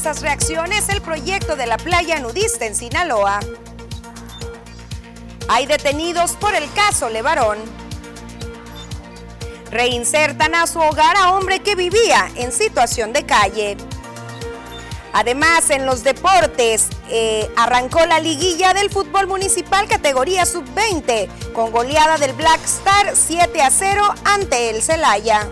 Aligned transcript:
diversas 0.00 0.22
reacciones 0.22 0.88
el 0.88 1.02
proyecto 1.02 1.56
de 1.56 1.66
la 1.66 1.76
playa 1.76 2.18
nudista 2.20 2.64
en 2.64 2.74
Sinaloa. 2.74 3.38
Hay 5.46 5.66
detenidos 5.66 6.32
por 6.40 6.54
el 6.54 6.72
caso 6.72 7.10
Levarón. 7.10 7.58
Reinsertan 9.70 10.54
a 10.54 10.66
su 10.66 10.78
hogar 10.78 11.18
a 11.18 11.32
hombre 11.32 11.60
que 11.60 11.74
vivía 11.74 12.30
en 12.36 12.50
situación 12.50 13.12
de 13.12 13.26
calle. 13.26 13.76
Además, 15.12 15.68
en 15.68 15.84
los 15.84 16.02
deportes, 16.02 16.88
eh, 17.10 17.50
arrancó 17.58 18.06
la 18.06 18.20
liguilla 18.20 18.72
del 18.72 18.88
fútbol 18.88 19.26
municipal 19.26 19.86
categoría 19.86 20.46
sub-20 20.46 21.28
con 21.52 21.72
goleada 21.72 22.16
del 22.16 22.32
Black 22.32 22.64
Star 22.64 23.14
7 23.14 23.60
a 23.60 23.70
0 23.70 24.14
ante 24.24 24.70
el 24.70 24.80
Celaya. 24.80 25.46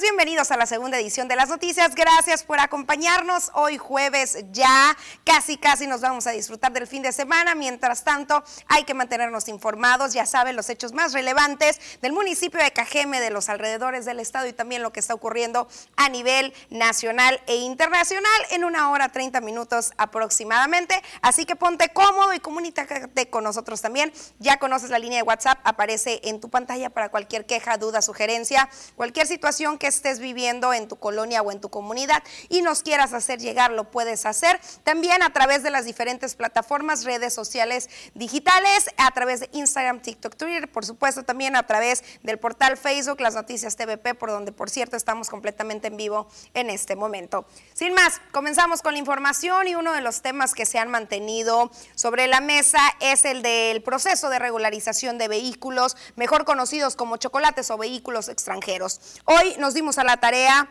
Bienvenidos 0.00 0.50
a 0.50 0.56
la 0.56 0.66
segunda 0.66 0.98
edición 0.98 1.28
de 1.28 1.36
las 1.36 1.48
noticias. 1.48 1.94
Gracias 1.94 2.42
por 2.42 2.58
acompañarnos 2.58 3.50
hoy 3.54 3.78
jueves 3.78 4.38
ya. 4.50 4.96
Casi, 5.24 5.56
casi 5.56 5.86
nos 5.86 6.00
vamos 6.00 6.26
a 6.26 6.32
disfrutar 6.32 6.72
del 6.72 6.88
fin 6.88 7.02
de 7.02 7.12
semana. 7.12 7.54
Mientras 7.54 8.02
tanto, 8.02 8.42
hay 8.66 8.84
que 8.84 8.92
mantenernos 8.92 9.46
informados. 9.46 10.12
Ya 10.12 10.26
saben 10.26 10.56
los 10.56 10.68
hechos 10.68 10.92
más 10.92 11.12
relevantes 11.12 11.80
del 12.02 12.12
municipio 12.12 12.60
de 12.60 12.72
Cajeme, 12.72 13.20
de 13.20 13.30
los 13.30 13.48
alrededores 13.48 14.04
del 14.04 14.18
estado 14.18 14.48
y 14.48 14.52
también 14.52 14.82
lo 14.82 14.92
que 14.92 14.98
está 14.98 15.14
ocurriendo 15.14 15.68
a 15.96 16.08
nivel 16.08 16.52
nacional 16.70 17.40
e 17.46 17.56
internacional 17.56 18.42
en 18.50 18.64
una 18.64 18.90
hora 18.90 19.10
30 19.10 19.40
minutos 19.42 19.92
aproximadamente. 19.96 21.00
Así 21.22 21.46
que 21.46 21.54
ponte 21.54 21.90
cómodo 21.90 22.34
y 22.34 22.40
comunícate 22.40 23.30
con 23.30 23.44
nosotros 23.44 23.80
también. 23.80 24.12
Ya 24.40 24.56
conoces 24.58 24.90
la 24.90 24.98
línea 24.98 25.18
de 25.18 25.22
WhatsApp, 25.22 25.60
aparece 25.62 26.20
en 26.24 26.40
tu 26.40 26.50
pantalla 26.50 26.90
para 26.90 27.10
cualquier 27.10 27.46
queja, 27.46 27.76
duda, 27.76 28.02
sugerencia 28.02 28.68
Cualquier 28.96 29.26
situación 29.26 29.73
que 29.78 29.86
estés 29.86 30.18
viviendo 30.18 30.72
en 30.72 30.88
tu 30.88 30.96
colonia 30.96 31.42
o 31.42 31.52
en 31.52 31.60
tu 31.60 31.68
comunidad 31.68 32.22
y 32.48 32.62
nos 32.62 32.82
quieras 32.82 33.12
hacer 33.12 33.38
llegar, 33.38 33.70
lo 33.70 33.90
puedes 33.90 34.26
hacer 34.26 34.60
también 34.82 35.22
a 35.22 35.32
través 35.32 35.62
de 35.62 35.70
las 35.70 35.84
diferentes 35.84 36.34
plataformas, 36.34 37.04
redes 37.04 37.34
sociales 37.34 37.88
digitales, 38.14 38.90
a 38.96 39.10
través 39.10 39.40
de 39.40 39.50
Instagram, 39.52 40.00
TikTok, 40.00 40.36
Twitter, 40.36 40.70
por 40.70 40.84
supuesto 40.84 41.22
también 41.22 41.56
a 41.56 41.66
través 41.66 42.02
del 42.22 42.38
portal 42.38 42.76
Facebook, 42.76 43.20
las 43.20 43.34
noticias 43.34 43.76
TVP, 43.76 44.14
por 44.14 44.30
donde 44.30 44.52
por 44.52 44.70
cierto 44.70 44.96
estamos 44.96 45.28
completamente 45.28 45.88
en 45.88 45.96
vivo 45.96 46.28
en 46.54 46.70
este 46.70 46.96
momento. 46.96 47.46
Sin 47.72 47.94
más, 47.94 48.20
comenzamos 48.32 48.82
con 48.82 48.94
la 48.94 48.98
información 48.98 49.68
y 49.68 49.74
uno 49.74 49.92
de 49.92 50.00
los 50.00 50.22
temas 50.22 50.54
que 50.54 50.66
se 50.66 50.78
han 50.78 50.90
mantenido 50.90 51.70
sobre 51.94 52.26
la 52.26 52.40
mesa 52.40 52.80
es 53.00 53.24
el 53.24 53.42
del 53.42 53.82
proceso 53.82 54.30
de 54.30 54.38
regularización 54.38 55.18
de 55.18 55.28
vehículos, 55.28 55.96
mejor 56.16 56.44
conocidos 56.44 56.96
como 56.96 57.16
chocolates 57.16 57.70
o 57.70 57.78
vehículos 57.78 58.28
extranjeros. 58.28 59.00
Hoy 59.24 59.54
nos 59.64 59.72
dimos 59.72 59.96
a 59.96 60.04
la 60.04 60.18
tarea 60.18 60.68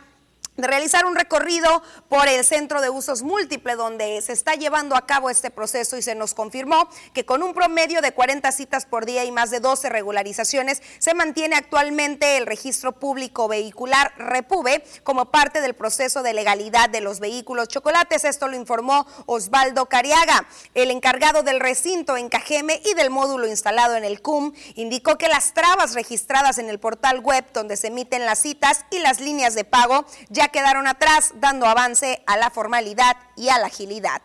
de 0.58 0.68
realizar 0.68 1.06
un 1.06 1.16
recorrido 1.16 1.82
por 2.10 2.28
el 2.28 2.46
centro 2.46 2.82
de 2.82 2.90
usos 2.90 3.24
múltiple 3.24 3.76
donde 3.76 4.22
se 4.22 4.34
está 4.34 4.54
llevando 4.54 4.96
a 4.96 5.06
cabo 5.06 5.30
este 5.30 5.50
proceso 5.50 5.98
y 5.98 6.02
se 6.04 6.14
nos 6.14 6.34
confirmó 6.34 6.88
que 7.14 7.26
con 7.26 7.42
un 7.42 7.54
promedio 7.54 8.02
de 8.02 8.12
40 8.12 8.52
citas 8.52 8.86
por 8.86 9.06
día 9.06 9.24
y 9.24 9.32
más 9.32 9.50
de 9.50 9.60
12 9.60 9.90
regularizaciones 9.90 10.82
se 11.00 11.16
mantiene 11.16 11.56
actualmente 11.56 12.38
el 12.38 12.46
registro 12.46 12.92
público 12.92 13.48
vehicular 13.48 14.14
Repube 14.18 14.84
como 15.04 15.32
parte 15.32 15.62
del 15.62 15.74
proceso 15.74 16.22
de 16.22 16.34
legalidad 16.34 16.90
de 16.90 17.02
los 17.02 17.20
vehículos 17.20 17.68
chocolates. 17.68 18.24
Esto 18.24 18.48
lo 18.48 18.56
informó 18.56 19.08
Osvaldo 19.26 19.88
Cariaga, 19.88 20.48
el 20.76 20.92
encargado 20.92 21.42
del 21.42 21.60
recinto 21.60 22.16
en 22.16 22.30
Cajeme 22.30 22.82
y 22.86 22.94
del 22.94 23.10
módulo 23.10 23.48
instalado 23.48 23.96
en 23.96 24.04
el 24.04 24.22
CUM, 24.22 24.54
indicó 24.76 25.18
que 25.18 25.28
las 25.28 25.54
trabas 25.54 25.94
registradas 25.96 26.58
en 26.58 26.70
el 26.70 26.80
portal 26.80 27.20
web 27.22 27.46
donde 27.54 27.78
se 27.78 27.88
emiten 27.88 28.26
las 28.26 28.40
citas 28.40 28.86
y 28.92 29.00
las 29.00 29.20
líneas 29.20 29.56
de 29.56 29.64
pago 29.64 30.06
ya 30.30 30.43
quedaron 30.50 30.88
atrás, 30.88 31.34
dando 31.40 31.66
avance 31.66 32.24
a 32.26 32.38
la 32.38 32.50
formalidad 32.50 33.18
y 33.36 33.50
a 33.50 33.60
la 33.60 33.68
agilidad. 33.68 34.22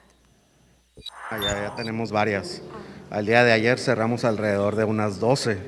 Ah, 1.30 1.38
ya, 1.40 1.74
tenemos 1.76 2.10
varias. 2.10 2.62
Al 3.10 3.26
día 3.26 3.44
de 3.44 3.52
ayer 3.52 3.78
cerramos 3.78 4.24
alrededor 4.24 4.76
de 4.76 4.84
unas 4.84 5.20
12 5.20 5.58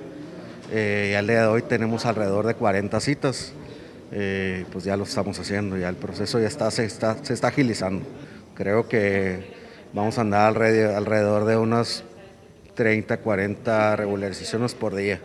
eh, 0.73 1.11
y 1.13 1.15
al 1.15 1.27
día 1.27 1.43
de 1.43 1.47
hoy 1.47 1.63
tenemos 1.63 2.07
alrededor 2.07 2.47
de 2.47 2.55
40 2.55 3.01
citas. 3.01 3.53
Eh, 4.13 4.67
pues 4.73 4.85
ya 4.85 4.97
lo 4.97 5.05
estamos 5.05 5.39
haciendo, 5.39 5.77
ya 5.77 5.89
el 5.89 5.95
proceso 5.97 6.41
ya 6.41 6.49
está 6.49 6.71
se, 6.71 6.85
está, 6.85 7.23
se 7.25 7.33
está 7.33 7.49
agilizando. 7.49 8.05
Creo 8.55 8.89
que 8.89 9.55
vamos 9.93 10.19
a 10.19 10.23
andar 10.23 10.49
alrededor 10.49 11.45
de 11.45 11.57
unas 11.57 12.03
30, 12.75 13.19
40 13.19 13.97
regularizaciones 13.97 14.75
por 14.75 14.95
día. 14.95 15.21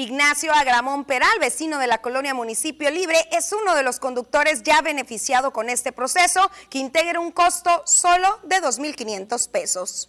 Ignacio 0.00 0.50
Agramón 0.54 1.04
Peral, 1.04 1.28
vecino 1.42 1.78
de 1.78 1.86
la 1.86 1.98
colonia 1.98 2.32
Municipio 2.32 2.90
Libre, 2.90 3.18
es 3.32 3.52
uno 3.52 3.74
de 3.74 3.82
los 3.82 4.00
conductores 4.00 4.62
ya 4.62 4.80
beneficiado 4.80 5.50
con 5.50 5.68
este 5.68 5.92
proceso 5.92 6.50
que 6.70 6.78
integra 6.78 7.20
un 7.20 7.30
costo 7.30 7.82
solo 7.84 8.26
de 8.44 8.56
2.500 8.62 9.50
pesos. 9.50 10.08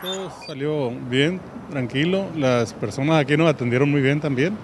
Todo 0.00 0.32
salió 0.46 0.90
bien, 0.90 1.40
tranquilo. 1.70 2.30
Las 2.36 2.72
personas 2.72 3.20
aquí 3.20 3.36
nos 3.36 3.52
atendieron 3.52 3.90
muy 3.90 4.00
bien 4.00 4.20
también. 4.20 4.56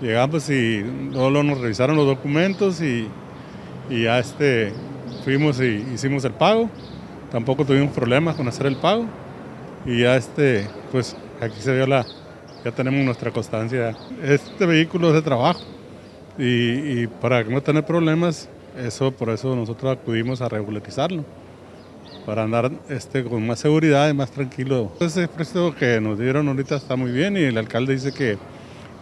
Llegamos 0.00 0.48
y 0.48 0.78
luego 0.78 1.42
nos 1.42 1.60
revisaron 1.60 1.94
los 1.94 2.06
documentos 2.06 2.80
y, 2.80 3.06
ya 3.90 4.18
este, 4.18 4.72
fuimos 5.26 5.60
y 5.60 5.84
hicimos 5.92 6.24
el 6.24 6.32
pago. 6.32 6.70
Tampoco 7.30 7.66
tuvimos 7.66 7.92
problemas 7.92 8.34
con 8.34 8.48
hacer 8.48 8.64
el 8.64 8.76
pago. 8.76 9.04
Y 9.84 10.04
ya 10.04 10.16
este, 10.16 10.66
pues 10.90 11.14
aquí 11.42 11.60
se 11.60 11.74
dio 11.74 11.86
la, 11.86 12.06
ya 12.64 12.72
tenemos 12.72 13.04
nuestra 13.04 13.30
constancia. 13.30 13.96
Este 14.22 14.66
vehículo 14.66 15.08
es 15.08 15.14
de 15.14 15.22
trabajo 15.22 15.60
y, 16.36 17.06
para 17.06 17.42
no 17.44 17.60
tener 17.62 17.84
problemas, 17.84 18.48
eso 18.76 19.10
por 19.10 19.30
eso 19.30 19.54
nosotros 19.56 19.96
acudimos 19.96 20.40
a 20.40 20.48
regularizarlo, 20.48 21.24
para 22.26 22.44
andar 22.44 22.70
este, 22.88 23.24
con 23.24 23.46
más 23.46 23.60
seguridad 23.60 24.08
y 24.08 24.14
más 24.14 24.30
tranquilo. 24.30 24.92
Ese 25.00 25.28
precio 25.28 25.74
que 25.74 26.00
nos 26.00 26.18
dieron 26.18 26.48
ahorita 26.48 26.76
está 26.76 26.96
muy 26.96 27.10
bien 27.10 27.36
y 27.36 27.42
el 27.42 27.58
alcalde 27.58 27.94
dice 27.94 28.12
que 28.12 28.38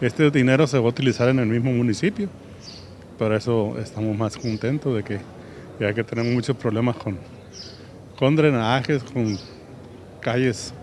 este 0.01 0.29
dinero 0.31 0.67
se 0.67 0.77
va 0.77 0.85
a 0.85 0.89
utilizar 0.89 1.29
en 1.29 1.39
el 1.39 1.47
mismo 1.47 1.71
municipio. 1.71 2.29
Por 3.17 3.33
eso 3.33 3.75
estamos 3.79 4.15
más 4.15 4.37
contentos 4.37 4.95
de 4.95 5.03
que 5.03 5.19
ya 5.79 5.93
que 5.93 6.03
tenemos 6.03 6.33
muchos 6.33 6.55
problemas 6.55 6.95
con, 6.95 7.17
con 8.17 8.35
drenajes, 8.35 9.03
con 9.03 9.37
calles 10.21 10.73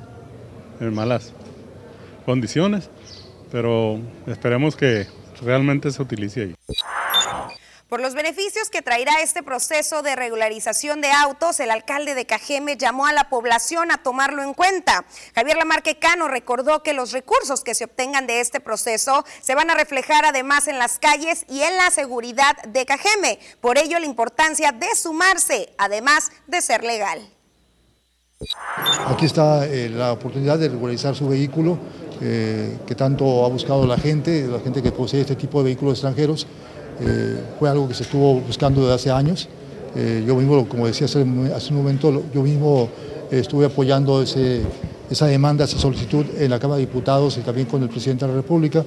en 0.81 0.95
malas 0.95 1.33
condiciones, 2.25 2.91
pero 3.53 4.01
esperemos 4.27 4.77
que 4.77 5.07
realmente 5.43 5.91
se 5.91 6.03
utilice 6.03 6.43
ahí. 6.43 6.55
Por 7.95 8.01
los 8.01 8.15
beneficios 8.15 8.71
que 8.71 8.83
traerá 8.83 9.21
este 9.23 9.45
proceso 9.45 10.03
de 10.03 10.17
regularización 10.17 11.01
de 11.01 11.13
autos, 11.13 11.61
el 11.61 11.71
alcalde 11.71 12.17
de 12.17 12.27
Cajeme 12.27 12.77
llamó 12.77 13.07
a 13.07 13.13
la 13.13 13.29
población 13.29 13.93
a 13.93 14.03
tomarlo 14.03 14.43
en 14.43 14.53
cuenta. 14.53 15.05
Javier 15.35 15.59
Lamarque 15.59 15.99
Cano 16.01 16.27
recordó 16.27 16.83
que 16.83 16.93
los 16.93 17.13
recursos 17.13 17.63
que 17.63 17.75
se 17.75 17.85
obtengan 17.85 18.27
de 18.27 18.41
este 18.41 18.59
proceso 18.59 19.25
se 19.41 19.55
van 19.55 19.71
a 19.71 19.75
reflejar 19.75 20.25
además 20.25 20.67
en 20.67 20.81
las 20.81 20.99
calles 20.99 21.45
y 21.49 21.61
en 21.61 21.77
la 21.77 21.91
seguridad 21.93 22.57
de 22.67 22.85
Cajeme. 22.85 23.39
Por 23.61 23.79
ello, 23.79 24.01
la 24.01 24.07
importancia 24.07 24.73
de 24.73 24.93
sumarse, 24.97 25.73
además 25.79 26.33
de 26.49 26.63
ser 26.63 26.83
legal. 26.83 27.21
Aquí 29.07 29.27
está 29.27 29.67
eh, 29.67 29.89
la 29.89 30.13
oportunidad 30.13 30.59
de 30.59 30.69
regularizar 30.69 31.15
su 31.15 31.29
vehículo 31.29 31.79
eh, 32.21 32.77
que 32.87 32.95
tanto 32.95 33.45
ha 33.45 33.49
buscado 33.49 33.87
la 33.87 33.97
gente, 33.97 34.47
la 34.47 34.61
gente 34.61 34.83
que 34.83 34.93
posee 34.93 35.21
este 35.21 35.37
tipo 35.37 35.59
de 35.59 35.65
vehículos 35.65 35.95
extranjeros. 35.95 36.47
Eh, 37.01 37.41
fue 37.59 37.69
algo 37.69 37.89
que 37.89 37.95
se 37.95 38.05
estuvo 38.05 38.41
buscando 38.41 38.83
desde 38.83 38.95
hace 38.95 39.11
años. 39.11 39.49
yo 40.27 40.35
mismo, 40.35 40.69
como 40.69 40.87
decía 40.87 41.07
hace, 41.07 41.23
un 41.23 41.77
momento, 41.77 42.23
yo 42.33 42.43
mismo 42.43 42.89
estuve 43.31 43.67
apoyando 43.67 44.23
esa 44.23 45.27
demanda, 45.27 45.65
esa 45.65 45.79
solicitud 45.79 46.27
en 46.39 46.51
la 46.51 46.59
Cámara 46.59 46.79
de 46.79 46.87
Diputados 46.87 47.37
y 47.37 47.41
también 47.41 47.69
con 47.69 47.83
el 47.83 47.89
presidente 47.89 48.25
de 48.25 48.33
la 48.33 48.37
República. 48.37 48.85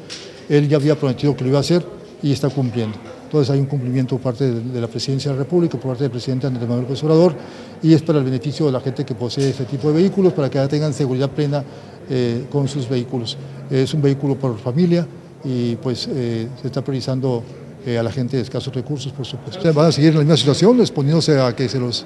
Él 0.49 0.67
ya 0.67 0.77
había 0.77 0.95
prometido 0.95 1.35
que 1.35 1.43
lo 1.43 1.49
iba 1.49 1.57
a 1.59 1.61
hacer 1.61 1.85
y 2.21 2.31
está 2.31 2.49
cumpliendo. 2.49 2.97
Entonces 3.27 3.53
hay 3.53 3.59
un 3.59 3.65
cumplimiento 3.65 4.15
por 4.15 4.31
parte 4.31 4.49
de, 4.49 4.79
la 4.79 4.87
Presidencia 4.87 5.29
de 5.29 5.37
la 5.37 5.43
República, 5.43 5.77
por 5.77 5.89
parte 5.89 6.03
del 6.03 6.11
presidente 6.11 6.47
Andrés 6.47 6.65
Manuel 6.65 6.83
López 6.83 7.03
Obrador, 7.03 7.35
y 7.83 7.93
es 7.93 8.01
para 8.01 8.19
el 8.19 8.23
beneficio 8.23 8.67
de 8.67 8.71
la 8.71 8.79
gente 8.79 9.03
que 9.03 9.15
posee 9.15 9.49
este 9.49 9.65
tipo 9.65 9.89
de 9.89 9.95
vehículos, 9.95 10.31
para 10.31 10.49
que 10.49 10.59
tengan 10.67 10.93
seguridad 10.93 11.29
plena 11.29 11.61
eh, 12.09 12.45
con 12.49 12.69
sus 12.69 12.87
vehículos. 12.87 13.37
Es 13.69 13.93
un 13.93 14.01
vehículo 14.01 14.35
por 14.35 14.57
familia 14.57 15.05
y 15.43 15.75
pues 15.75 16.07
eh, 16.09 16.47
se 16.61 16.67
está 16.67 16.81
priorizando 16.81 17.43
eh, 17.85 17.97
a 17.97 18.03
la 18.03 18.13
gente 18.13 18.37
de 18.37 18.43
escasos 18.43 18.73
recursos, 18.73 19.11
por 19.11 19.25
supuesto. 19.25 19.73
Van 19.73 19.87
a 19.87 19.91
seguir 19.91 20.11
en 20.11 20.15
la 20.15 20.21
misma 20.21 20.37
situación, 20.37 20.79
exponiéndose 20.79 21.37
a 21.37 21.53
que 21.53 21.67
se 21.67 21.79
los 21.79 22.05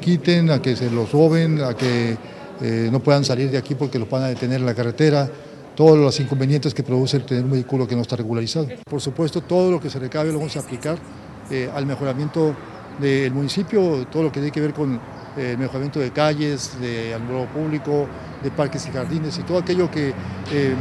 quiten, 0.00 0.50
a 0.50 0.60
que 0.60 0.74
se 0.74 0.90
los 0.90 1.12
roben, 1.12 1.62
a 1.62 1.74
que 1.74 2.16
no 2.90 2.98
puedan 2.98 3.24
salir 3.24 3.52
de 3.52 3.58
aquí 3.58 3.76
porque 3.76 4.00
los 4.00 4.10
van 4.10 4.24
a 4.24 4.26
detener 4.26 4.58
en 4.58 4.66
la 4.66 4.74
carretera 4.74 5.30
todos 5.78 5.96
los 5.96 6.18
inconvenientes 6.18 6.74
que 6.74 6.82
produce 6.82 7.20
tener 7.20 7.44
un 7.44 7.52
vehículo 7.52 7.86
que 7.86 7.94
no 7.94 8.02
está 8.02 8.16
regularizado. 8.16 8.66
Por 8.84 9.00
supuesto, 9.00 9.42
todo 9.42 9.70
lo 9.70 9.80
que 9.80 9.88
se 9.88 10.00
recabe 10.00 10.32
lo 10.32 10.38
vamos 10.38 10.56
a 10.56 10.58
aplicar 10.58 10.98
al 11.72 11.86
mejoramiento 11.86 12.52
del 12.98 13.32
municipio, 13.32 14.04
todo 14.08 14.24
lo 14.24 14.32
que 14.32 14.40
tiene 14.40 14.50
que 14.50 14.60
ver 14.60 14.74
con 14.74 15.00
el 15.36 15.56
mejoramiento 15.56 16.00
de 16.00 16.10
calles, 16.10 16.72
de 16.80 17.14
alumbrado 17.14 17.46
público, 17.50 18.08
de 18.42 18.50
parques 18.50 18.88
y 18.88 18.90
jardines 18.90 19.38
y 19.38 19.44
todo 19.44 19.58
aquello 19.58 19.88
que 19.88 20.12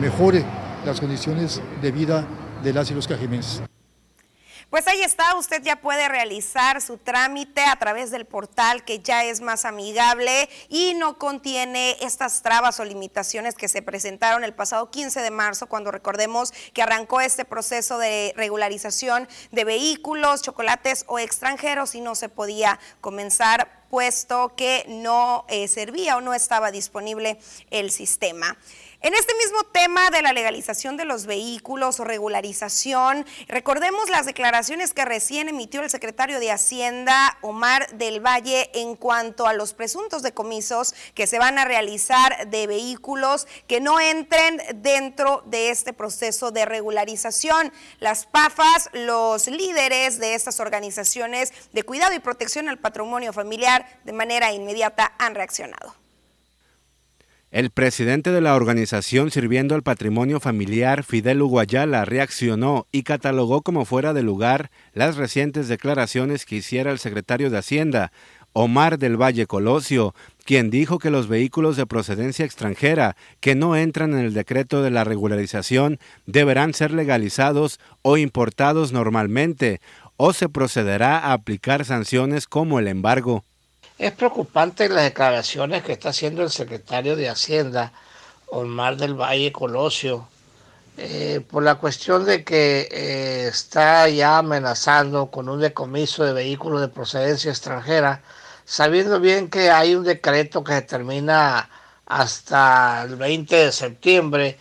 mejore 0.01 0.43
las 0.83 0.99
condiciones 0.99 1.61
de 1.79 1.91
vida 1.91 2.25
de 2.63 2.73
las 2.73 2.89
y 2.89 2.95
los 2.95 3.07
cajimenses. 3.07 3.61
Pues 4.69 4.85
ahí 4.87 5.01
está, 5.01 5.33
usted 5.35 5.63
ya 5.63 5.77
puede 5.77 6.09
realizar 6.09 6.81
su 6.81 6.97
trámite 6.97 7.63
a 7.63 7.77
través 7.77 8.11
del 8.11 8.25
portal 8.25 8.83
que 8.83 8.99
ya 8.99 9.23
es 9.23 9.39
más 9.39 9.63
amigable 9.63 10.49
y 10.67 10.93
no 10.93 11.17
contiene 11.17 11.95
estas 12.01 12.41
trabas 12.41 12.77
o 12.81 12.83
limitaciones 12.83 13.55
que 13.55 13.69
se 13.69 13.81
presentaron 13.81 14.43
el 14.43 14.53
pasado 14.53 14.91
15 14.91 15.21
de 15.21 15.31
marzo 15.31 15.67
cuando 15.67 15.89
recordemos 15.89 16.51
que 16.73 16.81
arrancó 16.81 17.21
este 17.21 17.45
proceso 17.45 17.97
de 17.97 18.33
regularización 18.35 19.29
de 19.53 19.63
vehículos, 19.63 20.41
chocolates 20.41 21.05
o 21.07 21.17
extranjeros 21.17 21.95
y 21.95 22.01
no 22.01 22.13
se 22.15 22.27
podía 22.27 22.77
comenzar 22.99 23.85
puesto 23.89 24.53
que 24.57 24.83
no 24.89 25.45
eh, 25.47 25.69
servía 25.69 26.17
o 26.17 26.21
no 26.21 26.33
estaba 26.33 26.71
disponible 26.71 27.39
el 27.71 27.89
sistema. 27.89 28.57
En 28.99 29.13
este 29.13 29.35
mismo 29.35 29.63
tema 29.63 30.09
de 30.09 30.23
la 30.23 30.33
legalización 30.33 30.97
de 30.97 31.05
los 31.05 31.27
vehículos 31.27 31.99
o 31.99 32.03
regularización, 32.03 33.27
recordemos 33.47 34.09
las 34.09 34.25
declaraciones 34.25 34.91
que 34.95 35.05
recién 35.05 35.49
emitió 35.49 35.81
el 35.83 35.91
secretario 35.91 36.39
de 36.39 36.51
Hacienda, 36.51 37.37
Omar 37.41 37.87
del 37.91 38.25
Valle, 38.25 38.71
en 38.73 38.95
cuanto 38.95 39.45
a 39.45 39.53
los 39.53 39.75
presuntos 39.75 40.23
decomisos 40.23 40.95
que 41.13 41.27
se 41.27 41.37
van 41.37 41.59
a 41.59 41.65
realizar 41.65 42.49
de 42.49 42.65
vehículos 42.65 43.47
que 43.67 43.79
no 43.81 43.99
entren 43.99 44.59
dentro 44.81 45.43
de 45.45 45.69
este 45.69 45.93
proceso 45.93 46.49
de 46.49 46.65
regularización. 46.65 47.71
Las 47.99 48.25
PAFAS, 48.25 48.89
los 48.93 49.47
líderes 49.47 50.17
de 50.17 50.33
estas 50.33 50.59
organizaciones 50.59 51.53
de 51.71 51.83
cuidado 51.83 52.15
y 52.15 52.19
protección 52.19 52.67
al 52.67 52.79
patrimonio 52.79 53.31
familiar, 53.31 53.99
de 54.05 54.13
manera 54.13 54.51
inmediata 54.53 55.13
han 55.19 55.35
reaccionado. 55.35 56.06
El 57.49 57.69
presidente 57.69 58.31
de 58.31 58.41
la 58.41 58.55
organización 58.55 59.31
Sirviendo 59.31 59.73
al 59.73 59.81
Patrimonio 59.81 60.41
Familiar, 60.41 61.05
Fidel 61.05 61.41
Uguayala, 61.41 62.03
reaccionó 62.03 62.87
y 62.91 63.03
catalogó 63.03 63.61
como 63.61 63.85
fuera 63.85 64.13
de 64.13 64.21
lugar 64.21 64.69
las 64.91 65.15
recientes 65.15 65.69
declaraciones 65.69 66.45
que 66.45 66.57
hiciera 66.57 66.91
el 66.91 66.99
secretario 66.99 67.49
de 67.49 67.57
Hacienda, 67.57 68.11
Omar 68.51 68.99
del 68.99 69.15
Valle 69.15 69.47
Colosio, 69.47 70.13
quien 70.43 70.69
dijo 70.69 70.99
que 70.99 71.09
los 71.09 71.29
vehículos 71.29 71.77
de 71.77 71.85
procedencia 71.85 72.43
extranjera 72.43 73.15
que 73.39 73.55
no 73.55 73.77
entran 73.77 74.11
en 74.11 74.25
el 74.25 74.33
decreto 74.33 74.81
de 74.81 74.91
la 74.91 75.05
regularización 75.05 75.99
deberán 76.25 76.73
ser 76.73 76.91
legalizados 76.91 77.79
o 78.01 78.17
importados 78.17 78.91
normalmente, 78.91 79.79
o 80.17 80.33
se 80.33 80.49
procederá 80.49 81.17
a 81.17 81.31
aplicar 81.31 81.85
sanciones 81.85 82.45
como 82.45 82.79
el 82.79 82.89
embargo. 82.89 83.45
Es 83.97 84.11
preocupante 84.11 84.89
las 84.89 85.05
declaraciones 85.05 85.81
que 85.81 85.93
está 85.93 86.09
haciendo 86.09 86.43
el 86.43 86.51
secretario 86.51 87.15
de 87.15 87.29
Hacienda, 87.29 87.93
Omar 88.45 88.95
del 88.95 89.15
Valle 89.15 89.51
Colosio, 89.51 90.27
eh, 90.97 91.41
por 91.49 91.63
la 91.63 91.75
cuestión 91.75 92.23
de 92.23 92.43
que 92.43 92.87
eh, 92.91 93.47
está 93.47 94.07
ya 94.07 94.37
amenazando 94.37 95.31
con 95.31 95.49
un 95.49 95.61
decomiso 95.61 96.23
de 96.23 96.33
vehículos 96.33 96.81
de 96.81 96.89
procedencia 96.89 97.49
extranjera, 97.49 98.21
sabiendo 98.65 99.19
bien 99.19 99.49
que 99.49 99.71
hay 99.71 99.95
un 99.95 100.03
decreto 100.03 100.63
que 100.63 100.73
se 100.73 100.81
termina 100.83 101.67
hasta 102.05 103.01
el 103.03 103.15
20 103.15 103.55
de 103.55 103.71
septiembre, 103.71 104.59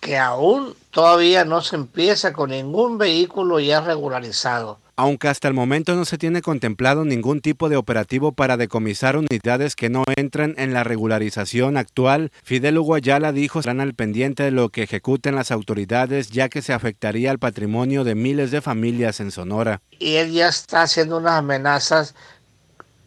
que 0.00 0.16
aún 0.16 0.74
todavía 0.90 1.44
no 1.44 1.60
se 1.60 1.76
empieza 1.76 2.32
con 2.32 2.50
ningún 2.50 2.96
vehículo 2.96 3.60
ya 3.60 3.82
regularizado. 3.82 4.78
Aunque 5.00 5.28
hasta 5.28 5.46
el 5.46 5.54
momento 5.54 5.94
no 5.94 6.04
se 6.04 6.18
tiene 6.18 6.42
contemplado 6.42 7.04
ningún 7.04 7.40
tipo 7.40 7.68
de 7.68 7.76
operativo 7.76 8.32
para 8.32 8.56
decomisar 8.56 9.16
unidades 9.16 9.76
que 9.76 9.90
no 9.90 10.02
entren 10.16 10.56
en 10.58 10.74
la 10.74 10.82
regularización 10.82 11.76
actual, 11.76 12.32
Fidel 12.42 12.78
Uguayala 12.78 13.30
dijo 13.30 13.60
estarán 13.60 13.80
al 13.80 13.94
pendiente 13.94 14.42
de 14.42 14.50
lo 14.50 14.70
que 14.70 14.82
ejecuten 14.82 15.36
las 15.36 15.52
autoridades 15.52 16.30
ya 16.30 16.48
que 16.48 16.62
se 16.62 16.72
afectaría 16.72 17.30
al 17.30 17.38
patrimonio 17.38 18.02
de 18.02 18.16
miles 18.16 18.50
de 18.50 18.60
familias 18.60 19.20
en 19.20 19.30
Sonora. 19.30 19.82
Y 20.00 20.16
él 20.16 20.32
ya 20.32 20.48
está 20.48 20.82
haciendo 20.82 21.18
unas 21.18 21.34
amenazas 21.34 22.16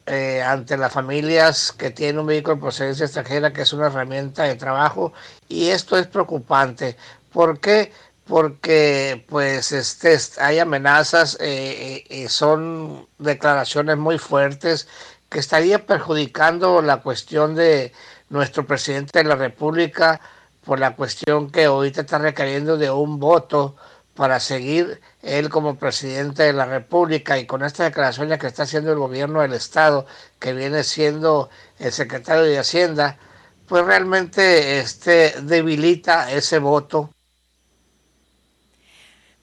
eh, 0.05 0.41
ante 0.41 0.77
las 0.77 0.93
familias 0.93 1.73
que 1.73 1.91
tienen 1.91 2.19
un 2.19 2.27
vehículo 2.27 2.55
de 2.55 2.61
procedencia 2.61 3.03
extranjera, 3.03 3.51
que 3.51 3.63
es 3.63 3.73
una 3.73 3.87
herramienta 3.87 4.43
de 4.43 4.55
trabajo, 4.55 5.11
y 5.49 5.67
esto 5.67 5.97
es 5.97 6.07
preocupante. 6.07 6.95
¿Por 7.33 7.59
qué? 7.59 7.91
Porque 8.31 9.25
pues 9.27 9.73
este, 9.73 10.17
hay 10.41 10.59
amenazas, 10.59 11.37
eh, 11.41 12.05
eh, 12.09 12.29
son 12.29 13.09
declaraciones 13.17 13.97
muy 13.97 14.19
fuertes 14.19 14.87
que 15.29 15.39
estaría 15.39 15.85
perjudicando 15.85 16.81
la 16.81 17.01
cuestión 17.01 17.55
de 17.55 17.91
nuestro 18.29 18.65
presidente 18.65 19.19
de 19.19 19.25
la 19.25 19.35
República 19.35 20.21
por 20.63 20.79
la 20.79 20.95
cuestión 20.95 21.51
que 21.51 21.65
ahorita 21.65 22.01
está 22.01 22.19
requiriendo 22.19 22.77
de 22.77 22.89
un 22.89 23.19
voto 23.19 23.75
para 24.15 24.39
seguir 24.39 25.01
él 25.21 25.49
como 25.49 25.75
presidente 25.75 26.43
de 26.43 26.53
la 26.53 26.65
República 26.65 27.37
y 27.37 27.45
con 27.45 27.63
estas 27.65 27.87
declaraciones 27.87 28.39
que 28.39 28.47
está 28.47 28.63
haciendo 28.63 28.93
el 28.93 28.99
gobierno 28.99 29.41
del 29.41 29.51
Estado, 29.51 30.05
que 30.39 30.53
viene 30.53 30.85
siendo 30.85 31.49
el 31.79 31.91
secretario 31.91 32.43
de 32.43 32.59
Hacienda, 32.59 33.17
pues 33.67 33.85
realmente 33.85 34.79
este, 34.79 35.33
debilita 35.41 36.31
ese 36.31 36.59
voto 36.59 37.09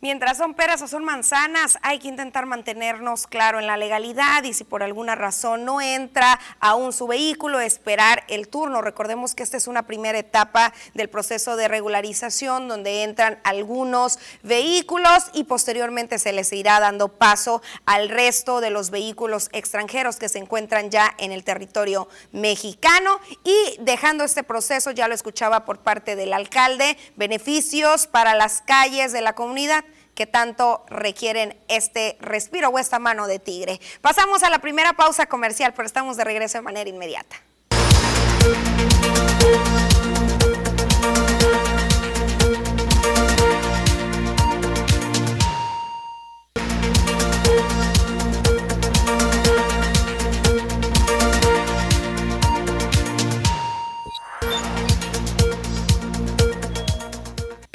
Mientras 0.00 0.38
son 0.38 0.54
peras 0.54 0.80
o 0.80 0.86
son 0.86 1.02
manzanas, 1.02 1.76
hay 1.82 1.98
que 1.98 2.06
intentar 2.06 2.46
mantenernos 2.46 3.26
claro 3.26 3.58
en 3.58 3.66
la 3.66 3.76
legalidad 3.76 4.44
y 4.44 4.54
si 4.54 4.62
por 4.62 4.84
alguna 4.84 5.16
razón 5.16 5.64
no 5.64 5.80
entra 5.80 6.38
aún 6.60 6.92
su 6.92 7.08
vehículo, 7.08 7.58
esperar 7.58 8.22
el 8.28 8.46
turno. 8.46 8.80
Recordemos 8.80 9.34
que 9.34 9.42
esta 9.42 9.56
es 9.56 9.66
una 9.66 9.88
primera 9.88 10.16
etapa 10.16 10.72
del 10.94 11.08
proceso 11.08 11.56
de 11.56 11.66
regularización 11.66 12.68
donde 12.68 13.02
entran 13.02 13.40
algunos 13.42 14.20
vehículos 14.44 15.30
y 15.32 15.42
posteriormente 15.42 16.20
se 16.20 16.32
les 16.32 16.52
irá 16.52 16.78
dando 16.78 17.08
paso 17.08 17.60
al 17.84 18.08
resto 18.08 18.60
de 18.60 18.70
los 18.70 18.90
vehículos 18.90 19.48
extranjeros 19.52 20.14
que 20.14 20.28
se 20.28 20.38
encuentran 20.38 20.90
ya 20.90 21.12
en 21.18 21.32
el 21.32 21.42
territorio 21.42 22.08
mexicano 22.30 23.18
y 23.42 23.76
dejando 23.80 24.22
este 24.22 24.44
proceso, 24.44 24.92
ya 24.92 25.08
lo 25.08 25.14
escuchaba 25.14 25.64
por 25.64 25.80
parte 25.80 26.14
del 26.14 26.34
alcalde, 26.34 26.96
beneficios 27.16 28.06
para 28.06 28.36
las 28.36 28.62
calles 28.62 29.10
de 29.10 29.22
la 29.22 29.34
comunidad 29.34 29.84
que 30.18 30.26
tanto 30.26 30.84
requieren 30.88 31.56
este 31.68 32.16
respiro 32.20 32.70
o 32.70 32.78
esta 32.80 32.98
mano 32.98 33.28
de 33.28 33.38
tigre. 33.38 33.80
Pasamos 34.00 34.42
a 34.42 34.50
la 34.50 34.58
primera 34.58 34.94
pausa 34.94 35.26
comercial, 35.26 35.74
pero 35.76 35.86
estamos 35.86 36.16
de 36.16 36.24
regreso 36.24 36.58
de 36.58 36.62
manera 36.62 36.90
inmediata. 36.90 37.36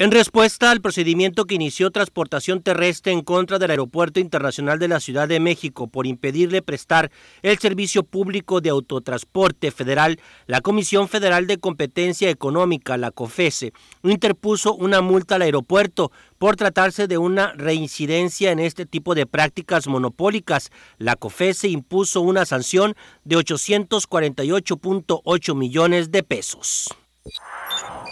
En 0.04 0.10
respuesta 0.10 0.70
al 0.70 0.82
procedimiento 0.82 1.46
que 1.46 1.54
inició 1.54 1.90
transportación 1.90 2.60
terrestre 2.60 3.10
en 3.10 3.22
contra 3.22 3.58
del 3.58 3.70
Aeropuerto 3.70 4.20
Internacional 4.20 4.78
de 4.78 4.88
la 4.88 5.00
Ciudad 5.00 5.26
de 5.26 5.40
México 5.40 5.86
por 5.86 6.06
impedirle 6.06 6.60
prestar 6.60 7.10
el 7.40 7.58
servicio 7.58 8.02
público 8.02 8.60
de 8.60 8.68
autotransporte 8.68 9.70
federal, 9.70 10.20
la 10.46 10.60
Comisión 10.60 11.08
Federal 11.08 11.46
de 11.46 11.56
Competencia 11.56 12.28
Económica, 12.28 12.98
la 12.98 13.12
COFESE, 13.12 13.72
interpuso 14.02 14.74
una 14.74 15.00
multa 15.00 15.36
al 15.36 15.42
aeropuerto 15.42 16.12
por 16.36 16.56
tratarse 16.56 17.06
de 17.06 17.16
una 17.16 17.54
reincidencia 17.54 18.52
en 18.52 18.58
este 18.58 18.84
tipo 18.84 19.14
de 19.14 19.24
prácticas 19.24 19.86
monopólicas. 19.86 20.70
La 20.98 21.16
COFESE 21.16 21.68
impuso 21.68 22.20
una 22.20 22.44
sanción 22.44 22.94
de 23.24 23.38
848.8 23.38 25.54
millones 25.54 26.12
de 26.12 26.22
pesos 26.22 26.94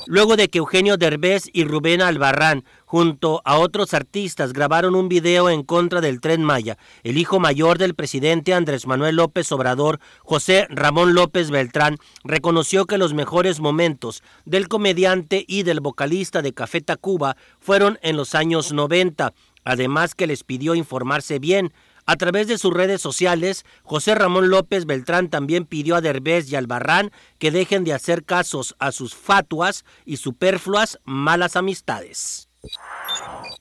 luego 0.06 0.36
de 0.36 0.48
que 0.48 0.58
Eugenio 0.58 0.96
Derbez 0.96 1.44
y 1.52 1.64
Rubén 1.64 2.02
Albarrán, 2.02 2.64
junto 2.84 3.42
a 3.44 3.58
otros 3.58 3.94
artistas, 3.94 4.52
grabaron 4.52 4.94
un 4.94 5.08
video 5.08 5.48
en 5.48 5.62
contra 5.62 6.00
del 6.00 6.20
tren 6.20 6.42
Maya. 6.42 6.78
El 7.02 7.18
hijo 7.18 7.40
mayor 7.40 7.78
del 7.78 7.94
presidente 7.94 8.54
Andrés 8.54 8.86
Manuel 8.86 9.16
López 9.16 9.50
Obrador, 9.52 10.00
José 10.20 10.66
Ramón 10.70 11.14
López 11.14 11.50
Beltrán, 11.50 11.96
reconoció 12.24 12.86
que 12.86 12.98
los 12.98 13.14
mejores 13.14 13.60
momentos 13.60 14.22
del 14.44 14.68
comediante 14.68 15.44
y 15.46 15.62
del 15.62 15.80
vocalista 15.80 16.42
de 16.42 16.52
Café 16.52 16.80
Tacuba 16.80 17.36
fueron 17.60 17.98
en 18.02 18.16
los 18.16 18.34
años 18.34 18.72
90, 18.72 19.32
además 19.64 20.14
que 20.14 20.26
les 20.26 20.44
pidió 20.44 20.74
informarse 20.74 21.38
bien 21.38 21.72
a 22.06 22.16
través 22.16 22.48
de 22.48 22.58
sus 22.58 22.72
redes 22.72 23.00
sociales, 23.00 23.64
José 23.82 24.14
Ramón 24.14 24.48
López 24.48 24.86
Beltrán 24.86 25.30
también 25.30 25.64
pidió 25.64 25.96
a 25.96 26.00
Derbez 26.00 26.50
y 26.50 26.56
Albarrán 26.56 27.12
que 27.38 27.50
dejen 27.50 27.84
de 27.84 27.92
hacer 27.92 28.24
casos 28.24 28.74
a 28.78 28.92
sus 28.92 29.14
fatuas 29.14 29.84
y 30.04 30.16
superfluas 30.16 30.98
malas 31.04 31.56
amistades. 31.56 32.48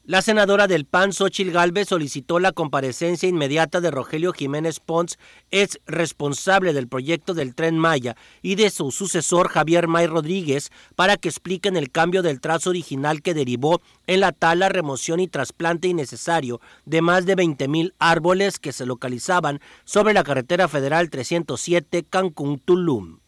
La 0.04 0.22
senadora 0.22 0.68
del 0.68 0.86
PAN, 0.86 1.14
Xochil 1.14 1.52
Gálvez, 1.52 1.88
solicitó 1.90 2.40
la 2.40 2.52
comparecencia 2.52 3.30
inmediata 3.30 3.82
de 3.82 3.92
Rogelio 3.92 4.34
Jiménez 4.34 4.80
Pons, 4.80 5.18
ex 5.52 5.80
responsable 5.86 6.74
del 6.74 6.88
proyecto 6.88 7.34
del 7.34 7.56
Tren 7.56 7.78
Maya, 7.78 8.16
y 8.42 8.56
de 8.56 8.70
su 8.72 8.92
sucesor 8.92 9.48
Javier 9.48 9.88
May 9.88 10.08
Rodríguez, 10.08 10.72
para 10.96 11.18
que 11.18 11.30
expliquen 11.30 11.78
el 11.78 11.92
cambio 11.92 12.24
del 12.24 12.42
trazo 12.42 12.72
original 12.72 13.22
que 13.22 13.34
derivó 13.34 13.82
en 14.08 14.20
la 14.20 14.32
tala, 14.32 14.70
remoción 14.70 15.20
y 15.20 15.28
trasplante 15.28 15.88
innecesario 15.88 16.60
de 16.86 17.02
más 17.02 17.26
de 17.26 17.36
20 17.36 17.68
mil 17.68 17.94
árboles 18.00 18.60
que 18.60 18.74
se 18.74 18.86
localizaban 18.86 19.62
sobre 19.86 20.14
la 20.14 20.24
carretera 20.24 20.68
federal 20.68 21.10
307 21.10 22.04
Cancún-Tulum. 22.10 23.20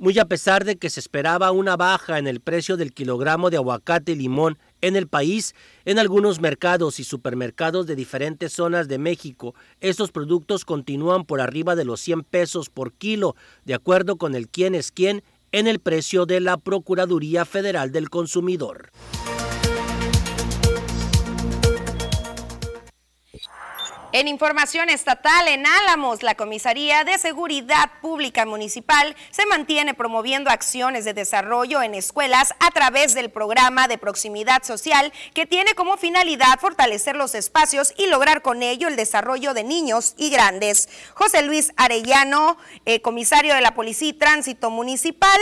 Muy 0.00 0.18
a 0.18 0.24
pesar 0.24 0.64
de 0.64 0.76
que 0.76 0.88
se 0.88 0.98
esperaba 0.98 1.50
una 1.50 1.76
baja 1.76 2.18
en 2.18 2.26
el 2.26 2.40
precio 2.40 2.78
del 2.78 2.94
kilogramo 2.94 3.50
de 3.50 3.58
aguacate 3.58 4.12
y 4.12 4.14
limón 4.14 4.58
en 4.80 4.96
el 4.96 5.06
país, 5.06 5.54
en 5.84 5.98
algunos 5.98 6.40
mercados 6.40 6.98
y 7.00 7.04
supermercados 7.04 7.86
de 7.86 7.96
diferentes 7.96 8.54
zonas 8.54 8.88
de 8.88 8.96
México, 8.96 9.54
estos 9.82 10.10
productos 10.10 10.64
continúan 10.64 11.26
por 11.26 11.42
arriba 11.42 11.76
de 11.76 11.84
los 11.84 12.00
100 12.00 12.22
pesos 12.22 12.70
por 12.70 12.94
kilo, 12.94 13.36
de 13.66 13.74
acuerdo 13.74 14.16
con 14.16 14.34
el 14.34 14.48
quién 14.48 14.74
es 14.74 14.90
quién 14.90 15.22
en 15.52 15.66
el 15.66 15.80
precio 15.80 16.24
de 16.24 16.40
la 16.40 16.56
Procuraduría 16.56 17.44
Federal 17.44 17.92
del 17.92 18.08
Consumidor. 18.08 18.92
En 24.12 24.26
información 24.26 24.90
estatal, 24.90 25.46
en 25.46 25.64
Álamos, 25.66 26.24
la 26.24 26.34
Comisaría 26.34 27.04
de 27.04 27.16
Seguridad 27.16 27.92
Pública 28.02 28.44
Municipal 28.44 29.14
se 29.30 29.46
mantiene 29.46 29.94
promoviendo 29.94 30.50
acciones 30.50 31.04
de 31.04 31.14
desarrollo 31.14 31.80
en 31.80 31.94
escuelas 31.94 32.52
a 32.58 32.72
través 32.72 33.14
del 33.14 33.30
programa 33.30 33.86
de 33.86 33.98
proximidad 33.98 34.64
social 34.64 35.12
que 35.32 35.46
tiene 35.46 35.74
como 35.76 35.96
finalidad 35.96 36.58
fortalecer 36.58 37.14
los 37.14 37.36
espacios 37.36 37.94
y 37.96 38.08
lograr 38.08 38.42
con 38.42 38.64
ello 38.64 38.88
el 38.88 38.96
desarrollo 38.96 39.54
de 39.54 39.62
niños 39.62 40.14
y 40.16 40.30
grandes. 40.30 40.88
José 41.14 41.42
Luis 41.42 41.72
Arellano, 41.76 42.56
eh, 42.86 43.00
comisario 43.02 43.54
de 43.54 43.60
la 43.60 43.74
Policía 43.74 44.08
y 44.08 44.14
Tránsito 44.14 44.70
Municipal, 44.70 45.40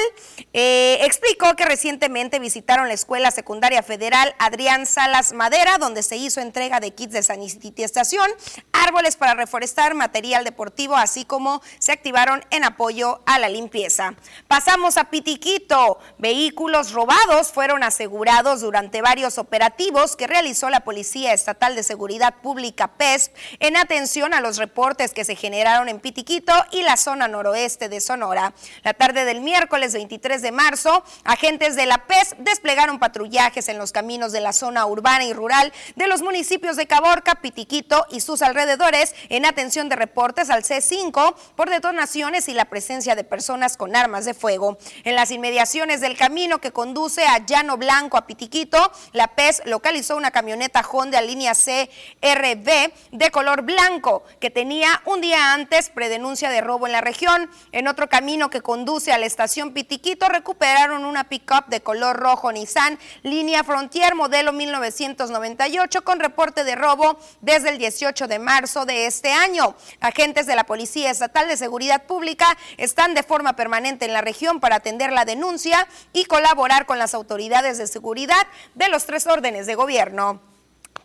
eh, 0.52 0.98
explicó 1.04 1.56
que 1.56 1.64
recientemente 1.64 2.38
visitaron 2.38 2.88
la 2.88 2.94
Escuela 2.94 3.30
Secundaria 3.30 3.82
Federal 3.82 4.34
Adrián 4.38 4.84
Salas 4.84 5.32
Madera, 5.32 5.78
donde 5.78 6.02
se 6.02 6.18
hizo 6.18 6.42
entrega 6.42 6.80
de 6.80 6.90
kits 6.90 7.14
de 7.14 7.22
sanitización 7.22 8.30
árboles 8.72 9.16
para 9.16 9.34
reforestar, 9.34 9.94
material 9.94 10.44
deportivo, 10.44 10.96
así 10.96 11.24
como 11.24 11.62
se 11.78 11.92
activaron 11.92 12.44
en 12.50 12.64
apoyo 12.64 13.20
a 13.26 13.38
la 13.38 13.48
limpieza. 13.48 14.14
Pasamos 14.46 14.96
a 14.96 15.04
Pitiquito. 15.04 15.98
Vehículos 16.18 16.92
robados 16.92 17.52
fueron 17.52 17.82
asegurados 17.82 18.60
durante 18.60 19.02
varios 19.02 19.38
operativos 19.38 20.16
que 20.16 20.26
realizó 20.26 20.70
la 20.70 20.80
Policía 20.80 21.32
Estatal 21.32 21.74
de 21.74 21.82
Seguridad 21.82 22.36
Pública 22.42 22.88
PESP 22.88 23.34
en 23.60 23.76
atención 23.76 24.34
a 24.34 24.40
los 24.40 24.56
reportes 24.56 25.12
que 25.12 25.24
se 25.24 25.36
generaron 25.36 25.88
en 25.88 26.00
Pitiquito 26.00 26.52
y 26.70 26.82
la 26.82 26.96
zona 26.96 27.28
noroeste 27.28 27.88
de 27.88 28.00
Sonora. 28.00 28.54
La 28.82 28.94
tarde 28.94 29.24
del 29.24 29.40
miércoles 29.40 29.92
23 29.92 30.42
de 30.42 30.52
marzo, 30.52 31.04
agentes 31.24 31.76
de 31.76 31.86
la 31.86 32.06
PESP 32.06 32.38
desplegaron 32.38 32.98
patrullajes 32.98 33.68
en 33.68 33.78
los 33.78 33.92
caminos 33.92 34.32
de 34.32 34.40
la 34.40 34.52
zona 34.52 34.86
urbana 34.86 35.24
y 35.24 35.32
rural 35.32 35.72
de 35.96 36.06
los 36.06 36.22
municipios 36.22 36.76
de 36.76 36.86
Caborca, 36.86 37.36
Pitiquito 37.36 38.06
y 38.10 38.20
sus 38.20 38.42
alrededores 38.48 39.14
en 39.28 39.46
atención 39.46 39.88
de 39.88 39.96
reportes 39.96 40.50
al 40.50 40.64
C5 40.64 41.34
por 41.54 41.70
detonaciones 41.70 42.48
y 42.48 42.54
la 42.54 42.64
presencia 42.64 43.14
de 43.14 43.24
personas 43.24 43.76
con 43.76 43.94
armas 43.94 44.24
de 44.24 44.34
fuego. 44.34 44.78
En 45.04 45.14
las 45.14 45.30
inmediaciones 45.30 46.00
del 46.00 46.16
camino 46.16 46.60
que 46.60 46.72
conduce 46.72 47.24
a 47.24 47.44
Llano 47.44 47.76
Blanco 47.76 48.16
a 48.16 48.26
Pitiquito, 48.26 48.92
la 49.12 49.28
PES 49.28 49.62
localizó 49.66 50.16
una 50.16 50.30
camioneta 50.30 50.80
Honda 50.80 51.20
línea 51.20 51.52
CRB 51.54 52.92
de 53.12 53.30
color 53.30 53.62
blanco 53.62 54.24
que 54.40 54.50
tenía 54.50 55.02
un 55.04 55.20
día 55.20 55.52
antes 55.52 55.90
predenuncia 55.90 56.50
de 56.50 56.60
robo 56.60 56.86
en 56.86 56.92
la 56.92 57.00
región. 57.00 57.50
En 57.72 57.88
otro 57.88 58.08
camino 58.08 58.50
que 58.50 58.62
conduce 58.62 59.12
a 59.12 59.18
la 59.18 59.26
estación 59.26 59.72
Pitiquito 59.72 60.28
recuperaron 60.28 61.04
una 61.04 61.24
pickup 61.24 61.66
de 61.68 61.80
color 61.80 62.16
rojo 62.16 62.50
Nissan 62.52 62.98
línea 63.22 63.64
Frontier 63.64 64.14
modelo 64.14 64.52
1998 64.52 66.02
con 66.02 66.20
reporte 66.20 66.64
de 66.64 66.74
robo 66.74 67.18
desde 67.40 67.70
el 67.70 67.78
18 67.78 68.26
de 68.26 68.37
marzo 68.38 68.84
de 68.86 69.06
este 69.06 69.32
año. 69.32 69.74
Agentes 70.00 70.46
de 70.46 70.56
la 70.56 70.64
Policía 70.64 71.10
Estatal 71.10 71.48
de 71.48 71.56
Seguridad 71.56 72.04
Pública 72.04 72.46
están 72.76 73.14
de 73.14 73.22
forma 73.22 73.56
permanente 73.56 74.04
en 74.04 74.12
la 74.12 74.20
región 74.20 74.60
para 74.60 74.76
atender 74.76 75.12
la 75.12 75.24
denuncia 75.24 75.86
y 76.12 76.24
colaborar 76.24 76.86
con 76.86 76.98
las 76.98 77.14
autoridades 77.14 77.78
de 77.78 77.86
seguridad 77.86 78.46
de 78.74 78.88
los 78.88 79.06
tres 79.06 79.26
órdenes 79.26 79.66
de 79.66 79.74
gobierno. 79.74 80.40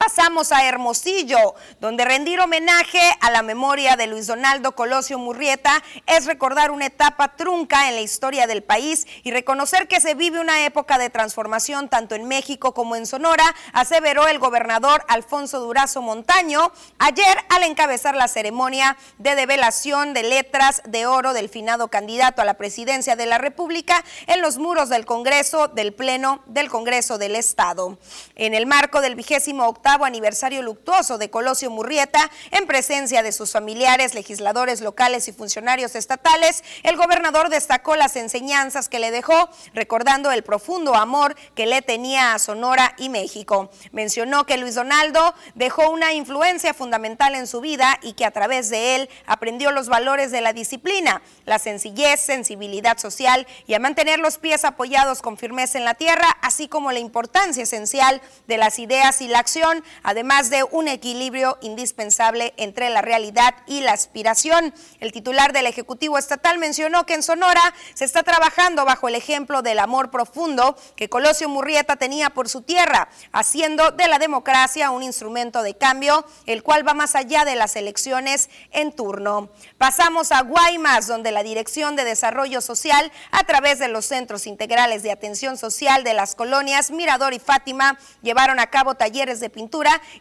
Pasamos 0.06 0.52
a 0.52 0.68
Hermosillo, 0.68 1.56
donde 1.80 2.04
rendir 2.04 2.42
homenaje 2.42 3.00
a 3.22 3.32
la 3.32 3.42
memoria 3.42 3.96
de 3.96 4.08
Luis 4.08 4.28
Donaldo 4.28 4.74
Colosio 4.74 5.18
Murrieta 5.18 5.82
es 6.08 6.26
recordar 6.26 6.72
una 6.72 6.88
etapa 6.88 7.38
trunca 7.38 7.88
en 7.88 7.96
la 7.96 8.02
historia 8.02 8.46
del 8.46 8.64
país 8.64 9.08
y 9.24 9.32
reconocer 9.32 9.88
que 9.88 10.02
se 10.02 10.14
vive 10.14 10.42
una 10.42 10.66
época 10.66 10.98
de 10.98 11.10
transformación 11.10 11.88
tanto 11.88 12.16
en 12.16 12.28
México 12.28 12.74
como 12.74 12.98
en 12.98 13.06
Sonora, 13.06 13.46
aseveró 13.72 14.28
el 14.28 14.40
gobernador 14.40 15.06
Alfonso 15.08 15.62
Durazo 15.62 16.02
Montaño 16.02 16.74
ayer 17.00 17.38
al 17.48 17.64
encabezar 17.64 18.14
la 18.14 18.28
ceremonia 18.28 18.98
de 19.20 19.36
develación 19.36 20.14
de 20.14 20.24
letras 20.24 20.82
de 20.86 21.06
oro 21.06 21.32
del 21.32 21.48
finado 21.48 21.88
candidato 21.88 22.42
a 22.42 22.46
la 22.46 22.56
presidencia 22.56 23.16
de 23.16 23.26
la 23.26 23.38
República 23.38 24.04
en 24.28 24.42
los 24.42 24.58
muros 24.58 24.90
del 24.90 25.06
Congreso 25.06 25.70
del 25.70 25.94
Pleno 25.94 26.44
del 26.48 26.70
Congreso 26.70 27.18
del 27.18 27.38
Estado. 27.38 27.98
En 28.36 28.54
el 28.54 28.66
marco 28.66 29.00
del 29.00 29.16
vigésimo 29.16 29.66
octavo 29.66 29.93
aniversario 30.02 30.62
luctuoso 30.62 31.18
de 31.18 31.30
Colosio 31.30 31.70
Murrieta, 31.70 32.32
en 32.52 32.66
presencia 32.66 33.22
de 33.22 33.32
sus 33.32 33.52
familiares, 33.52 34.14
legisladores 34.14 34.82
locales 34.82 35.28
y 35.28 35.34
funcionarios 35.34 35.96
estatales, 35.96 36.64
el 36.84 36.98
gobernador 36.98 37.50
destacó 37.50 37.96
las 37.96 38.16
enseñanzas 38.16 38.90
que 38.90 39.00
le 39.00 39.12
dejó, 39.12 39.50
recordando 39.74 40.32
el 40.32 40.44
profundo 40.44 40.96
amor 40.96 41.36
que 41.56 41.66
le 41.66 41.82
tenía 41.82 42.34
a 42.34 42.40
Sonora 42.40 42.96
y 42.98 43.10
México. 43.10 43.70
Mencionó 43.92 44.46
que 44.46 44.58
Luis 44.58 44.76
Donaldo 44.76 45.34
dejó 45.56 45.90
una 45.90 46.14
influencia 46.14 46.74
fundamental 46.74 47.36
en 47.36 47.48
su 47.48 47.62
vida 47.62 48.00
y 48.02 48.14
que 48.14 48.26
a 48.26 48.32
través 48.32 48.70
de 48.70 48.96
él 48.96 49.10
aprendió 49.26 49.72
los 49.72 49.90
valores 49.90 50.32
de 50.32 50.42
la 50.42 50.54
disciplina, 50.54 51.22
la 51.46 51.60
sencillez, 51.60 52.22
sensibilidad 52.22 52.98
social 52.98 53.48
y 53.68 53.74
a 53.74 53.80
mantener 53.80 54.20
los 54.20 54.38
pies 54.38 54.66
apoyados 54.66 55.22
con 55.22 55.38
firmeza 55.38 55.78
en 55.78 55.86
la 55.86 55.96
tierra, 55.96 56.38
así 56.42 56.68
como 56.68 56.92
la 56.92 57.00
importancia 57.00 57.64
esencial 57.64 58.22
de 58.48 58.58
las 58.58 58.80
ideas 58.80 59.22
y 59.22 59.28
la 59.28 59.40
acción 59.40 59.73
además 60.04 60.50
de 60.50 60.64
un 60.64 60.88
equilibrio 60.88 61.58
indispensable 61.62 62.54
entre 62.58 62.90
la 62.90 63.02
realidad 63.02 63.56
y 63.66 63.82
la 63.82 63.94
aspiración. 63.94 64.74
El 65.00 65.12
titular 65.12 65.54
del 65.54 65.68
Ejecutivo 65.68 66.18
Estatal 66.18 66.58
mencionó 66.58 67.06
que 67.06 67.14
en 67.14 67.24
Sonora 67.24 67.74
se 67.94 68.06
está 68.06 68.24
trabajando 68.24 68.86
bajo 68.86 69.08
el 69.08 69.16
ejemplo 69.16 69.62
del 69.62 69.80
amor 69.80 70.12
profundo 70.12 70.78
que 70.96 71.10
Colosio 71.10 71.50
Murrieta 71.50 71.96
tenía 71.96 72.30
por 72.30 72.50
su 72.50 72.62
tierra, 72.62 73.10
haciendo 73.32 73.92
de 73.92 74.08
la 74.08 74.20
democracia 74.20 74.92
un 74.92 75.04
instrumento 75.04 75.64
de 75.64 75.76
cambio, 75.76 76.26
el 76.46 76.64
cual 76.64 76.88
va 76.88 76.94
más 76.94 77.16
allá 77.16 77.46
de 77.46 77.56
las 77.56 77.76
elecciones 77.76 78.50
en 78.72 78.92
turno. 78.92 79.50
Pasamos 79.78 80.32
a 80.32 80.42
Guaymas, 80.42 81.08
donde 81.08 81.32
la 81.32 81.44
Dirección 81.44 81.96
de 81.96 82.04
Desarrollo 82.04 82.62
Social, 82.62 83.12
a 83.32 83.44
través 83.44 83.80
de 83.80 83.88
los 83.88 84.06
Centros 84.06 84.48
Integrales 84.48 85.04
de 85.04 85.12
Atención 85.12 85.58
Social 85.58 86.04
de 86.04 86.14
las 86.14 86.36
colonias 86.36 86.92
Mirador 86.92 87.34
y 87.34 87.40
Fátima, 87.40 87.98
llevaron 88.22 88.60
a 88.60 88.68
cabo 88.68 88.96
talleres 88.96 89.40
de 89.40 89.50
pintura 89.50 89.63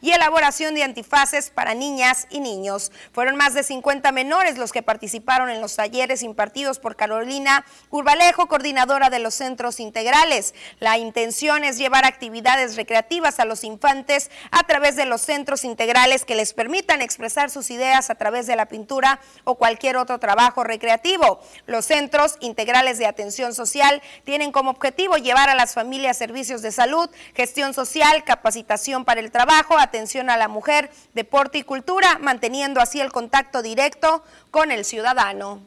y 0.01 0.13
elaboración 0.13 0.75
de 0.75 0.83
antifaces 0.83 1.51
para 1.51 1.75
niñas 1.75 2.27
y 2.31 2.41
niños. 2.41 2.93
Fueron 3.13 3.37
más 3.37 3.55
de 3.55 3.63
50 3.63 4.13
menores 4.13 4.59
los 4.59 4.73
que 4.73 4.83
participaron 4.83 5.51
en 5.51 5.61
los 5.61 5.77
talleres 5.77 6.23
impartidos 6.23 6.79
por 6.79 6.97
Carolina 6.97 7.65
Urbalejo, 7.91 8.47
coordinadora 8.47 9.11
de 9.11 9.19
los 9.19 9.35
centros 9.35 9.81
integrales. 9.81 10.55
La 10.79 10.99
intención 10.99 11.65
es 11.65 11.79
llevar 11.79 12.05
actividades 12.05 12.77
recreativas 12.77 13.41
a 13.41 13.45
los 13.45 13.65
infantes 13.65 14.31
a 14.51 14.63
través 14.65 14.97
de 14.97 15.07
los 15.07 15.21
centros 15.21 15.65
integrales 15.65 16.25
que 16.25 16.35
les 16.35 16.53
permitan 16.53 17.03
expresar 17.03 17.51
sus 17.51 17.71
ideas 17.71 18.11
a 18.11 18.15
través 18.15 18.47
de 18.47 18.57
la 18.57 18.67
pintura 18.67 19.21
o 19.45 19.57
cualquier 19.57 19.97
otro 19.97 20.19
trabajo 20.19 20.65
recreativo. 20.65 21.41
Los 21.67 21.87
centros 21.87 22.37
integrales 22.41 22.99
de 22.99 23.07
atención 23.07 23.55
social 23.55 24.03
tienen 24.25 24.53
como 24.53 24.71
objetivo 24.71 25.17
llevar 25.17 25.51
a 25.51 25.55
las 25.55 25.75
familias 25.75 26.17
servicios 26.17 26.63
de 26.63 26.73
salud, 26.73 27.11
gestión 27.35 27.75
social, 27.75 28.25
capacitación 28.25 29.05
para 29.05 29.21
el 29.21 29.32
trabajo, 29.33 29.79
atención 29.79 30.31
a 30.31 30.37
la 30.37 30.47
mujer, 30.47 30.91
deporte 31.15 31.59
y 31.59 31.65
cultura, 31.65 32.19
manteniendo 32.21 32.81
así 32.81 33.01
el 33.01 33.11
contacto 33.11 33.63
directo 33.63 34.23
con 34.51 34.71
el 34.71 34.85
ciudadano. 34.85 35.61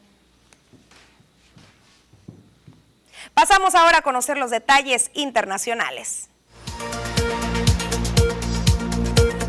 Pasamos 3.33 3.75
ahora 3.75 3.97
a 3.97 4.01
conocer 4.01 4.37
los 4.37 4.51
detalles 4.51 5.11
internacionales. 5.13 6.29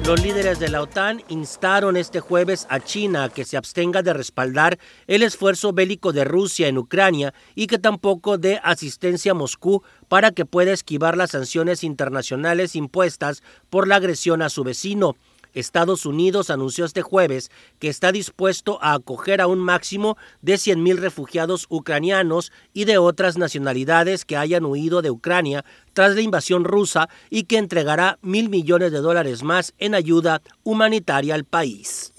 Los 0.07 0.23
líderes 0.23 0.61
de 0.61 0.69
la 0.69 0.83
OTAN 0.83 1.25
instaron 1.27 1.97
este 1.97 2.21
jueves 2.21 2.69
a 2.71 2.79
China 2.79 3.25
a 3.25 3.29
que 3.29 3.45
se 3.45 3.57
abstenga 3.57 4.05
de 4.05 4.13
respaldar 4.13 4.79
el 5.09 5.25
esfuerzo 5.25 5.73
bélico 5.73 6.13
de 6.13 6.23
Rusia 6.23 6.69
en 6.69 6.79
Ucrania 6.79 7.35
y 7.57 7.67
que 7.67 7.81
tampoco 7.81 8.39
dé 8.39 8.61
asistencia 8.63 9.33
a 9.33 9.35
Moscú 9.35 9.83
para 10.07 10.31
que 10.31 10.45
pueda 10.47 10.73
esquivar 10.73 11.17
las 11.17 11.33
sanciones 11.33 11.83
internacionales 11.83 12.77
impuestas 12.77 13.43
por 13.69 13.89
la 13.89 13.97
agresión 13.97 14.43
a 14.43 14.49
su 14.49 14.63
vecino. 14.63 15.17
Estados 15.55 16.05
Unidos 16.05 16.51
anunció 16.51 16.85
este 16.85 17.01
jueves 17.01 17.51
que 17.79 17.89
está 17.89 18.13
dispuesto 18.13 18.79
a 18.83 18.93
acoger 18.93 19.41
a 19.41 19.47
un 19.47 19.59
máximo 19.59 20.19
de 20.43 20.55
100.000 20.55 20.99
refugiados 20.99 21.67
ucranianos 21.71 22.53
y 22.75 22.85
de 22.85 22.99
otras 22.99 23.39
nacionalidades 23.39 24.25
que 24.27 24.37
hayan 24.37 24.67
huido 24.67 25.01
de 25.01 25.11
Ucrania 25.11 25.65
tras 25.97 26.15
la 26.15 26.21
invasión 26.21 26.65
rusa 26.65 27.09
y 27.31 27.45
que 27.45 27.57
entregará 27.57 28.19
mil 28.21 28.51
millones 28.51 28.93
de 28.93 28.99
dólares 28.99 29.43
más 29.43 29.73
en 29.79 29.95
ayuda 29.95 30.43
humanitaria 30.63 31.35
al 31.35 31.45
país. 31.45 32.13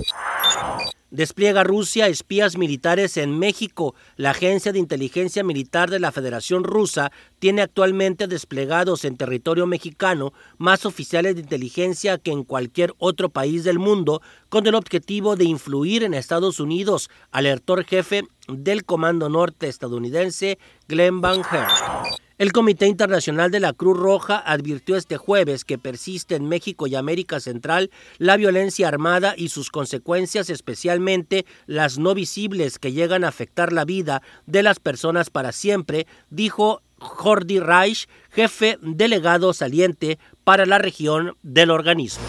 Despliega 1.12 1.64
Rusia 1.64 2.08
espías 2.08 2.58
militares 2.58 3.18
en 3.18 3.38
México. 3.38 3.94
La 4.16 4.32
Agencia 4.32 4.72
de 4.74 4.80
Inteligencia 4.80 5.44
Militar 5.44 5.92
de 5.92 6.00
la 6.00 6.12
Federación 6.12 6.64
Rusa 6.64 7.12
tiene 7.38 7.62
actualmente 7.62 8.26
desplegados 8.26 9.06
en 9.06 9.16
territorio 9.16 9.68
mexicano 9.68 10.34
más 10.58 10.88
oficiales 10.88 11.36
de 11.36 11.42
inteligencia 11.42 12.18
que 12.18 12.32
en 12.32 12.44
cualquier 12.44 12.96
otro 12.98 13.30
país 13.30 13.64
del 13.64 13.78
mundo, 13.78 14.24
con 14.50 14.66
el 14.66 14.74
objetivo 14.74 15.36
de 15.36 15.46
influir 15.46 16.04
en 16.04 16.16
Estados 16.16 16.60
Unidos, 16.60 17.12
alertó 17.30 17.76
el 17.78 17.86
jefe 17.86 18.24
del 18.48 18.86
Comando 18.86 19.30
Norte 19.30 19.68
estadounidense 19.68 20.58
Glenn 20.88 21.22
Van 21.22 21.42
Herk. 21.42 22.27
El 22.38 22.52
Comité 22.52 22.86
Internacional 22.86 23.50
de 23.50 23.60
la 23.60 23.74
Cruz 23.74 23.98
Roja 23.98 24.38
advirtió 24.38 24.96
este 24.96 25.18
jueves 25.18 25.66
que 25.66 25.80
persiste 25.80 26.36
en 26.36 26.48
México 26.48 26.86
y 26.86 26.94
América 26.94 27.40
Central 27.40 27.90
la 28.20 28.38
violencia 28.38 28.88
armada 28.88 29.34
y 29.36 29.50
sus 29.50 29.72
consecuencias, 29.72 30.52
especialmente 30.52 31.48
las 31.66 31.98
no 31.98 32.14
visibles 32.14 32.78
que 32.78 32.92
llegan 32.92 33.24
a 33.24 33.30
afectar 33.30 33.74
la 33.74 33.86
vida 33.86 34.22
de 34.46 34.62
las 34.62 34.80
personas 34.80 35.32
para 35.32 35.52
siempre, 35.52 36.06
dijo 36.30 36.84
Jordi 37.00 37.60
Reich, 37.60 38.08
jefe 38.30 38.78
delegado 38.82 39.52
saliente 39.54 40.20
para 40.44 40.68
la 40.68 40.78
región 40.78 41.36
del 41.42 41.72
organismo. 41.72 42.24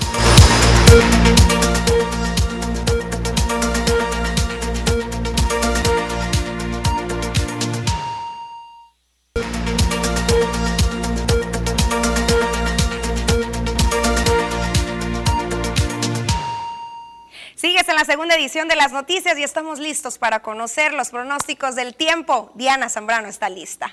La 17.99 18.05
segunda 18.05 18.37
edición 18.37 18.69
de 18.69 18.77
las 18.77 18.93
noticias 18.93 19.37
y 19.39 19.43
estamos 19.43 19.81
listos 19.81 20.19
para 20.19 20.41
conocer 20.41 20.95
los 20.95 21.09
pronósticos 21.11 21.75
del 21.75 21.97
tiempo. 21.97 22.53
Diana 22.55 22.89
Zambrano 22.89 23.27
está 23.27 23.49
lista. 23.49 23.93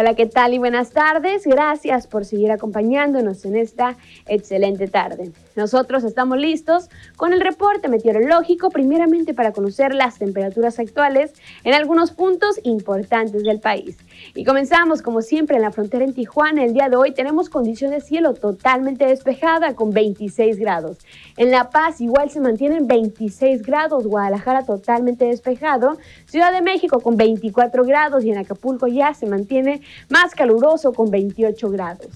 Hola, 0.00 0.14
¿qué 0.14 0.24
tal 0.24 0.54
y 0.54 0.58
buenas 0.58 0.92
tardes? 0.92 1.46
Gracias 1.46 2.06
por 2.06 2.24
seguir 2.24 2.50
acompañándonos 2.50 3.44
en 3.44 3.54
esta 3.54 3.98
excelente 4.24 4.88
tarde. 4.88 5.30
Nosotros 5.56 6.04
estamos 6.04 6.38
listos 6.38 6.88
con 7.16 7.34
el 7.34 7.42
reporte 7.42 7.88
meteorológico, 7.88 8.70
primeramente 8.70 9.34
para 9.34 9.52
conocer 9.52 9.94
las 9.94 10.16
temperaturas 10.16 10.78
actuales 10.78 11.34
en 11.64 11.74
algunos 11.74 12.12
puntos 12.12 12.58
importantes 12.62 13.42
del 13.42 13.60
país. 13.60 13.98
Y 14.34 14.46
comenzamos, 14.46 15.02
como 15.02 15.20
siempre, 15.20 15.56
en 15.56 15.62
la 15.62 15.70
frontera 15.70 16.02
en 16.02 16.14
Tijuana. 16.14 16.64
El 16.64 16.72
día 16.72 16.88
de 16.88 16.96
hoy 16.96 17.12
tenemos 17.12 17.50
condiciones 17.50 18.02
de 18.02 18.08
cielo 18.08 18.32
totalmente 18.32 19.04
despejada 19.04 19.74
con 19.74 19.90
26 19.90 20.58
grados. 20.58 20.96
En 21.36 21.50
La 21.50 21.68
Paz 21.68 22.00
igual 22.00 22.30
se 22.30 22.40
mantienen 22.40 22.86
26 22.86 23.60
grados, 23.60 24.06
Guadalajara 24.06 24.64
totalmente 24.64 25.26
despejado, 25.26 25.98
Ciudad 26.24 26.54
de 26.54 26.62
México 26.62 27.00
con 27.00 27.18
24 27.18 27.84
grados 27.84 28.24
y 28.24 28.30
en 28.30 28.38
Acapulco 28.38 28.86
ya 28.86 29.12
se 29.12 29.26
mantiene 29.26 29.82
más 30.08 30.34
caluroso 30.34 30.92
con 30.92 31.10
28 31.10 31.70
grados. 31.70 32.08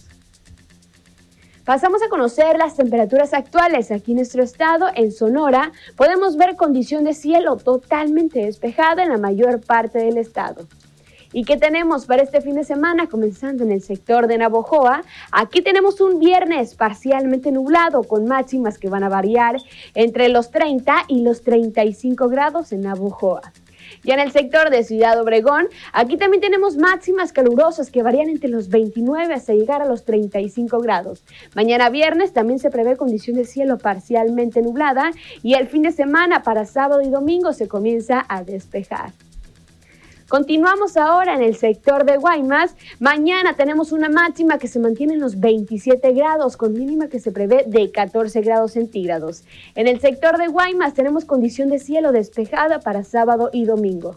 Pasamos 1.65 2.03
a 2.03 2.11
conocer 2.11 2.59
las 2.59 2.77
temperaturas 2.77 3.33
actuales 3.33 3.91
aquí 3.91 4.13
en 4.13 4.19
nuestro 4.19 4.43
estado. 4.43 4.89
En 4.95 5.13
Sonora 5.13 5.73
podemos 5.97 6.37
ver 6.37 6.57
condición 6.57 7.05
de 7.05 7.15
cielo 7.15 7.57
totalmente 7.57 8.45
despejada 8.45 9.03
en 9.03 9.09
la 9.09 9.17
mayor 9.17 9.63
parte 9.63 9.99
del 9.99 10.19
estado. 10.19 10.67
¿Y 11.33 11.45
qué 11.45 11.57
tenemos 11.57 12.05
para 12.05 12.23
este 12.23 12.43
fin 12.43 12.55
de 12.55 12.65
semana? 12.65 13.09
Comenzando 13.09 13.65
en 13.65 13.73
el 13.73 13.83
sector 13.83 14.29
de 14.29 14.39
Navojoa. 14.39 15.03
Aquí 15.33 15.63
tenemos 15.63 16.01
un 16.03 16.21
viernes 16.21 16.75
parcialmente 16.75 17.51
nublado 17.51 18.05
con 18.05 18.27
máximas 18.27 18.79
que 18.79 18.91
van 18.91 19.03
a 19.03 19.09
variar 19.09 19.57
entre 19.95 20.29
los 20.29 20.51
30 20.51 21.07
y 21.09 21.23
los 21.23 21.43
35 21.43 22.29
grados 22.29 22.73
en 22.73 22.83
Navojoa. 22.83 23.53
Ya 24.05 24.15
en 24.15 24.21
el 24.21 24.33
sector 24.33 24.69
de 24.69 24.85
Ciudad 24.85 25.19
Obregón, 25.19 25.69
aquí 25.93 26.19
también 26.19 26.43
tenemos 26.43 26.77
máximas 26.77 27.33
calurosas 27.33 27.91
que 27.91 28.03
varían 28.03 28.29
entre 28.29 28.51
los 28.51 28.69
29 28.69 29.33
hasta 29.33 29.55
llegar 29.55 29.81
a 29.81 29.87
los 29.87 30.05
35 30.05 30.79
grados. 30.81 31.25
Mañana 31.55 31.89
viernes 31.89 32.35
también 32.35 32.59
se 32.59 32.71
prevé 32.71 32.99
condición 32.99 33.37
de 33.37 33.47
cielo 33.47 33.79
parcialmente 33.79 34.61
nublada 34.61 35.11
y 35.43 35.55
el 35.55 35.69
fin 35.69 35.83
de 35.83 35.93
semana 35.93 36.43
para 36.43 36.67
sábado 36.67 37.01
y 37.01 37.09
domingo 37.09 37.55
se 37.55 37.67
comienza 37.67 38.25
a 38.29 38.45
despejar. 38.45 39.13
Continuamos 40.29 40.97
ahora 40.97 41.35
en 41.35 41.43
el 41.43 41.55
sector 41.55 42.07
de 42.07 42.17
Guaymas. 42.17 42.75
Mañana 42.99 43.57
tenemos 43.57 43.93
una 43.93 44.09
máxima 44.09 44.57
que 44.57 44.69
se 44.69 44.79
mantiene 44.79 45.13
en 45.13 45.21
los 45.21 45.39
27 45.39 46.13
grados, 46.13 46.57
con 46.57 46.73
mínima 46.73 47.09
que 47.09 47.21
se 47.21 47.31
prevé 47.31 47.65
de 47.67 47.91
14 47.91 48.41
grados 48.41 48.73
centígrados. 48.73 49.45
En 49.75 49.87
el 49.87 50.01
sector 50.01 50.39
de 50.39 50.49
Guaymas 50.49 50.95
tenemos 50.95 51.27
condición 51.27 51.69
de 51.69 51.79
cielo 51.79 52.11
despejada 52.11 52.81
para 52.81 53.05
sábado 53.05 53.51
y 53.53 53.67
domingo. 53.67 54.17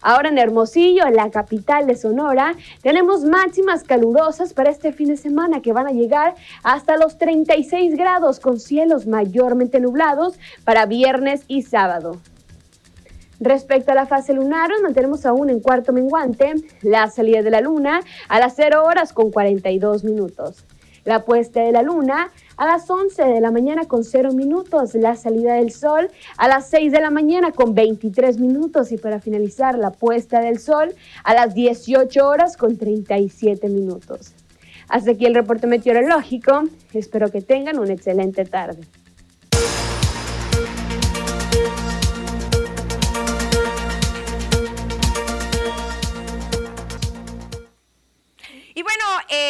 Ahora 0.00 0.30
en 0.30 0.38
Hermosillo, 0.38 1.04
la 1.10 1.30
capital 1.30 1.86
de 1.86 1.96
Sonora, 1.96 2.54
tenemos 2.80 3.24
máximas 3.24 3.84
calurosas 3.84 4.54
para 4.54 4.70
este 4.70 4.92
fin 4.94 5.08
de 5.08 5.18
semana 5.18 5.60
que 5.60 5.74
van 5.74 5.88
a 5.88 5.92
llegar 5.92 6.36
hasta 6.62 6.96
los 6.96 7.18
36 7.18 7.96
grados 7.96 8.40
con 8.40 8.58
cielos 8.58 9.06
mayormente 9.06 9.78
nublados 9.78 10.38
para 10.64 10.86
viernes 10.86 11.42
y 11.48 11.62
sábado. 11.62 12.16
Respecto 13.40 13.92
a 13.92 13.94
la 13.94 14.06
fase 14.06 14.32
lunar, 14.32 14.68
nos 14.68 14.82
mantenemos 14.82 15.24
aún 15.24 15.48
en 15.48 15.60
cuarto 15.60 15.92
menguante, 15.92 16.54
la 16.82 17.08
salida 17.08 17.40
de 17.42 17.50
la 17.50 17.60
luna 17.60 18.00
a 18.28 18.40
las 18.40 18.54
0 18.56 18.84
horas 18.84 19.12
con 19.12 19.30
42 19.30 20.02
minutos. 20.02 20.64
La 21.04 21.24
puesta 21.24 21.62
de 21.62 21.70
la 21.70 21.82
luna 21.82 22.32
a 22.56 22.66
las 22.66 22.90
11 22.90 23.24
de 23.24 23.40
la 23.40 23.52
mañana 23.52 23.84
con 23.84 24.02
0 24.02 24.32
minutos, 24.32 24.94
la 24.94 25.14
salida 25.14 25.54
del 25.54 25.70
sol 25.70 26.10
a 26.36 26.48
las 26.48 26.68
6 26.68 26.90
de 26.90 27.00
la 27.00 27.10
mañana 27.10 27.52
con 27.52 27.74
23 27.74 28.40
minutos 28.40 28.90
y 28.90 28.98
para 28.98 29.20
finalizar 29.20 29.78
la 29.78 29.92
puesta 29.92 30.40
del 30.40 30.58
sol 30.58 30.94
a 31.22 31.32
las 31.32 31.54
18 31.54 32.28
horas 32.28 32.56
con 32.56 32.76
37 32.76 33.68
minutos. 33.68 34.32
Hasta 34.88 35.12
aquí 35.12 35.26
el 35.26 35.36
reporte 35.36 35.68
meteorológico, 35.68 36.64
espero 36.92 37.30
que 37.30 37.40
tengan 37.40 37.78
una 37.78 37.92
excelente 37.92 38.44
tarde. 38.44 38.80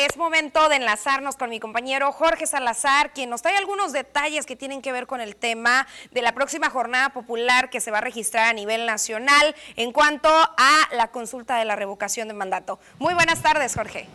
Es 0.08 0.16
momento 0.16 0.68
de 0.68 0.76
enlazarnos 0.76 1.36
con 1.36 1.50
mi 1.50 1.60
compañero 1.60 2.12
Jorge 2.12 2.46
Salazar, 2.46 3.12
quien 3.12 3.28
nos 3.28 3.42
trae 3.42 3.56
algunos 3.56 3.92
detalles 3.92 4.46
que 4.46 4.56
tienen 4.56 4.80
que 4.80 4.90
ver 4.90 5.06
con 5.06 5.20
el 5.20 5.36
tema 5.36 5.86
de 6.12 6.22
la 6.22 6.32
próxima 6.32 6.70
jornada 6.70 7.10
popular 7.10 7.68
que 7.68 7.80
se 7.80 7.90
va 7.90 7.98
a 7.98 8.00
registrar 8.00 8.48
a 8.48 8.52
nivel 8.54 8.86
nacional 8.86 9.54
en 9.76 9.92
cuanto 9.92 10.28
a 10.30 10.88
la 10.92 11.08
consulta 11.08 11.58
de 11.58 11.66
la 11.66 11.76
revocación 11.76 12.28
de 12.28 12.34
mandato. 12.34 12.78
Muy 12.98 13.12
buenas 13.14 13.42
tardes, 13.42 13.74
Jorge. 13.74 14.08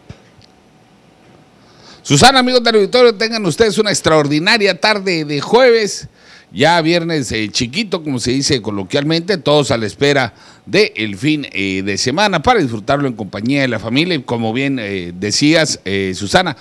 Susana, 2.01 2.39
amigos 2.39 2.63
del 2.63 2.75
auditorio, 2.75 3.15
tengan 3.15 3.45
ustedes 3.45 3.77
una 3.77 3.91
extraordinaria 3.91 4.79
tarde 4.79 5.25
de 5.25 5.41
jueves, 5.41 6.07
ya 6.53 6.79
viernes 6.81 7.31
eh, 7.31 7.49
chiquito, 7.49 8.03
como 8.03 8.19
se 8.19 8.31
dice 8.31 8.61
coloquialmente, 8.61 9.37
todos 9.37 9.71
a 9.71 9.77
la 9.77 9.87
espera 9.87 10.33
del 10.65 11.17
fin 11.17 11.47
eh, 11.51 11.81
de 11.83 11.97
semana 11.97 12.41
para 12.41 12.59
disfrutarlo 12.59 13.07
en 13.07 13.13
compañía 13.13 13.61
de 13.61 13.67
la 13.67 13.79
familia. 13.79 14.15
Y 14.15 14.21
como 14.21 14.53
bien 14.53 14.79
eh, 14.79 15.13
decías, 15.15 15.79
eh, 15.85 16.13
Susana, 16.15 16.55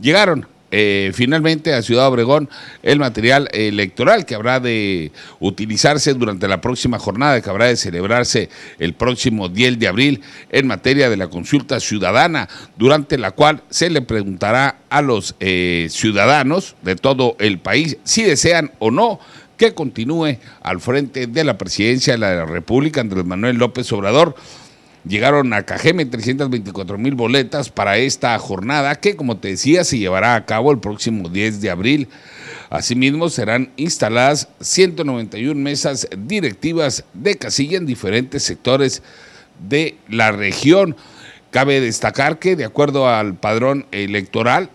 llegaron 0.00 0.46
finalmente 0.70 1.72
a 1.72 1.82
Ciudad 1.82 2.08
Obregón 2.08 2.48
el 2.82 2.98
material 2.98 3.48
electoral 3.52 4.26
que 4.26 4.34
habrá 4.34 4.60
de 4.60 5.12
utilizarse 5.40 6.14
durante 6.14 6.46
la 6.48 6.60
próxima 6.60 6.98
jornada 6.98 7.40
que 7.40 7.48
habrá 7.50 7.66
de 7.66 7.76
celebrarse 7.76 8.50
el 8.78 8.94
próximo 8.94 9.48
10 9.48 9.78
de 9.78 9.88
abril 9.88 10.22
en 10.50 10.66
materia 10.66 11.08
de 11.08 11.16
la 11.16 11.28
consulta 11.28 11.80
ciudadana, 11.80 12.48
durante 12.76 13.18
la 13.18 13.30
cual 13.30 13.62
se 13.70 13.90
le 13.90 14.02
preguntará 14.02 14.80
a 14.90 15.02
los 15.02 15.34
ciudadanos 15.38 16.76
de 16.82 16.96
todo 16.96 17.36
el 17.38 17.58
país 17.58 17.96
si 18.04 18.22
desean 18.22 18.72
o 18.78 18.90
no 18.90 19.20
que 19.58 19.74
continúe 19.74 20.38
al 20.62 20.80
frente 20.80 21.26
de 21.26 21.44
la 21.44 21.58
presidencia 21.58 22.14
de 22.14 22.18
la 22.18 22.46
República, 22.46 23.00
Andrés 23.00 23.24
Manuel 23.24 23.56
López 23.56 23.92
Obrador. 23.92 24.36
Llegaron 25.08 25.54
a 25.54 25.62
Cajeme 25.62 26.04
324 26.04 26.98
mil 26.98 27.14
boletas 27.14 27.70
para 27.70 27.96
esta 27.96 28.38
jornada 28.38 28.94
que, 28.96 29.16
como 29.16 29.38
te 29.38 29.48
decía, 29.48 29.82
se 29.82 29.96
llevará 29.96 30.34
a 30.34 30.44
cabo 30.44 30.70
el 30.70 30.80
próximo 30.80 31.30
10 31.30 31.62
de 31.62 31.70
abril. 31.70 32.08
Asimismo, 32.68 33.30
serán 33.30 33.72
instaladas 33.78 34.48
191 34.60 35.58
mesas 35.58 36.06
directivas 36.14 37.04
de 37.14 37.36
casilla 37.36 37.78
en 37.78 37.86
diferentes 37.86 38.42
sectores 38.42 39.02
de 39.66 39.96
la 40.10 40.30
región. 40.30 40.94
Cabe 41.50 41.80
destacar 41.80 42.38
que, 42.38 42.54
de 42.54 42.66
acuerdo 42.66 43.08
al 43.08 43.34
padrón 43.34 43.86
electoral, 43.92 44.68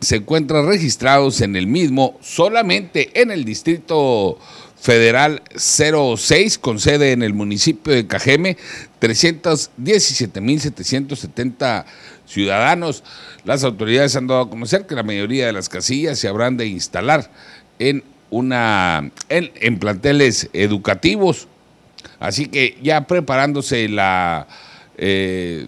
se 0.00 0.16
encuentran 0.16 0.66
registrados 0.66 1.40
en 1.40 1.56
el 1.56 1.66
mismo 1.66 2.18
solamente 2.20 3.20
en 3.20 3.30
el 3.30 3.44
distrito 3.44 4.38
federal 4.80 5.42
06 5.56 6.58
con 6.58 6.80
sede 6.80 7.12
en 7.12 7.22
el 7.22 7.34
municipio 7.34 7.92
de 7.92 8.06
Cajeme, 8.06 8.56
317.770 9.00 11.84
ciudadanos. 12.26 13.04
Las 13.44 13.62
autoridades 13.64 14.16
han 14.16 14.26
dado 14.26 14.40
a 14.40 14.50
conocer 14.50 14.86
que 14.86 14.94
la 14.94 15.02
mayoría 15.02 15.46
de 15.46 15.52
las 15.52 15.68
casillas 15.68 16.18
se 16.18 16.28
habrán 16.28 16.56
de 16.56 16.66
instalar 16.66 17.30
en 17.78 18.02
una 18.30 19.10
en, 19.28 19.78
planteles 19.78 20.48
educativos. 20.52 21.48
Así 22.18 22.46
que 22.46 22.78
ya 22.82 23.06
preparándose 23.06 23.86
la 23.88 24.48
eh, 24.96 25.66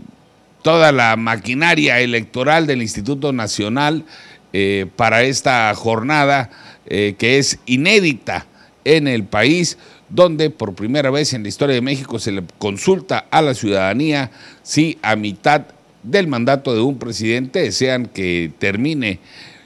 toda 0.63 0.93
la 0.93 1.17
maquinaria 1.17 2.01
electoral 2.01 2.67
del 2.67 2.81
Instituto 2.81 3.33
Nacional 3.33 4.07
eh, 4.53 4.87
para 4.97 5.23
esta 5.23 5.75
jornada 5.75 6.51
eh, 6.87 7.17
que 7.19 7.39
es 7.39 7.59
inédita 7.67 8.47
en 8.85 9.09
el 9.09 9.25
país, 9.25 9.79
donde 10.09 10.51
por 10.51 10.75
primera 10.75 11.11
vez 11.11 11.33
en 11.33 11.43
la 11.43 11.49
historia 11.49 11.75
de 11.75 11.81
México 11.81 12.19
se 12.19 12.33
le 12.33 12.43
consulta 12.59 13.27
a 13.31 13.43
la 13.43 13.55
ciudadanía 13.55 14.31
si 14.63 14.99
a 15.03 15.17
mitad 15.17 15.67
del 16.03 16.27
mandato 16.27 16.75
de 16.75 16.81
un 16.81 16.99
presidente 16.99 17.61
desean 17.61 18.07
que 18.07 18.53
termine 18.59 19.21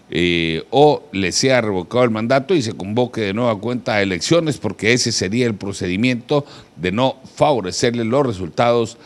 eh, 0.08 0.64
o 0.70 1.02
le 1.10 1.32
sea 1.32 1.60
revocado 1.60 2.04
el 2.04 2.10
mandato 2.10 2.54
y 2.54 2.62
se 2.62 2.74
convoque 2.74 3.22
de 3.22 3.34
nueva 3.34 3.58
cuenta 3.58 3.94
a 3.94 4.02
elecciones, 4.02 4.58
porque 4.58 4.92
ese 4.92 5.10
sería 5.10 5.46
el 5.46 5.54
procedimiento 5.54 6.46
de 6.76 6.92
no 6.92 7.16
favorecerle 7.34 8.04
los 8.04 8.24
resultados 8.24 8.98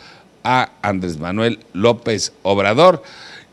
a 0.43 0.71
Andrés 0.83 1.17
Manuel 1.17 1.59
López 1.73 2.33
Obrador. 2.43 3.01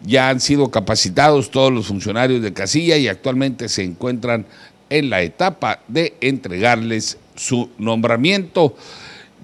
Ya 0.04 0.28
han 0.28 0.40
sido 0.40 0.70
capacitados 0.70 1.50
todos 1.50 1.72
los 1.72 1.86
funcionarios 1.86 2.42
de 2.42 2.52
casilla 2.52 2.98
y 2.98 3.08
actualmente 3.08 3.68
se 3.68 3.82
encuentran 3.82 4.46
en 4.90 5.10
la 5.10 5.22
etapa 5.22 5.80
de 5.88 6.14
entregarles 6.20 7.18
su 7.36 7.70
nombramiento. 7.78 8.76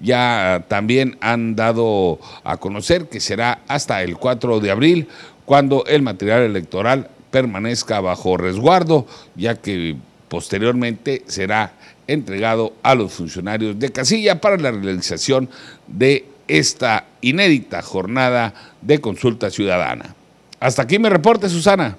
Ya 0.01 0.65
también 0.67 1.17
han 1.21 1.55
dado 1.55 2.19
a 2.43 2.57
conocer 2.57 3.07
que 3.07 3.19
será 3.19 3.61
hasta 3.67 4.03
el 4.03 4.17
4 4.17 4.59
de 4.59 4.71
abril 4.71 5.07
cuando 5.45 5.85
el 5.85 6.01
material 6.01 6.41
electoral 6.41 7.09
permanezca 7.31 8.01
bajo 8.01 8.37
resguardo, 8.37 9.05
ya 9.35 9.55
que 9.55 9.95
posteriormente 10.27 11.23
será 11.27 11.73
entregado 12.07 12.73
a 12.83 12.95
los 12.95 13.13
funcionarios 13.13 13.79
de 13.79 13.91
casilla 13.91 14.41
para 14.41 14.57
la 14.57 14.71
realización 14.71 15.49
de 15.87 16.25
esta 16.47 17.05
inédita 17.21 17.81
jornada 17.81 18.53
de 18.81 18.99
consulta 19.01 19.49
ciudadana. 19.49 20.15
Hasta 20.59 20.83
aquí 20.83 20.99
me 20.99 21.09
reporte, 21.09 21.49
Susana. 21.49 21.97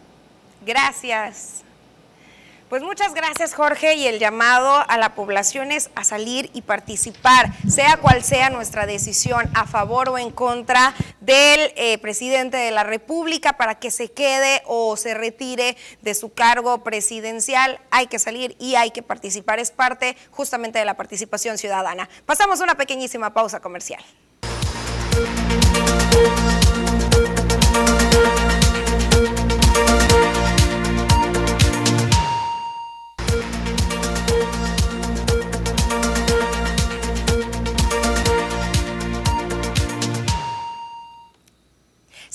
Gracias. 0.65 1.66
Pues 2.69 2.83
muchas 2.83 3.15
gracias 3.15 3.55
Jorge 3.55 3.95
y 3.95 4.09
el 4.09 4.19
llamado 4.19 4.85
a 4.89 4.99
la 4.99 5.15
población 5.15 5.71
es 5.71 5.89
a 5.95 6.03
salir 6.03 6.51
y 6.53 6.63
participar, 6.63 7.53
sea 7.69 7.97
cual 7.99 8.25
sea 8.25 8.51
nuestra 8.51 8.87
decisión, 8.87 9.49
a 9.55 9.67
favor 9.67 10.09
o 10.09 10.19
en 10.19 10.33
contra 10.33 10.93
del 11.21 11.73
eh, 11.77 11.97
presidente 11.99 12.57
de 12.57 12.73
la 12.73 12.83
República 12.83 13.53
para 13.53 13.77
que 13.77 13.93
se 13.93 14.11
quede 14.11 14.63
o 14.67 14.97
se 14.97 15.15
retire 15.15 15.77
de 16.03 16.15
su 16.15 16.33
cargo 16.33 16.83
presidencial. 16.83 17.79
Hay 17.93 18.09
que 18.09 18.19
salir 18.19 18.57
y 18.59 18.75
hay 18.75 18.91
que 18.91 19.03
participar, 19.03 19.61
es 19.61 19.71
parte 19.71 20.17
justamente 20.33 20.81
de 20.81 20.85
la 20.85 20.97
participación 20.97 21.59
ciudadana. 21.59 22.09
Pasamos 22.25 22.59
una 22.61 22.75
pequeñísima 22.75 23.33
pausa 23.33 23.61
comercial. 23.61 24.03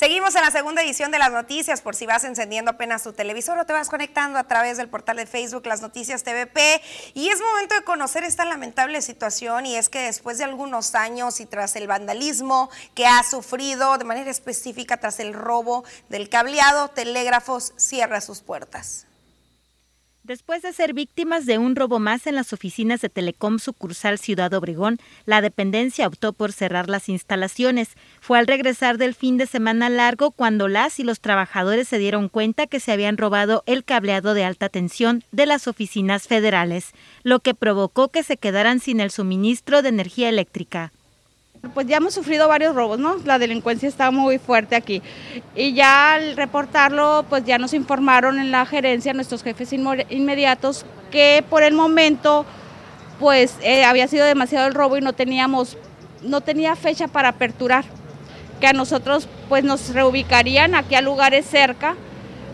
Seguimos 0.01 0.33
en 0.33 0.41
la 0.41 0.49
segunda 0.49 0.81
edición 0.81 1.11
de 1.11 1.19
las 1.19 1.31
noticias, 1.31 1.81
por 1.81 1.95
si 1.95 2.07
vas 2.07 2.23
encendiendo 2.23 2.71
apenas 2.71 3.03
tu 3.03 3.13
televisor 3.13 3.59
o 3.59 3.67
te 3.67 3.73
vas 3.73 3.87
conectando 3.87 4.39
a 4.39 4.45
través 4.45 4.77
del 4.77 4.89
portal 4.89 5.17
de 5.17 5.27
Facebook 5.27 5.67
Las 5.67 5.83
Noticias 5.83 6.23
TVP. 6.23 6.81
Y 7.13 7.29
es 7.29 7.39
momento 7.39 7.75
de 7.75 7.83
conocer 7.83 8.23
esta 8.23 8.43
lamentable 8.43 9.03
situación 9.03 9.67
y 9.67 9.75
es 9.75 9.89
que 9.89 9.99
después 9.99 10.39
de 10.39 10.45
algunos 10.45 10.95
años 10.95 11.39
y 11.39 11.45
tras 11.45 11.75
el 11.75 11.85
vandalismo 11.85 12.71
que 12.95 13.05
ha 13.05 13.21
sufrido 13.21 13.95
de 13.99 14.05
manera 14.05 14.31
específica 14.31 14.97
tras 14.97 15.19
el 15.19 15.35
robo 15.35 15.83
del 16.09 16.29
cableado, 16.29 16.87
Telégrafos 16.87 17.73
cierra 17.77 18.21
sus 18.21 18.41
puertas. 18.41 19.05
Después 20.23 20.61
de 20.61 20.71
ser 20.71 20.93
víctimas 20.93 21.47
de 21.47 21.57
un 21.57 21.75
robo 21.75 21.97
más 21.97 22.27
en 22.27 22.35
las 22.35 22.53
oficinas 22.53 23.01
de 23.01 23.09
Telecom 23.09 23.57
sucursal 23.57 24.19
Ciudad 24.19 24.53
Obregón, 24.53 24.99
la 25.25 25.41
dependencia 25.41 26.05
optó 26.05 26.31
por 26.31 26.51
cerrar 26.51 26.89
las 26.89 27.09
instalaciones. 27.09 27.95
Fue 28.19 28.37
al 28.37 28.45
regresar 28.45 28.99
del 28.99 29.15
fin 29.15 29.37
de 29.37 29.47
semana 29.47 29.89
largo 29.89 30.29
cuando 30.29 30.67
las 30.67 30.99
y 30.99 31.03
los 31.03 31.21
trabajadores 31.21 31.87
se 31.87 31.97
dieron 31.97 32.29
cuenta 32.29 32.67
que 32.67 32.79
se 32.79 32.91
habían 32.91 33.17
robado 33.17 33.63
el 33.65 33.83
cableado 33.83 34.35
de 34.35 34.43
alta 34.43 34.69
tensión 34.69 35.23
de 35.31 35.47
las 35.47 35.67
oficinas 35.67 36.27
federales, 36.27 36.91
lo 37.23 37.39
que 37.39 37.55
provocó 37.55 38.09
que 38.09 38.21
se 38.21 38.37
quedaran 38.37 38.79
sin 38.79 38.99
el 38.99 39.09
suministro 39.09 39.81
de 39.81 39.89
energía 39.89 40.29
eléctrica. 40.29 40.91
Pues 41.75 41.85
ya 41.85 41.97
hemos 41.97 42.15
sufrido 42.15 42.47
varios 42.47 42.73
robos, 42.75 42.97
¿no? 42.97 43.17
La 43.23 43.37
delincuencia 43.37 43.87
está 43.87 44.09
muy 44.09 44.39
fuerte 44.39 44.75
aquí. 44.75 45.01
Y 45.55 45.73
ya 45.73 46.15
al 46.15 46.35
reportarlo, 46.35 47.23
pues 47.29 47.45
ya 47.45 47.59
nos 47.59 47.75
informaron 47.75 48.39
en 48.39 48.49
la 48.49 48.65
gerencia, 48.65 49.13
nuestros 49.13 49.43
jefes 49.43 49.71
inmediatos, 49.71 50.85
que 51.11 51.45
por 51.49 51.61
el 51.61 51.75
momento, 51.75 52.47
pues 53.19 53.57
eh, 53.61 53.85
había 53.85 54.07
sido 54.07 54.25
demasiado 54.25 54.67
el 54.67 54.73
robo 54.73 54.97
y 54.97 55.01
no 55.01 55.13
teníamos, 55.13 55.77
no 56.23 56.41
tenía 56.41 56.75
fecha 56.75 57.07
para 57.07 57.29
aperturar. 57.29 57.85
Que 58.59 58.67
a 58.67 58.73
nosotros, 58.73 59.29
pues 59.47 59.63
nos 59.63 59.93
reubicarían 59.93 60.73
aquí 60.73 60.95
a 60.95 61.01
lugares 61.01 61.45
cerca, 61.45 61.95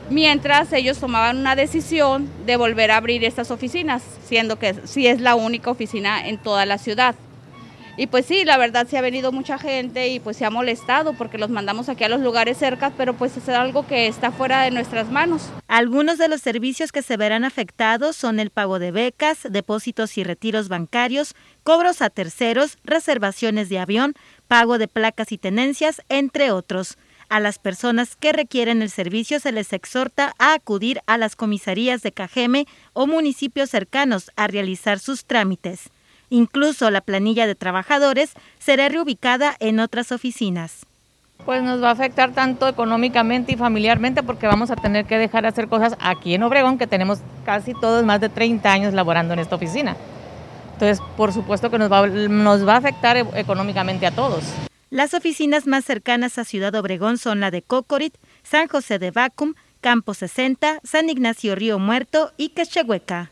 mientras 0.10 0.74
ellos 0.74 1.00
tomaban 1.00 1.38
una 1.38 1.56
decisión 1.56 2.30
de 2.46 2.58
volver 2.58 2.92
a 2.92 2.98
abrir 2.98 3.24
estas 3.24 3.52
oficinas, 3.52 4.04
siendo 4.26 4.60
que 4.60 4.76
sí 4.86 5.08
es 5.08 5.22
la 5.22 5.36
única 5.36 5.72
oficina 5.72 6.28
en 6.28 6.38
toda 6.38 6.66
la 6.66 6.78
ciudad. 6.78 7.16
Y 7.98 8.06
pues 8.06 8.28
sí, 8.28 8.46
la 8.46 8.58
verdad 8.58 8.88
se 8.88 8.98
ha 8.98 9.02
venido 9.02 9.32
mucha 9.32 9.58
gente 9.58 10.08
y 10.08 10.20
pues 10.20 10.38
se 10.38 10.46
ha 10.46 10.52
molestado 10.52 11.14
porque 11.14 11.40
los 11.40 11.50
mandamos 11.50 11.90
aquí 11.90 12.04
a 12.04 12.10
los 12.10 12.22
lugares 12.22 12.58
cerca, 12.58 12.92
pero 12.96 13.16
pues 13.16 13.36
es 13.36 13.50
algo 13.50 13.88
que 13.88 14.06
está 14.06 14.32
fuera 14.32 14.62
de 14.62 14.70
nuestras 14.70 15.10
manos. 15.10 15.50
Algunos 15.68 16.20
de 16.20 16.28
los 16.28 16.42
servicios 16.42 16.92
que 16.92 17.02
se 17.02 17.18
verán 17.18 17.44
afectados 17.44 18.16
son 18.16 18.40
el 18.40 18.52
pago 18.52 18.78
de 18.78 18.92
becas, 18.92 19.40
depósitos 19.50 20.16
y 20.20 20.24
retiros 20.24 20.70
bancarios, 20.70 21.34
cobros 21.64 22.04
a 22.04 22.12
terceros, 22.12 22.78
reservaciones 22.84 23.68
de 23.70 23.80
avión, 23.80 24.14
pago 24.48 24.78
de 24.78 24.88
placas 24.88 25.32
y 25.32 25.40
tenencias, 25.40 26.04
entre 26.08 26.52
otros. 26.52 27.00
A 27.30 27.40
las 27.40 27.58
personas 27.58 28.16
que 28.16 28.32
requieren 28.32 28.84
el 28.84 28.92
servicio 28.92 29.40
se 29.40 29.52
les 29.52 29.74
exhorta 29.74 30.34
a 30.38 30.54
acudir 30.54 31.02
a 31.08 31.18
las 31.18 31.36
comisarías 31.36 32.04
de 32.04 32.12
Cajeme 32.12 32.68
o 32.94 33.08
municipios 33.08 33.72
cercanos 33.72 34.32
a 34.36 34.48
realizar 34.48 35.00
sus 35.00 35.26
trámites. 35.26 35.90
Incluso 36.30 36.90
la 36.92 37.02
planilla 37.02 37.48
de 37.48 37.56
trabajadores 37.56 38.34
será 38.60 38.90
reubicada 38.90 39.56
en 39.60 39.80
otras 39.80 40.12
oficinas. 40.12 40.86
Pues 41.46 41.64
nos 41.64 41.82
va 41.82 41.90
a 41.90 41.94
afectar 41.94 42.34
tanto 42.34 42.68
económicamente 42.68 43.54
y 43.54 43.56
familiarmente 43.56 44.24
porque 44.24 44.48
vamos 44.48 44.70
a 44.72 44.76
tener 44.76 45.06
que 45.06 45.18
dejar 45.18 45.44
de 45.44 45.50
hacer 45.50 45.68
cosas 45.68 45.96
aquí 46.00 46.34
en 46.34 46.44
Obregón, 46.44 46.78
que 46.78 46.88
tenemos 46.88 47.20
casi 47.46 47.74
todos 47.74 48.04
más 48.04 48.20
de 48.20 48.30
30 48.30 48.70
años 48.70 48.94
laborando 48.94 49.34
en 49.34 49.40
esta 49.40 49.56
oficina. 49.56 49.96
Entonces, 50.74 51.02
por 51.16 51.32
supuesto 51.32 51.72
que 51.72 51.78
nos 51.78 51.92
va, 51.92 52.06
nos 52.08 52.68
va 52.68 52.74
a 52.74 52.78
afectar 52.78 53.18
e, 53.18 53.26
económicamente 53.36 54.06
a 54.06 54.12
todos. 54.12 54.44
Las 54.90 55.14
oficinas 55.14 55.68
más 55.68 55.86
cercanas 55.86 56.38
a 56.38 56.44
Ciudad 56.44 56.76
Obregón 56.76 57.18
son 57.18 57.40
la 57.40 57.52
de 57.52 57.62
Cocorit, 57.62 58.16
San 58.44 58.68
José 58.68 59.00
de 59.00 59.12
Bacum, 59.12 59.54
Campo 59.82 60.14
60, 60.14 60.80
San 60.84 61.10
Ignacio 61.10 61.56
Río 61.56 61.80
Muerto 61.80 62.32
y 62.38 62.50
Quechehueca. 62.50 63.32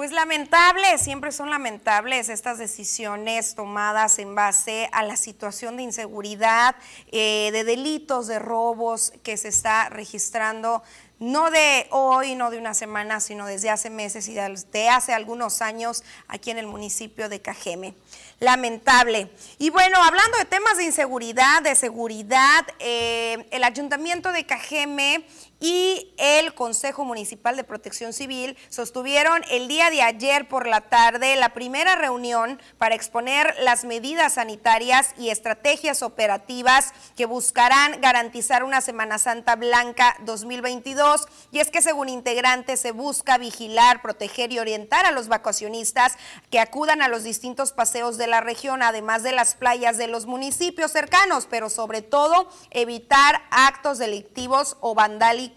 Pues 0.00 0.12
lamentable, 0.12 0.96
siempre 0.96 1.30
son 1.30 1.50
lamentables 1.50 2.30
estas 2.30 2.56
decisiones 2.56 3.54
tomadas 3.54 4.18
en 4.18 4.34
base 4.34 4.88
a 4.92 5.02
la 5.02 5.14
situación 5.14 5.76
de 5.76 5.82
inseguridad, 5.82 6.74
eh, 7.12 7.50
de 7.52 7.64
delitos, 7.64 8.26
de 8.26 8.38
robos 8.38 9.12
que 9.22 9.36
se 9.36 9.48
está 9.48 9.90
registrando 9.90 10.82
no 11.18 11.50
de 11.50 11.86
hoy, 11.90 12.34
no 12.34 12.50
de 12.50 12.56
una 12.56 12.72
semana, 12.72 13.20
sino 13.20 13.44
desde 13.44 13.68
hace 13.68 13.90
meses 13.90 14.26
y 14.28 14.32
desde 14.32 14.88
hace 14.88 15.12
algunos 15.12 15.60
años 15.60 16.02
aquí 16.28 16.50
en 16.50 16.56
el 16.56 16.66
municipio 16.66 17.28
de 17.28 17.42
Cajeme. 17.42 17.94
Lamentable. 18.38 19.30
Y 19.58 19.68
bueno, 19.68 20.02
hablando 20.02 20.38
de 20.38 20.46
temas 20.46 20.78
de 20.78 20.84
inseguridad, 20.84 21.60
de 21.60 21.74
seguridad, 21.74 22.66
eh, 22.78 23.46
el 23.50 23.64
ayuntamiento 23.64 24.32
de 24.32 24.46
Cajeme 24.46 25.26
y 25.60 26.14
el 26.16 26.54
Consejo 26.54 27.04
Municipal 27.04 27.54
de 27.54 27.64
Protección 27.64 28.14
Civil 28.14 28.56
sostuvieron 28.70 29.42
el 29.50 29.68
día 29.68 29.90
de 29.90 30.00
ayer 30.00 30.48
por 30.48 30.66
la 30.66 30.80
tarde 30.80 31.36
la 31.36 31.50
primera 31.50 31.96
reunión 31.96 32.60
para 32.78 32.94
exponer 32.94 33.54
las 33.60 33.84
medidas 33.84 34.34
sanitarias 34.34 35.10
y 35.18 35.28
estrategias 35.28 36.02
operativas 36.02 36.94
que 37.14 37.26
buscarán 37.26 38.00
garantizar 38.00 38.64
una 38.64 38.80
Semana 38.80 39.18
Santa 39.18 39.54
Blanca 39.54 40.16
2022. 40.20 41.26
Y 41.52 41.58
es 41.58 41.70
que 41.70 41.82
según 41.82 42.08
integrantes 42.08 42.80
se 42.80 42.92
busca 42.92 43.36
vigilar, 43.36 44.00
proteger 44.00 44.52
y 44.52 44.58
orientar 44.58 45.04
a 45.04 45.10
los 45.10 45.28
vacacionistas 45.28 46.16
que 46.50 46.58
acudan 46.58 47.02
a 47.02 47.08
los 47.08 47.22
distintos 47.22 47.72
paseos 47.72 48.16
de 48.16 48.28
la 48.28 48.40
región, 48.40 48.82
además 48.82 49.22
de 49.22 49.32
las 49.32 49.54
playas 49.56 49.98
de 49.98 50.06
los 50.06 50.24
municipios 50.24 50.90
cercanos, 50.90 51.46
pero 51.50 51.68
sobre 51.68 52.00
todo 52.00 52.48
evitar 52.70 53.42
actos 53.50 53.98
delictivos 53.98 54.78
o 54.80 54.94
vandálicos 54.94 55.49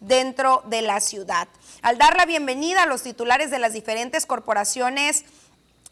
dentro 0.00 0.62
de 0.66 0.82
la 0.82 1.00
ciudad. 1.00 1.48
Al 1.82 1.98
dar 1.98 2.16
la 2.16 2.26
bienvenida 2.26 2.82
a 2.82 2.86
los 2.86 3.02
titulares 3.02 3.50
de 3.50 3.58
las 3.58 3.72
diferentes 3.72 4.26
corporaciones, 4.26 5.24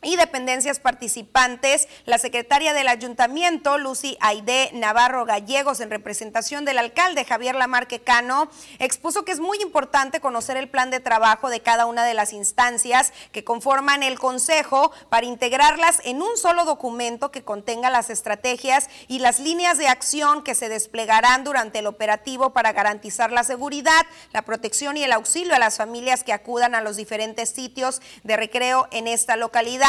y 0.02 0.14
dependencias 0.14 0.78
participantes, 0.78 1.88
la 2.04 2.18
secretaria 2.18 2.72
del 2.72 2.86
ayuntamiento, 2.86 3.78
Lucy 3.78 4.16
Aide 4.20 4.70
Navarro 4.72 5.24
Gallegos, 5.24 5.80
en 5.80 5.90
representación 5.90 6.64
del 6.64 6.78
alcalde 6.78 7.24
Javier 7.24 7.56
Lamarque 7.56 8.00
Cano, 8.00 8.48
expuso 8.78 9.24
que 9.24 9.32
es 9.32 9.40
muy 9.40 9.60
importante 9.60 10.20
conocer 10.20 10.56
el 10.56 10.68
plan 10.68 10.90
de 10.90 11.00
trabajo 11.00 11.50
de 11.50 11.60
cada 11.60 11.86
una 11.86 12.04
de 12.04 12.14
las 12.14 12.32
instancias 12.32 13.12
que 13.32 13.42
conforman 13.42 14.04
el 14.04 14.20
consejo 14.20 14.92
para 15.08 15.26
integrarlas 15.26 16.00
en 16.04 16.22
un 16.22 16.36
solo 16.36 16.64
documento 16.64 17.32
que 17.32 17.42
contenga 17.42 17.90
las 17.90 18.08
estrategias 18.08 18.88
y 19.08 19.18
las 19.18 19.40
líneas 19.40 19.78
de 19.78 19.88
acción 19.88 20.44
que 20.44 20.54
se 20.54 20.68
desplegarán 20.68 21.42
durante 21.42 21.80
el 21.80 21.88
operativo 21.88 22.52
para 22.52 22.72
garantizar 22.72 23.32
la 23.32 23.42
seguridad, 23.42 24.06
la 24.32 24.42
protección 24.42 24.96
y 24.96 25.02
el 25.02 25.12
auxilio 25.12 25.56
a 25.56 25.58
las 25.58 25.76
familias 25.76 26.22
que 26.22 26.32
acudan 26.32 26.76
a 26.76 26.82
los 26.82 26.96
diferentes 26.96 27.50
sitios 27.50 28.00
de 28.22 28.36
recreo 28.36 28.86
en 28.92 29.08
esta 29.08 29.34
localidad. 29.34 29.87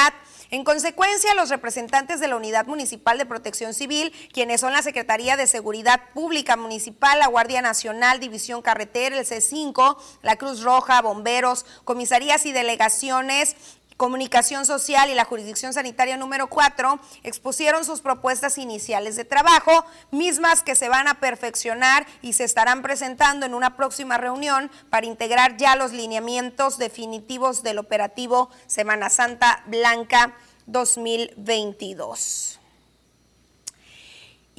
En 0.51 0.63
consecuencia, 0.63 1.35
los 1.35 1.49
representantes 1.49 2.19
de 2.19 2.27
la 2.27 2.35
Unidad 2.35 2.65
Municipal 2.65 3.19
de 3.19 3.27
Protección 3.27 3.75
Civil, 3.75 4.11
quienes 4.33 4.61
son 4.61 4.73
la 4.73 4.81
Secretaría 4.81 5.37
de 5.37 5.45
Seguridad 5.45 6.01
Pública 6.15 6.57
Municipal, 6.57 7.19
la 7.19 7.27
Guardia 7.27 7.61
Nacional, 7.61 8.19
División 8.19 8.63
Carretera, 8.63 9.15
el 9.15 9.27
C5, 9.27 9.97
la 10.23 10.37
Cruz 10.37 10.63
Roja, 10.63 11.03
bomberos, 11.03 11.67
comisarías 11.83 12.47
y 12.47 12.51
delegaciones, 12.51 13.55
Comunicación 13.99 14.65
Social 14.65 15.09
y 15.09 15.13
la 15.13 15.25
Jurisdicción 15.25 15.73
Sanitaria 15.73 16.15
número 16.15 16.47
4 16.47 17.01
expusieron 17.23 17.83
sus 17.83 17.99
propuestas 17.99 18.57
iniciales 18.57 19.17
de 19.17 19.25
trabajo, 19.25 19.85
mismas 20.09 20.63
que 20.63 20.75
se 20.75 20.87
van 20.87 21.09
a 21.09 21.19
perfeccionar 21.19 22.07
y 22.21 22.31
se 22.31 22.45
estarán 22.45 22.81
presentando 22.81 23.45
en 23.45 23.53
una 23.53 23.75
próxima 23.75 24.17
reunión 24.17 24.71
para 24.89 25.05
integrar 25.05 25.57
ya 25.57 25.75
los 25.75 25.91
lineamientos 25.91 26.77
definitivos 26.77 27.61
del 27.61 27.77
operativo 27.77 28.49
Semana 28.67 29.09
Santa 29.09 29.63
Blanca 29.67 30.33
2022. 30.67 32.58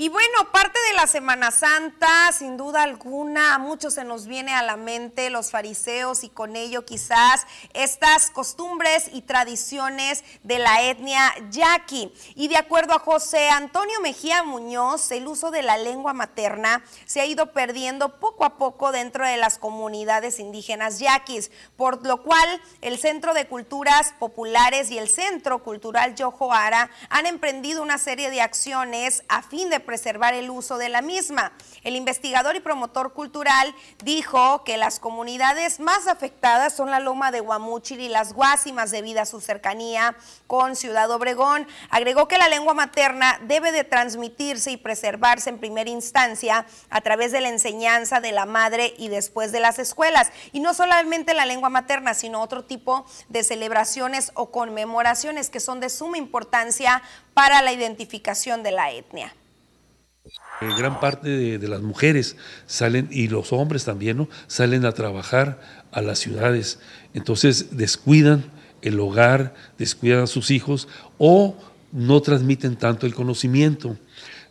Y 0.01 0.09
bueno, 0.09 0.51
parte 0.51 0.79
de 0.89 0.95
la 0.95 1.07
Semana 1.07 1.51
Santa, 1.51 2.33
sin 2.33 2.57
duda 2.57 2.85
alguna, 2.85 3.55
a 3.55 3.59
muchos 3.59 3.93
se 3.93 4.03
nos 4.03 4.27
viene 4.27 4.55
a 4.55 4.63
la 4.63 4.79
mente 4.79 5.29
los 5.29 5.51
fariseos 5.51 6.25
y 6.25 6.31
con 6.31 6.57
ello 6.57 6.87
quizás 6.87 7.47
estas 7.75 8.31
costumbres 8.31 9.11
y 9.13 9.21
tradiciones 9.21 10.25
de 10.43 10.59
la 10.59 10.81
etnia 10.85 11.35
yaqui. 11.51 12.15
Y 12.35 12.49
de 12.49 12.57
acuerdo 12.57 12.95
a 12.95 12.99
José 12.99 13.51
Antonio 13.51 14.01
Mejía 14.01 14.43
Muñoz, 14.43 15.11
el 15.11 15.29
uso 15.29 15.51
de 15.51 15.63
la 15.63 15.77
lengua 15.77 16.15
materna 16.15 16.83
se 17.05 17.21
ha 17.21 17.27
ido 17.27 17.53
perdiendo 17.53 18.19
poco 18.21 18.47
a 18.47 18.57
poco 18.57 18.93
dentro 18.93 19.27
de 19.27 19.37
las 19.37 19.59
comunidades 19.59 20.39
indígenas 20.39 20.99
yaquis, 20.99 21.51
por 21.77 22.07
lo 22.07 22.23
cual 22.23 22.63
el 22.81 22.99
Centro 22.99 23.35
de 23.35 23.47
Culturas 23.47 24.15
Populares 24.19 24.91
y 24.91 24.97
el 24.97 25.11
Centro 25.11 25.63
Cultural 25.63 26.15
Yojoara 26.15 26.89
han 27.11 27.27
emprendido 27.27 27.83
una 27.83 27.99
serie 27.99 28.31
de 28.31 28.41
acciones 28.41 29.25
a 29.29 29.43
fin 29.43 29.69
de 29.69 29.90
preservar 29.91 30.35
el 30.35 30.51
uso 30.51 30.79
de 30.79 30.89
la 30.89 31.03
misma. 31.03 31.51
El 31.83 31.97
investigador 31.97 32.55
y 32.55 32.61
promotor 32.61 33.13
cultural 33.13 33.75
dijo 34.05 34.63
que 34.63 34.77
las 34.77 35.01
comunidades 35.01 35.81
más 35.81 36.07
afectadas 36.07 36.77
son 36.77 36.93
la 36.93 37.01
Loma 37.01 37.33
de 37.33 37.41
Guamúchil 37.41 37.99
y 37.99 38.09
las 38.09 38.33
Guásimas 38.33 38.93
debido 38.93 39.21
a 39.21 39.27
su 39.27 39.41
cercanía 39.41 40.15
con 40.47 40.77
Ciudad 40.77 41.11
Obregón. 41.11 41.67
Agregó 41.91 42.29
que 42.29 42.39
la 42.39 42.49
lengua 42.49 42.73
materna 42.73 43.41
debe 43.49 43.73
de 43.73 43.83
transmitirse 43.83 44.71
y 44.71 44.77
preservarse 44.77 45.51
en 45.51 45.59
primera 45.59 45.91
instancia 45.91 46.67
a 46.89 47.01
través 47.01 47.33
de 47.33 47.41
la 47.41 47.49
enseñanza 47.49 48.21
de 48.21 48.31
la 48.31 48.47
madre 48.47 48.95
y 48.97 49.09
después 49.09 49.51
de 49.51 49.59
las 49.59 49.81
escuelas. 49.81 50.31
Y 50.53 50.61
no 50.61 50.73
solamente 50.73 51.35
la 51.35 51.47
lengua 51.47 51.69
materna, 51.69 52.15
sino 52.15 52.43
otro 52.43 52.65
tipo 52.65 53.07
de 53.29 53.43
celebraciones 53.43 54.31
o 54.35 54.53
conmemoraciones 54.53 55.51
que 55.51 55.59
son 55.59 55.81
de 55.81 55.91
suma 55.91 56.17
importancia 56.17 57.03
para 57.35 57.61
la 57.61 57.73
identificación 57.73 58.63
de 58.63 58.71
la 58.71 58.93
etnia. 58.93 59.35
Eh, 60.25 60.69
gran 60.77 61.01
parte 61.01 61.59
de, 61.59 61.69
las 61.69 61.81
mujeres 61.81 62.37
salen, 62.67 63.09
y 63.11 63.29
los 63.29 63.53
hombres 63.53 63.85
también, 63.85 64.19
¿no? 64.19 64.29
salen 64.47 64.85
a 64.85 64.93
trabajar 64.93 65.61
a 65.93 66.03
las 66.03 66.19
ciudades. 66.19 66.79
Entonces 67.15 67.77
descuidan 67.77 68.45
el 68.83 69.01
hogar, 69.01 69.55
descuidan 69.79 70.25
a 70.25 70.27
sus 70.27 70.51
hijos 70.51 70.89
o 71.19 71.57
no 71.93 72.21
transmiten 72.21 72.77
tanto 72.77 73.07
el 73.07 73.15
conocimiento. 73.15 73.97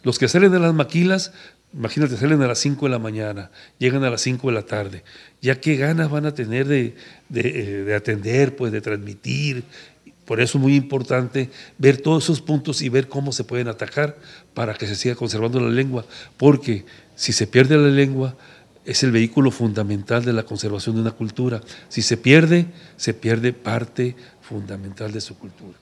Los 0.03 0.17
que 0.17 0.27
salen 0.27 0.51
de 0.51 0.59
las 0.59 0.73
maquilas, 0.73 1.33
imagínate, 1.73 2.17
salen 2.17 2.41
a 2.41 2.47
las 2.47 2.59
5 2.59 2.85
de 2.87 2.89
la 2.89 2.99
mañana, 2.99 3.51
llegan 3.77 4.03
a 4.03 4.09
las 4.09 4.21
5 4.21 4.47
de 4.47 4.53
la 4.53 4.63
tarde. 4.63 5.03
¿Ya 5.41 5.59
qué 5.61 5.75
ganas 5.75 6.09
van 6.09 6.25
a 6.25 6.33
tener 6.33 6.67
de, 6.67 6.95
de, 7.29 7.83
de 7.83 7.95
atender, 7.95 8.55
pues, 8.55 8.71
de 8.71 8.81
transmitir 8.81 9.63
por 10.29 10.41
eso 10.41 10.59
es 10.59 10.61
muy 10.61 10.75
importante 10.75 11.49
ver 11.79 11.97
todos 11.97 12.25
esos 12.25 12.39
puntos 12.39 12.83
y 12.83 12.89
ver 12.89 13.09
cómo 13.09 13.31
se 13.31 13.43
pueden 13.43 13.67
atacar 13.67 14.15
para 14.53 14.75
que 14.75 14.85
se 14.85 14.93
siga 14.93 15.15
conservando 15.15 15.59
la 15.59 15.71
lengua, 15.71 16.05
porque 16.37 16.85
si 17.15 17.33
se 17.33 17.47
pierde 17.47 17.75
la 17.77 17.89
lengua, 17.89 18.35
es 18.85 19.01
el 19.01 19.11
vehículo 19.11 19.49
fundamental 19.49 20.23
de 20.23 20.33
la 20.33 20.43
conservación 20.43 20.93
de 20.93 21.01
una 21.01 21.13
cultura. 21.13 21.61
Si 21.87 22.03
se 22.03 22.15
pierde, 22.15 22.67
se 22.95 23.15
pierde 23.15 23.53
parte 23.53 24.15
fundamental 24.39 25.11
de 25.11 25.21
su 25.21 25.35
cultura. 25.35 25.79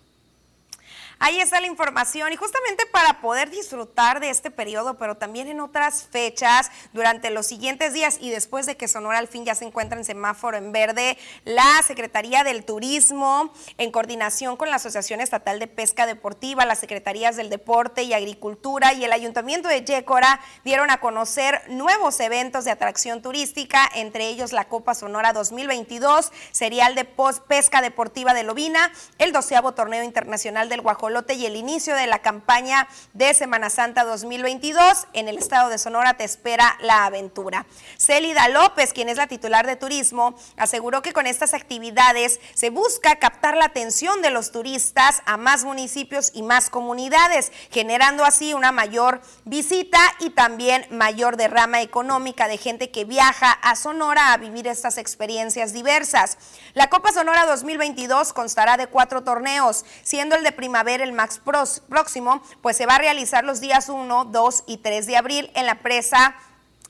Ahí 1.19 1.39
está 1.39 1.59
la 1.59 1.67
información 1.67 2.31
y 2.31 2.35
justamente 2.35 2.85
para 2.85 3.21
poder 3.21 3.49
disfrutar 3.49 4.19
de 4.19 4.29
este 4.29 4.51
periodo, 4.51 4.97
pero 4.97 5.15
también 5.15 5.47
en 5.47 5.59
otras 5.59 6.03
fechas, 6.03 6.71
durante 6.93 7.31
los 7.31 7.47
siguientes 7.47 7.93
días 7.93 8.17
y 8.21 8.29
después 8.29 8.65
de 8.65 8.77
que 8.77 8.87
Sonora 8.87 9.17
al 9.17 9.27
fin 9.27 9.43
ya 9.43 9.55
se 9.55 9.65
encuentra 9.65 9.97
en 9.97 10.05
semáforo 10.05 10.57
en 10.57 10.71
verde, 10.71 11.17
la 11.43 11.81
Secretaría 11.85 12.43
del 12.43 12.65
Turismo, 12.65 13.51
en 13.77 13.91
coordinación 13.91 14.57
con 14.57 14.69
la 14.69 14.75
Asociación 14.75 15.19
Estatal 15.19 15.59
de 15.59 15.67
Pesca 15.67 16.05
Deportiva, 16.05 16.65
las 16.65 16.79
Secretarías 16.79 17.35
del 17.35 17.49
Deporte 17.49 18.03
y 18.03 18.13
Agricultura 18.13 18.93
y 18.93 19.03
el 19.03 19.11
Ayuntamiento 19.11 19.69
de 19.69 19.83
Yécora 19.83 20.39
dieron 20.63 20.91
a 20.91 20.99
conocer 20.99 21.63
nuevos 21.67 22.19
eventos 22.19 22.63
de 22.65 22.71
atracción 22.71 23.21
turística, 23.21 23.89
entre 23.95 24.27
ellos 24.27 24.53
la 24.53 24.67
Copa 24.67 24.93
Sonora 24.93 25.33
2022, 25.33 26.31
serial 26.51 26.93
de 26.95 27.05
pesca 27.47 27.81
deportiva 27.81 28.33
de 28.33 28.43
Lobina, 28.43 28.91
el 29.17 29.31
doceavo 29.31 29.73
torneo 29.73 30.03
internacional 30.03 30.69
del 30.69 30.81
Guajolote 31.07 31.35
y 31.35 31.45
el 31.45 31.55
inicio 31.55 31.95
de 31.95 32.05
la 32.05 32.19
campaña 32.19 32.85
de 33.13 33.33
Semana 33.33 33.69
Santa 33.69 34.03
2022. 34.03 35.07
En 35.13 35.29
el 35.29 35.37
estado 35.37 35.69
de 35.69 35.77
Sonora 35.77 36.15
te 36.15 36.25
espera 36.25 36.75
la 36.81 37.05
aventura. 37.05 37.65
Célida 37.97 38.49
López, 38.49 38.91
quien 38.91 39.07
es 39.07 39.15
la 39.15 39.27
titular 39.27 39.65
de 39.65 39.77
turismo, 39.77 40.35
aseguró 40.57 41.01
que 41.01 41.13
con 41.13 41.25
estas 41.25 41.53
actividades 41.53 42.41
se 42.55 42.71
busca 42.71 43.19
captar 43.19 43.55
la 43.55 43.63
atención 43.63 44.21
de 44.21 44.31
los 44.31 44.51
turistas 44.51 45.21
a 45.25 45.37
más 45.37 45.63
municipios 45.63 46.31
y 46.33 46.43
más 46.43 46.69
comunidades, 46.69 47.53
generando 47.71 48.25
así 48.25 48.53
una 48.53 48.73
mayor 48.73 49.21
visita 49.45 49.99
y 50.19 50.31
también 50.31 50.85
mayor 50.91 51.37
derrama 51.37 51.81
económica 51.81 52.49
de 52.49 52.57
gente 52.57 52.91
que 52.91 53.05
viaja 53.05 53.53
a 53.53 53.77
Sonora 53.77 54.33
a 54.33 54.37
vivir 54.37 54.67
estas 54.67 54.97
experiencias 54.97 55.71
diversas. 55.71 56.37
La 56.73 56.89
Copa 56.89 57.13
Sonora 57.13 57.45
2022 57.45 58.33
constará 58.33 58.75
de 58.75 58.87
cuatro 58.87 59.23
torneos, 59.23 59.85
siendo 60.03 60.35
el 60.35 60.43
de 60.43 60.51
primavera 60.51 60.96
el 61.01 61.13
Max 61.13 61.41
próximo, 61.87 62.41
pues 62.61 62.77
se 62.77 62.85
va 62.85 62.95
a 62.95 62.99
realizar 62.99 63.43
los 63.43 63.59
días 63.59 63.89
1, 63.89 64.25
2 64.25 64.63
y 64.67 64.77
3 64.77 65.07
de 65.07 65.17
abril 65.17 65.51
en 65.55 65.65
la 65.65 65.79
presa 65.79 66.35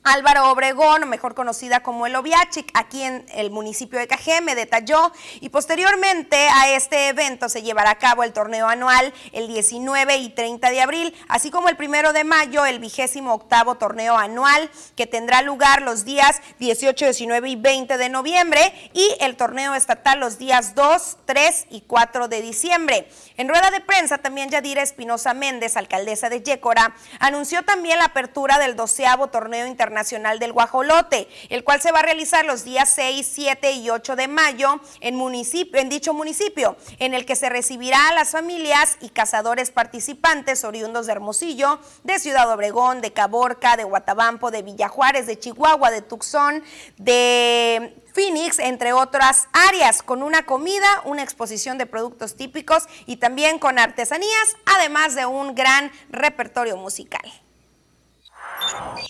Álvaro 0.08 0.52
Obregón, 0.52 1.10
mejor 1.10 1.36
conocida 1.36 1.82
como 1.82 2.08
el 2.08 2.16
Oviachic, 2.16 2.72
aquí 2.74 3.04
en 3.04 3.26
el 3.34 3.52
municipio 3.52 4.00
de 4.00 4.08
Cajeme, 4.08 4.56
detalló. 4.56 5.12
Y 5.42 5.50
posteriormente 5.50 6.48
a 6.48 6.70
este 6.70 7.10
evento 7.10 7.50
se 7.50 7.62
llevará 7.62 7.92
a 7.92 7.98
cabo 7.98 8.24
el 8.24 8.32
torneo 8.32 8.70
anual 8.70 9.14
el 9.34 9.48
19 9.48 10.16
y 10.18 10.30
30 10.30 10.70
de 10.70 10.82
abril, 10.82 11.16
así 11.28 11.52
como 11.52 11.68
el 11.68 11.76
primero 11.76 12.14
de 12.14 12.24
mayo, 12.24 12.66
el 12.66 12.80
vigésimo 12.80 13.34
octavo 13.34 13.76
torneo 13.76 14.18
anual, 14.18 14.72
que 14.96 15.08
tendrá 15.08 15.42
lugar 15.42 15.82
los 15.82 16.06
días 16.06 16.42
18, 16.60 17.04
19 17.04 17.50
y 17.50 17.56
20 17.58 17.98
de 17.98 18.08
noviembre, 18.08 18.92
y 18.94 19.14
el 19.20 19.36
torneo 19.36 19.76
estatal 19.76 20.22
los 20.22 20.38
días 20.38 20.74
2, 20.74 21.18
3 21.26 21.66
y 21.70 21.82
4 21.82 22.30
de 22.30 22.42
diciembre. 22.42 23.10
En 23.36 23.50
rueda 23.50 23.72
de 23.72 23.82
prensa, 23.82 24.18
también 24.20 24.50
Yadira 24.50 24.82
Espinosa 24.82 25.34
Méndez, 25.34 25.76
alcaldesa 25.76 26.30
de 26.30 26.42
Yécora, 26.42 26.96
anunció 27.20 27.64
también 27.64 28.00
la 28.00 28.06
apertura 28.06 28.58
del 28.58 28.78
doceavo 28.78 29.28
torneo 29.28 29.68
internacional 29.68 29.97
Nacional 29.98 30.38
del 30.38 30.54
Guajolote, 30.54 31.28
el 31.50 31.64
cual 31.64 31.82
se 31.82 31.92
va 31.92 32.00
a 32.00 32.04
realizar 32.04 32.46
los 32.46 32.64
días 32.64 32.88
6, 32.94 33.28
7 33.34 33.72
y 33.72 33.90
8 33.90 34.16
de 34.16 34.28
mayo 34.28 34.80
en, 35.02 35.16
municipio, 35.16 35.82
en 35.82 35.90
dicho 35.90 36.14
municipio, 36.14 36.78
en 37.00 37.16
el 37.16 37.26
que 37.26 37.36
se 37.36 37.50
recibirá 37.50 38.10
a 38.10 38.14
las 38.14 38.30
familias 38.30 38.98
y 39.02 39.10
cazadores 39.10 39.72
participantes 39.72 40.64
oriundos 40.64 41.08
de 41.08 41.14
Hermosillo, 41.14 41.80
de 42.04 42.20
Ciudad 42.20 42.52
Obregón, 42.52 43.02
de 43.02 43.12
Caborca, 43.12 43.76
de 43.76 43.86
Guatabampo, 43.86 44.52
de 44.52 44.62
Villajuárez, 44.62 45.26
de 45.26 45.40
Chihuahua, 45.40 45.90
de 45.90 46.04
Tucson, 46.04 46.64
de 46.98 47.96
Phoenix, 48.14 48.60
entre 48.60 48.94
otras 48.94 49.48
áreas, 49.54 50.04
con 50.04 50.22
una 50.22 50.46
comida, 50.46 50.88
una 51.06 51.24
exposición 51.24 51.80
de 51.80 51.88
productos 51.88 52.36
típicos 52.36 52.84
y 53.08 53.18
también 53.18 53.58
con 53.58 53.80
artesanías, 53.80 54.56
además 54.66 55.16
de 55.16 55.26
un 55.26 55.56
gran 55.56 55.92
repertorio 56.12 56.78
musical. 56.78 57.47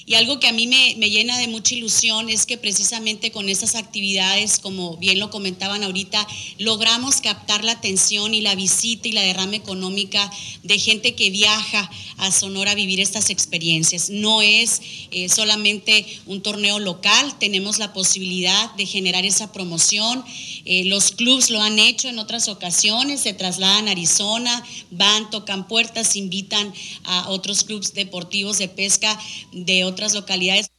Y 0.05 0.15
algo 0.15 0.39
que 0.39 0.47
a 0.47 0.53
mí 0.53 0.67
me, 0.67 1.09
llena 1.09 1.37
de 1.37 1.47
mucha 1.47 1.75
ilusión 1.75 2.29
es 2.29 2.45
que 2.45 2.57
precisamente 2.57 3.31
con 3.31 3.49
estas 3.49 3.75
actividades, 3.75 4.57
como 4.59 4.95
bien 4.97 5.19
lo 5.19 5.29
comentaban 5.29 5.83
ahorita, 5.83 6.25
logramos 6.59 7.19
captar 7.19 7.65
la 7.65 7.73
atención 7.73 8.33
y 8.33 8.41
la 8.41 8.55
visita 8.55 9.09
y 9.09 9.11
la 9.11 9.21
derrama 9.21 9.57
económica 9.57 10.31
de 10.63 10.79
gente 10.79 11.13
que 11.13 11.29
viaja 11.29 11.89
a 12.17 12.31
Sonora 12.31 12.71
a 12.71 12.75
vivir 12.75 13.01
estas 13.01 13.29
experiencias. 13.29 14.09
No 14.09 14.41
es 14.41 14.81
eh, 15.11 15.27
solamente 15.27 16.05
un 16.25 16.41
torneo 16.41 16.79
local, 16.79 17.37
tenemos 17.37 17.77
la 17.77 17.91
posibilidad 17.91 18.73
de 18.75 18.85
generar 18.85 19.25
esa 19.25 19.51
promoción. 19.51 20.23
Eh, 20.63 20.85
los 20.85 21.11
clubs 21.11 21.49
lo 21.49 21.61
han 21.61 21.79
hecho 21.79 22.07
en 22.07 22.19
otras 22.19 22.47
ocasiones, 22.47 23.21
se 23.21 23.33
trasladan 23.33 23.89
a 23.89 23.91
Arizona, 23.91 24.63
van, 24.91 25.29
tocan 25.29 25.67
puertas, 25.67 26.15
invitan 26.15 26.73
a 27.03 27.29
otros 27.29 27.63
clubs 27.63 27.93
deportivos 27.93 28.57
de 28.57 28.69
pesca 28.69 29.19
de 29.51 29.83
otras 29.83 30.13
localidades 30.13 30.71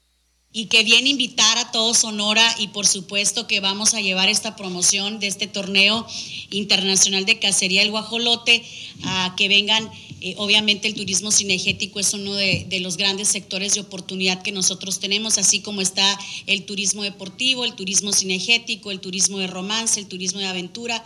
y 0.50 0.66
que 0.66 0.82
viene 0.82 1.10
invitar 1.10 1.58
a 1.58 1.70
todo 1.70 1.92
Sonora 1.92 2.44
y 2.58 2.68
por 2.68 2.86
supuesto 2.86 3.46
que 3.46 3.60
vamos 3.60 3.92
a 3.94 4.00
llevar 4.00 4.28
esta 4.28 4.56
promoción 4.56 5.20
de 5.20 5.26
este 5.26 5.46
torneo 5.46 6.06
internacional 6.50 7.26
de 7.26 7.38
cacería 7.38 7.82
del 7.82 7.90
guajolote 7.90 8.64
a 9.04 9.34
que 9.36 9.48
vengan. 9.48 9.88
Eh, 10.20 10.34
obviamente 10.38 10.88
el 10.88 10.94
turismo 10.94 11.30
cinegético 11.30 12.00
es 12.00 12.12
uno 12.12 12.34
de, 12.34 12.66
de, 12.68 12.80
los 12.80 12.96
grandes 12.96 13.28
sectores 13.28 13.74
de 13.74 13.82
oportunidad 13.82 14.42
que 14.42 14.50
nosotros 14.50 14.98
tenemos, 14.98 15.38
así 15.38 15.60
como 15.60 15.80
está 15.80 16.18
el 16.46 16.64
turismo 16.64 17.04
deportivo, 17.04 17.64
el 17.64 17.74
turismo 17.74 18.12
cinegético, 18.12 18.90
el 18.90 18.98
turismo 18.98 19.38
de 19.38 19.46
romance, 19.46 20.00
el 20.00 20.08
turismo 20.08 20.40
de 20.40 20.46
aventura. 20.46 21.04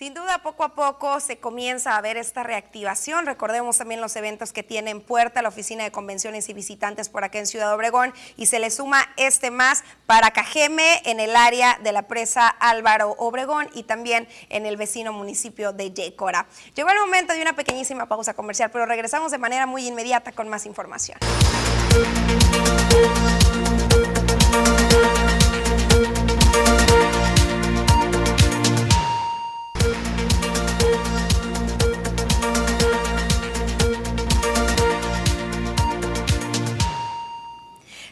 Sin 0.00 0.14
duda, 0.14 0.38
poco 0.38 0.64
a 0.64 0.74
poco 0.74 1.20
se 1.20 1.36
comienza 1.36 1.94
a 1.94 2.00
ver 2.00 2.16
esta 2.16 2.42
reactivación. 2.42 3.26
Recordemos 3.26 3.76
también 3.76 4.00
los 4.00 4.16
eventos 4.16 4.50
que 4.50 4.62
tiene 4.62 4.88
en 4.88 5.02
puerta 5.02 5.42
la 5.42 5.50
Oficina 5.50 5.84
de 5.84 5.92
Convenciones 5.92 6.48
y 6.48 6.54
Visitantes 6.54 7.10
por 7.10 7.22
acá 7.22 7.38
en 7.38 7.46
Ciudad 7.46 7.74
Obregón 7.74 8.14
y 8.38 8.46
se 8.46 8.60
le 8.60 8.70
suma 8.70 9.06
este 9.18 9.50
más 9.50 9.84
para 10.06 10.30
Cajeme 10.30 11.02
en 11.04 11.20
el 11.20 11.36
área 11.36 11.78
de 11.82 11.92
la 11.92 12.08
presa 12.08 12.48
Álvaro 12.48 13.14
Obregón 13.18 13.68
y 13.74 13.82
también 13.82 14.26
en 14.48 14.64
el 14.64 14.78
vecino 14.78 15.12
municipio 15.12 15.74
de 15.74 15.92
Yecora. 15.92 16.46
Llegó 16.74 16.88
el 16.88 16.98
momento 16.98 17.34
de 17.34 17.42
una 17.42 17.52
pequeñísima 17.52 18.06
pausa 18.06 18.32
comercial, 18.32 18.70
pero 18.70 18.86
regresamos 18.86 19.30
de 19.32 19.36
manera 19.36 19.66
muy 19.66 19.86
inmediata 19.86 20.32
con 20.32 20.48
más 20.48 20.64
información. 20.64 21.18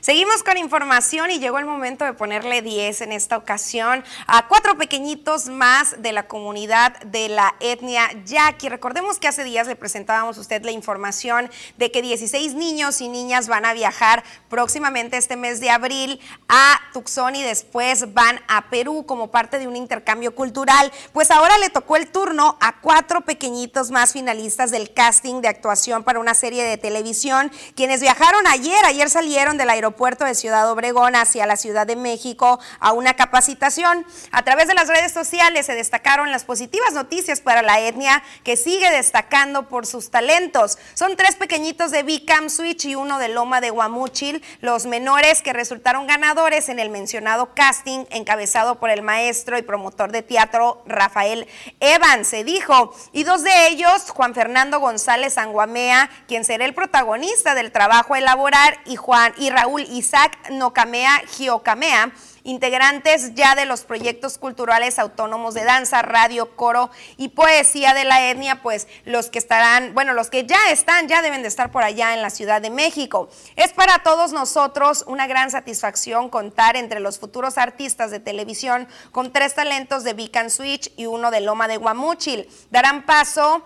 Seguimos 0.08 0.42
con 0.42 0.56
información 0.56 1.30
y 1.30 1.38
llegó 1.38 1.58
el 1.58 1.66
momento 1.66 2.06
de 2.06 2.14
ponerle 2.14 2.62
10 2.62 3.02
en 3.02 3.12
esta 3.12 3.36
ocasión 3.36 4.02
a 4.26 4.48
cuatro 4.48 4.78
pequeñitos 4.78 5.50
más 5.50 6.00
de 6.00 6.12
la 6.12 6.26
comunidad 6.26 6.98
de 7.00 7.28
la 7.28 7.54
etnia 7.60 8.08
yaqui. 8.24 8.70
Recordemos 8.70 9.18
que 9.18 9.28
hace 9.28 9.44
días 9.44 9.66
le 9.66 9.76
presentábamos 9.76 10.38
a 10.38 10.40
usted 10.40 10.64
la 10.64 10.70
información 10.70 11.50
de 11.76 11.90
que 11.90 12.00
16 12.00 12.54
niños 12.54 13.02
y 13.02 13.10
niñas 13.10 13.48
van 13.48 13.66
a 13.66 13.74
viajar 13.74 14.24
próximamente 14.48 15.18
este 15.18 15.36
mes 15.36 15.60
de 15.60 15.68
abril 15.68 16.20
a 16.48 16.80
Tucson 16.94 17.36
y 17.36 17.42
después 17.42 18.14
van 18.14 18.40
a 18.48 18.70
Perú 18.70 19.04
como 19.04 19.30
parte 19.30 19.58
de 19.58 19.68
un 19.68 19.76
intercambio 19.76 20.34
cultural. 20.34 20.90
Pues 21.12 21.30
ahora 21.30 21.58
le 21.58 21.68
tocó 21.68 21.96
el 21.96 22.10
turno 22.10 22.56
a 22.62 22.80
cuatro 22.80 23.26
pequeñitos 23.26 23.90
más 23.90 24.14
finalistas 24.14 24.70
del 24.70 24.90
casting 24.90 25.42
de 25.42 25.48
actuación 25.48 26.02
para 26.02 26.18
una 26.18 26.32
serie 26.32 26.64
de 26.64 26.78
televisión, 26.78 27.52
quienes 27.76 28.00
viajaron 28.00 28.46
ayer, 28.46 28.82
ayer 28.86 29.10
salieron 29.10 29.58
del 29.58 29.68
aeropuerto 29.68 29.97
puerto 29.98 30.24
de 30.24 30.34
Ciudad 30.34 30.70
Obregón 30.70 31.14
hacia 31.14 31.44
la 31.44 31.56
Ciudad 31.58 31.86
de 31.86 31.96
México 31.96 32.58
a 32.80 32.92
una 32.92 33.14
capacitación. 33.14 34.06
A 34.32 34.42
través 34.44 34.68
de 34.68 34.74
las 34.74 34.88
redes 34.88 35.12
sociales 35.12 35.66
se 35.66 35.74
destacaron 35.74 36.30
las 36.32 36.44
positivas 36.44 36.94
noticias 36.94 37.42
para 37.42 37.60
la 37.60 37.80
etnia 37.80 38.22
que 38.44 38.56
sigue 38.56 38.90
destacando 38.90 39.68
por 39.68 39.84
sus 39.84 40.10
talentos. 40.10 40.78
Son 40.94 41.16
tres 41.16 41.36
pequeñitos 41.36 41.90
de 41.90 42.02
Bicam 42.02 42.48
Switch 42.48 42.86
y 42.86 42.94
uno 42.94 43.18
de 43.18 43.28
Loma 43.28 43.60
de 43.60 43.70
Guamuchil, 43.70 44.42
los 44.60 44.86
menores 44.86 45.42
que 45.42 45.52
resultaron 45.52 46.06
ganadores 46.06 46.70
en 46.70 46.78
el 46.78 46.88
mencionado 46.88 47.52
casting 47.54 48.06
encabezado 48.10 48.78
por 48.78 48.90
el 48.90 49.02
maestro 49.02 49.58
y 49.58 49.62
promotor 49.62 50.12
de 50.12 50.22
teatro 50.22 50.82
Rafael 50.86 51.48
Evans, 51.80 52.28
se 52.28 52.44
dijo. 52.44 52.94
Y 53.12 53.24
dos 53.24 53.42
de 53.42 53.68
ellos, 53.68 54.10
Juan 54.10 54.34
Fernando 54.34 54.78
González 54.78 55.36
Anguamea, 55.38 56.08
quien 56.28 56.44
será 56.44 56.64
el 56.64 56.74
protagonista 56.74 57.56
del 57.56 57.72
trabajo 57.72 58.14
a 58.14 58.18
elaborar, 58.18 58.78
y 58.84 58.96
Juan 58.96 59.34
y 59.36 59.50
Raúl 59.50 59.87
Isaac 59.90 60.50
Nocamea 60.50 61.22
Giocamea, 61.36 62.12
integrantes 62.44 63.34
ya 63.34 63.54
de 63.54 63.66
los 63.66 63.82
proyectos 63.82 64.38
culturales 64.38 64.98
autónomos 64.98 65.54
de 65.54 65.64
danza, 65.64 66.02
radio, 66.02 66.56
coro 66.56 66.90
y 67.16 67.28
poesía 67.28 67.94
de 67.94 68.04
la 68.04 68.30
etnia, 68.30 68.62
pues 68.62 68.88
los 69.04 69.28
que 69.28 69.38
estarán, 69.38 69.94
bueno, 69.94 70.12
los 70.12 70.30
que 70.30 70.46
ya 70.46 70.70
están, 70.70 71.08
ya 71.08 71.22
deben 71.22 71.42
de 71.42 71.48
estar 71.48 71.70
por 71.70 71.82
allá 71.82 72.14
en 72.14 72.22
la 72.22 72.30
Ciudad 72.30 72.62
de 72.62 72.70
México. 72.70 73.28
Es 73.56 73.72
para 73.72 73.98
todos 74.00 74.32
nosotros 74.32 75.04
una 75.06 75.26
gran 75.26 75.50
satisfacción 75.50 76.30
contar 76.30 76.76
entre 76.76 77.00
los 77.00 77.18
futuros 77.18 77.58
artistas 77.58 78.10
de 78.10 78.20
televisión 78.20 78.88
con 79.12 79.32
tres 79.32 79.54
talentos 79.54 80.04
de 80.04 80.14
Beacon 80.14 80.50
Switch 80.50 80.92
y 80.96 81.06
uno 81.06 81.30
de 81.30 81.40
Loma 81.40 81.68
de 81.68 81.76
Guamúchil. 81.76 82.48
Darán 82.70 83.04
paso 83.04 83.62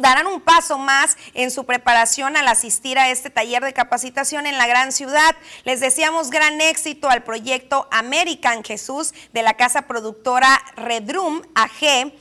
darán 0.00 0.26
un 0.26 0.40
paso 0.40 0.78
más 0.78 1.16
en 1.34 1.50
su 1.50 1.64
preparación 1.64 2.36
al 2.36 2.48
asistir 2.48 2.98
a 2.98 3.10
este 3.10 3.30
taller 3.30 3.62
de 3.62 3.72
capacitación 3.72 4.46
en 4.46 4.58
la 4.58 4.66
gran 4.66 4.92
ciudad. 4.92 5.34
Les 5.64 5.80
deseamos 5.80 6.30
gran 6.30 6.60
éxito 6.60 7.08
al 7.08 7.22
proyecto 7.22 7.88
American 7.90 8.62
Jesús 8.64 9.12
de 9.32 9.42
la 9.42 9.54
casa 9.54 9.82
productora 9.82 10.60
Redrum 10.76 11.42
AG 11.54 12.12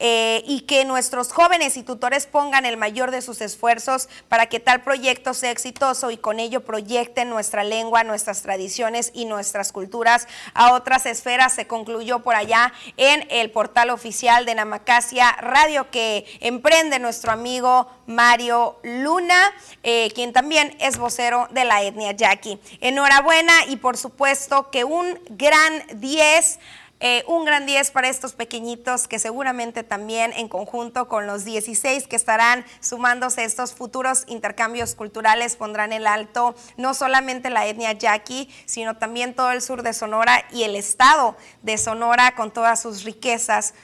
eh, 0.00 0.44
y 0.46 0.60
que 0.60 0.84
nuestros 0.84 1.32
jóvenes 1.32 1.76
y 1.76 1.82
tutores 1.82 2.26
pongan 2.26 2.66
el 2.66 2.76
mayor 2.76 3.10
de 3.10 3.20
sus 3.20 3.40
esfuerzos 3.40 4.08
para 4.28 4.46
que 4.46 4.60
tal 4.60 4.82
proyecto 4.82 5.34
sea 5.34 5.50
exitoso 5.50 6.10
y 6.10 6.16
con 6.16 6.38
ello 6.38 6.60
proyecten 6.60 7.28
nuestra 7.30 7.64
lengua, 7.64 8.04
nuestras 8.04 8.42
tradiciones 8.42 9.10
y 9.12 9.24
nuestras 9.24 9.72
culturas 9.72 10.28
a 10.54 10.72
otras 10.72 11.06
esferas. 11.06 11.52
Se 11.52 11.66
concluyó 11.66 12.20
por 12.20 12.36
allá 12.36 12.72
en 12.96 13.26
el 13.30 13.50
portal 13.50 13.90
oficial 13.90 14.46
de 14.46 14.54
Namacasia 14.54 15.32
Radio 15.40 15.90
que 15.90 16.26
emprende 16.40 16.98
nuestro 16.98 17.32
amigo 17.32 17.90
Mario 18.06 18.78
Luna, 18.82 19.52
eh, 19.82 20.10
quien 20.14 20.32
también 20.32 20.76
es 20.80 20.96
vocero 20.96 21.48
de 21.50 21.64
la 21.64 21.82
etnia 21.82 22.12
yaqui. 22.12 22.60
Enhorabuena 22.80 23.66
y 23.66 23.76
por 23.76 23.96
supuesto 23.96 24.70
que 24.70 24.84
un 24.84 25.18
gran 25.30 25.82
10 25.94 26.58
eh, 27.00 27.22
un 27.28 27.44
gran 27.44 27.64
10 27.64 27.92
para 27.92 28.08
estos 28.08 28.32
pequeñitos 28.32 29.06
que 29.06 29.20
seguramente 29.20 29.84
también 29.84 30.32
en 30.32 30.48
conjunto 30.48 31.06
con 31.06 31.28
los 31.28 31.44
16 31.44 32.08
que 32.08 32.16
estarán 32.16 32.64
sumándose 32.80 33.44
estos 33.44 33.72
futuros 33.72 34.24
intercambios 34.26 34.96
culturales 34.96 35.54
pondrán 35.54 35.92
el 35.92 36.08
alto 36.08 36.56
no 36.76 36.94
solamente 36.94 37.50
la 37.50 37.66
etnia 37.66 37.92
yaqui, 37.92 38.50
sino 38.66 38.96
también 38.96 39.34
todo 39.34 39.52
el 39.52 39.62
sur 39.62 39.82
de 39.82 39.92
Sonora 39.92 40.44
y 40.50 40.64
el 40.64 40.74
estado 40.74 41.36
de 41.62 41.78
Sonora 41.78 42.34
con 42.34 42.50
todas 42.50 42.82
sus 42.82 43.04
riquezas 43.04 43.74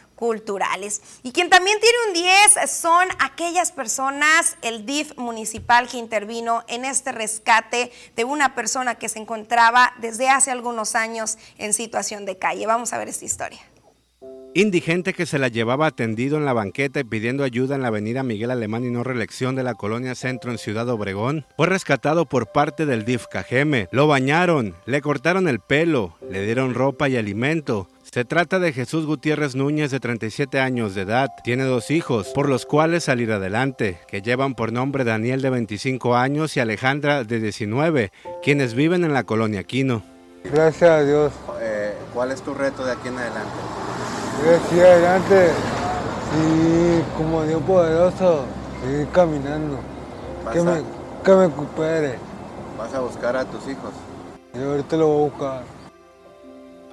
Y 1.22 1.33
quien 1.33 1.51
también 1.51 1.79
tiene 1.81 1.97
un 2.09 2.14
10 2.14 2.70
son 2.70 3.09
aquellas 3.18 3.72
personas, 3.72 4.57
el 4.62 4.87
DIF 4.87 5.16
municipal 5.16 5.89
que 5.89 5.99
intervino 5.99 6.64
en 6.68 6.85
este 6.85 7.12
rescate 7.12 7.93
de 8.16 8.25
una 8.25 8.55
persona 8.55 8.95
que 8.95 9.09
se 9.09 9.18
encontraba 9.18 9.93
desde 10.01 10.29
hace 10.29 10.51
algunos 10.51 10.95
años 10.95 11.39
en 11.59 11.72
situación 11.72 12.25
de 12.25 12.39
calle. 12.39 12.66
Vamos 12.66 12.93
a 12.93 12.99
ver 12.99 13.09
esta 13.09 13.25
historia. 13.25 13.61
Indigente 14.57 15.14
que 15.14 15.27
se 15.27 15.41
la 15.41 15.49
llevaba 15.49 15.89
atendido 15.89 16.37
en 16.37 16.45
la 16.45 16.53
banqueta 16.53 17.01
y 17.01 17.05
pidiendo 17.05 17.43
ayuda 17.43 17.75
en 17.75 17.83
la 17.83 17.89
avenida 17.89 18.22
Miguel 18.22 18.53
Alemán 18.53 18.85
y 18.85 18.91
no 18.91 19.03
reelección 19.03 19.57
de 19.57 19.64
la 19.64 19.75
colonia 19.75 20.14
Centro 20.14 20.53
en 20.53 20.59
Ciudad 20.59 20.89
Obregón, 20.91 21.45
fue 21.57 21.66
rescatado 21.66 22.27
por 22.27 22.53
parte 22.53 22.87
del 22.87 23.05
DIF 23.05 23.27
Cajeme. 23.27 23.89
Lo 23.91 24.07
bañaron, 24.07 24.77
le 24.87 25.01
cortaron 25.01 25.49
el 25.49 25.59
pelo, 25.59 26.16
le 26.31 26.45
dieron 26.45 26.72
ropa 26.72 27.09
y 27.09 27.16
alimento. 27.16 27.89
Se 28.15 28.25
trata 28.25 28.61
de 28.61 28.73
Jesús 28.73 29.07
Gutiérrez 29.07 29.57
Núñez 29.57 29.91
de 29.91 29.99
37 29.99 30.61
años 30.61 30.95
de 30.95 31.03
edad. 31.03 31.31
Tiene 31.43 31.65
dos 31.65 31.91
hijos, 31.91 32.29
por 32.29 32.49
los 32.49 32.65
cuales 32.65 33.03
salir 33.03 33.33
adelante, 33.33 33.99
que 34.07 34.23
llevan 34.23 34.55
por 34.55 34.73
nombre 34.73 35.03
Daniel 35.03 35.43
de 35.43 35.51
25 35.51 36.15
años 36.15 36.57
y 36.57 36.61
Alejandra 36.61 37.25
de 37.25 37.41
19, 37.41 38.12
quienes 38.41 38.75
viven 38.75 39.03
en 39.03 39.15
la 39.15 39.25
colonia 39.25 39.65
Quino. 39.65 40.05
Gracias 40.45 40.89
a 40.89 41.03
Dios. 41.03 41.33
Eh, 41.61 41.93
¿Cuál 42.15 42.31
es 42.31 42.41
tu 42.41 42.55
reto 42.55 42.87
de 42.87 42.93
aquí 42.93 43.09
en 43.09 43.19
adelante? 43.19 43.51
De 44.45 44.55
aquí 44.59 44.79
adelante, 44.79 45.49
sí, 46.31 47.03
como 47.17 47.43
Dios 47.43 47.62
poderoso, 47.65 48.45
seguir 48.85 49.09
caminando. 49.09 49.81
Que 50.53 50.62
me, 50.62 50.83
que 51.25 51.33
me 51.33 51.47
recupere. 51.49 52.15
¿Vas 52.79 52.95
a 52.95 53.01
buscar 53.01 53.37
a 53.37 53.45
tus 53.45 53.69
hijos? 53.69 53.91
Y 54.55 54.62
ahorita 54.62 54.97
lo 54.99 55.09
voy 55.09 55.17
a 55.17 55.31
buscar. 55.31 55.84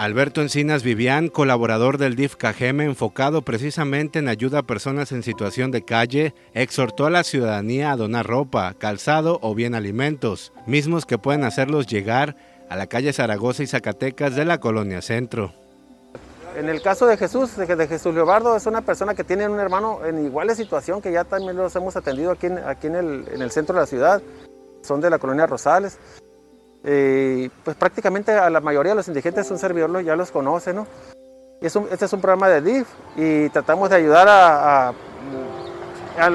Alberto 0.01 0.41
Encinas 0.41 0.81
Vivian, 0.81 1.27
colaborador 1.27 1.99
del 1.99 2.15
DIF 2.15 2.35
Cajeme, 2.35 2.85
enfocado 2.85 3.43
precisamente 3.43 4.17
en 4.17 4.29
ayuda 4.29 4.57
a 4.57 4.63
personas 4.63 5.11
en 5.11 5.21
situación 5.21 5.69
de 5.69 5.85
calle, 5.85 6.33
exhortó 6.55 7.05
a 7.05 7.11
la 7.11 7.23
ciudadanía 7.23 7.91
a 7.91 7.97
donar 7.97 8.25
ropa, 8.25 8.73
calzado 8.79 9.37
o 9.43 9.53
bien 9.53 9.75
alimentos, 9.75 10.53
mismos 10.65 11.05
que 11.05 11.19
pueden 11.19 11.43
hacerlos 11.43 11.85
llegar 11.85 12.35
a 12.67 12.77
la 12.77 12.87
calle 12.87 13.13
Zaragoza 13.13 13.61
y 13.61 13.67
Zacatecas 13.67 14.35
de 14.35 14.43
la 14.43 14.59
colonia 14.59 15.03
Centro. 15.03 15.53
En 16.57 16.67
el 16.67 16.81
caso 16.81 17.05
de 17.05 17.15
Jesús, 17.15 17.55
de 17.55 17.87
Jesús 17.87 18.15
Leobardo, 18.15 18.57
es 18.57 18.65
una 18.65 18.81
persona 18.81 19.13
que 19.13 19.23
tiene 19.23 19.47
un 19.47 19.59
hermano 19.59 20.03
en 20.03 20.25
igual 20.25 20.49
situación, 20.55 21.03
que 21.03 21.11
ya 21.11 21.25
también 21.25 21.57
los 21.57 21.75
hemos 21.75 21.95
atendido 21.95 22.31
aquí, 22.31 22.47
en, 22.47 22.57
en 23.31 23.39
el 23.39 23.51
centro 23.51 23.75
de 23.75 23.81
la 23.81 23.85
ciudad. 23.85 24.19
Son 24.81 24.99
de 24.99 25.11
la 25.11 25.19
colonia 25.19 25.45
Rosales. 25.45 25.99
Eh, 26.83 27.49
pues 27.63 27.77
prácticamente 27.77 28.31
a 28.31 28.49
la 28.49 28.59
mayoría 28.59 28.93
de 28.93 28.95
los 28.95 29.07
indigentes, 29.07 29.51
un 29.51 29.59
servidor 29.59 30.01
ya 30.01 30.15
los 30.15 30.31
conoce, 30.31 30.73
¿no? 30.73 30.87
Es 31.61 31.75
un, 31.75 31.87
este 31.91 32.05
es 32.05 32.13
un 32.13 32.21
programa 32.21 32.49
de 32.49 32.61
DIF 32.61 32.87
y 33.15 33.49
tratamos 33.49 33.89
de 33.91 33.97
ayudar 33.97 34.27
a, 34.27 34.93
a 36.17 36.29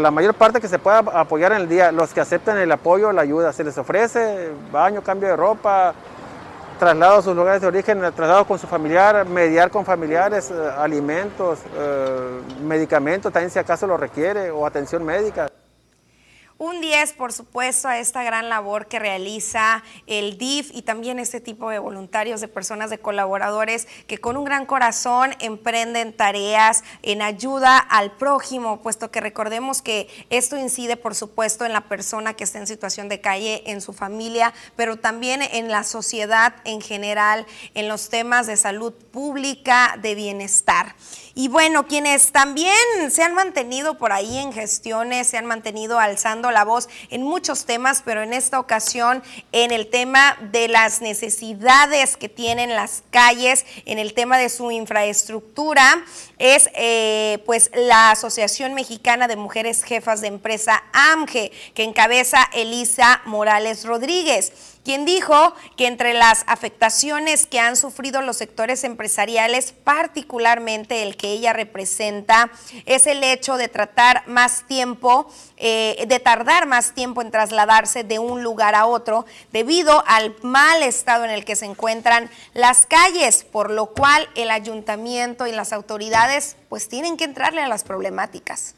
la 0.00 0.10
mayor 0.10 0.34
parte 0.34 0.60
que 0.60 0.68
se 0.68 0.78
pueda 0.78 0.98
apoyar 0.98 1.50
en 1.52 1.62
el 1.62 1.68
día. 1.68 1.90
Los 1.90 2.14
que 2.14 2.20
aceptan 2.20 2.56
el 2.58 2.70
apoyo, 2.70 3.10
la 3.10 3.22
ayuda, 3.22 3.52
se 3.52 3.64
les 3.64 3.76
ofrece 3.76 4.52
baño, 4.70 5.02
cambio 5.02 5.28
de 5.28 5.36
ropa, 5.36 5.92
traslado 6.78 7.18
a 7.18 7.22
sus 7.22 7.34
lugares 7.34 7.60
de 7.60 7.66
origen, 7.66 7.98
traslado 8.14 8.44
con 8.44 8.60
su 8.60 8.68
familiar, 8.68 9.26
mediar 9.26 9.70
con 9.72 9.84
familiares, 9.84 10.52
eh, 10.52 10.70
alimentos, 10.78 11.58
eh, 11.76 12.40
medicamentos, 12.62 13.32
también 13.32 13.50
si 13.50 13.58
acaso 13.58 13.88
lo 13.88 13.96
requiere, 13.96 14.52
o 14.52 14.64
atención 14.64 15.04
médica. 15.04 15.48
Un 16.60 16.80
10, 16.80 17.12
por 17.12 17.32
supuesto, 17.32 17.86
a 17.86 18.00
esta 18.00 18.24
gran 18.24 18.48
labor 18.48 18.88
que 18.88 18.98
realiza 18.98 19.84
el 20.08 20.38
DIF 20.38 20.72
y 20.74 20.82
también 20.82 21.20
este 21.20 21.40
tipo 21.40 21.70
de 21.70 21.78
voluntarios, 21.78 22.40
de 22.40 22.48
personas, 22.48 22.90
de 22.90 22.98
colaboradores 22.98 23.86
que 24.08 24.18
con 24.18 24.36
un 24.36 24.42
gran 24.42 24.66
corazón 24.66 25.36
emprenden 25.38 26.12
tareas 26.16 26.82
en 27.02 27.22
ayuda 27.22 27.78
al 27.78 28.10
prójimo, 28.10 28.82
puesto 28.82 29.12
que 29.12 29.20
recordemos 29.20 29.82
que 29.82 30.08
esto 30.30 30.56
incide, 30.56 30.96
por 30.96 31.14
supuesto, 31.14 31.64
en 31.64 31.72
la 31.72 31.82
persona 31.82 32.34
que 32.34 32.42
está 32.42 32.58
en 32.58 32.66
situación 32.66 33.08
de 33.08 33.20
calle, 33.20 33.62
en 33.66 33.80
su 33.80 33.92
familia, 33.92 34.52
pero 34.74 34.96
también 34.96 35.42
en 35.42 35.68
la 35.68 35.84
sociedad 35.84 36.56
en 36.64 36.80
general, 36.80 37.46
en 37.74 37.86
los 37.86 38.08
temas 38.08 38.48
de 38.48 38.56
salud 38.56 38.92
pública, 39.12 39.96
de 40.02 40.16
bienestar. 40.16 40.96
Y 41.36 41.46
bueno, 41.46 41.86
quienes 41.86 42.32
también 42.32 42.74
se 43.10 43.22
han 43.22 43.32
mantenido 43.32 43.96
por 43.96 44.10
ahí 44.10 44.38
en 44.38 44.52
gestiones, 44.52 45.28
se 45.28 45.38
han 45.38 45.46
mantenido 45.46 46.00
alzando 46.00 46.47
la 46.50 46.64
voz 46.64 46.88
en 47.10 47.22
muchos 47.22 47.64
temas, 47.64 48.02
pero 48.04 48.22
en 48.22 48.32
esta 48.32 48.60
ocasión 48.60 49.22
en 49.52 49.70
el 49.70 49.88
tema 49.88 50.36
de 50.52 50.68
las 50.68 51.00
necesidades 51.00 52.16
que 52.16 52.28
tienen 52.28 52.74
las 52.74 53.02
calles, 53.10 53.64
en 53.84 53.98
el 53.98 54.14
tema 54.14 54.38
de 54.38 54.48
su 54.48 54.70
infraestructura, 54.70 56.04
es 56.38 56.70
eh, 56.74 57.42
pues 57.46 57.70
la 57.74 58.10
Asociación 58.10 58.74
Mexicana 58.74 59.28
de 59.28 59.36
Mujeres 59.36 59.82
Jefas 59.82 60.20
de 60.20 60.28
Empresa 60.28 60.82
AMGE, 60.92 61.52
que 61.74 61.84
encabeza 61.84 62.48
Elisa 62.52 63.22
Morales 63.24 63.84
Rodríguez 63.84 64.52
quien 64.88 65.04
dijo 65.04 65.52
que 65.76 65.86
entre 65.86 66.14
las 66.14 66.44
afectaciones 66.46 67.46
que 67.46 67.60
han 67.60 67.76
sufrido 67.76 68.22
los 68.22 68.38
sectores 68.38 68.84
empresariales, 68.84 69.72
particularmente 69.72 71.02
el 71.02 71.18
que 71.18 71.30
ella 71.30 71.52
representa, 71.52 72.50
es 72.86 73.06
el 73.06 73.22
hecho 73.22 73.58
de 73.58 73.68
tratar 73.68 74.26
más 74.26 74.66
tiempo, 74.66 75.30
eh, 75.58 76.06
de 76.08 76.20
tardar 76.20 76.64
más 76.64 76.94
tiempo 76.94 77.20
en 77.20 77.30
trasladarse 77.30 78.02
de 78.02 78.18
un 78.18 78.42
lugar 78.42 78.74
a 78.74 78.86
otro 78.86 79.26
debido 79.52 80.02
al 80.06 80.34
mal 80.40 80.82
estado 80.82 81.26
en 81.26 81.32
el 81.32 81.44
que 81.44 81.54
se 81.54 81.66
encuentran 81.66 82.30
las 82.54 82.86
calles, 82.86 83.44
por 83.44 83.70
lo 83.70 83.88
cual 83.88 84.26
el 84.36 84.50
ayuntamiento 84.50 85.46
y 85.46 85.52
las 85.52 85.74
autoridades 85.74 86.56
pues 86.70 86.88
tienen 86.88 87.18
que 87.18 87.24
entrarle 87.24 87.60
a 87.60 87.68
las 87.68 87.84
problemáticas 87.84 88.74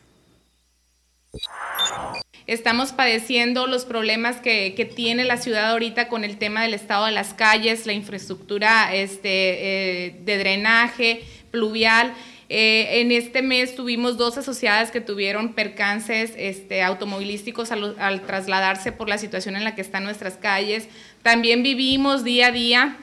estamos 2.46 2.92
padeciendo 2.92 3.66
los 3.66 3.84
problemas 3.84 4.40
que, 4.40 4.74
que, 4.74 4.84
tiene 4.84 5.24
la 5.24 5.36
ciudad 5.36 5.70
ahorita 5.70 6.08
con 6.08 6.24
el 6.24 6.36
tema 6.36 6.62
del 6.62 6.74
estado 6.74 7.06
de 7.06 7.12
las 7.12 7.34
calles, 7.34 7.86
la 7.86 7.92
infraestructura 7.92 8.94
este, 8.94 10.06
eh, 10.06 10.16
de 10.24 10.38
drenaje 10.38 11.22
pluvial. 11.50 12.12
Eh, 12.52 13.00
en 13.00 13.12
este 13.12 13.42
mes 13.42 13.76
tuvimos 13.76 14.16
dos 14.16 14.36
asociadas 14.36 14.90
que 14.90 15.00
tuvieron 15.00 15.52
percances 15.52 16.32
este, 16.36 16.82
automovilísticos 16.82 17.70
al, 17.70 18.22
trasladarse 18.22 18.90
por 18.90 19.08
la 19.08 19.18
situación 19.18 19.54
en 19.54 19.62
la 19.62 19.76
que 19.76 19.82
están 19.82 20.02
nuestras 20.02 20.36
calles. 20.36 20.88
También 21.22 21.62
vivimos 21.62 22.24
día 22.24 22.48
a 22.48 22.50
día 22.50 22.96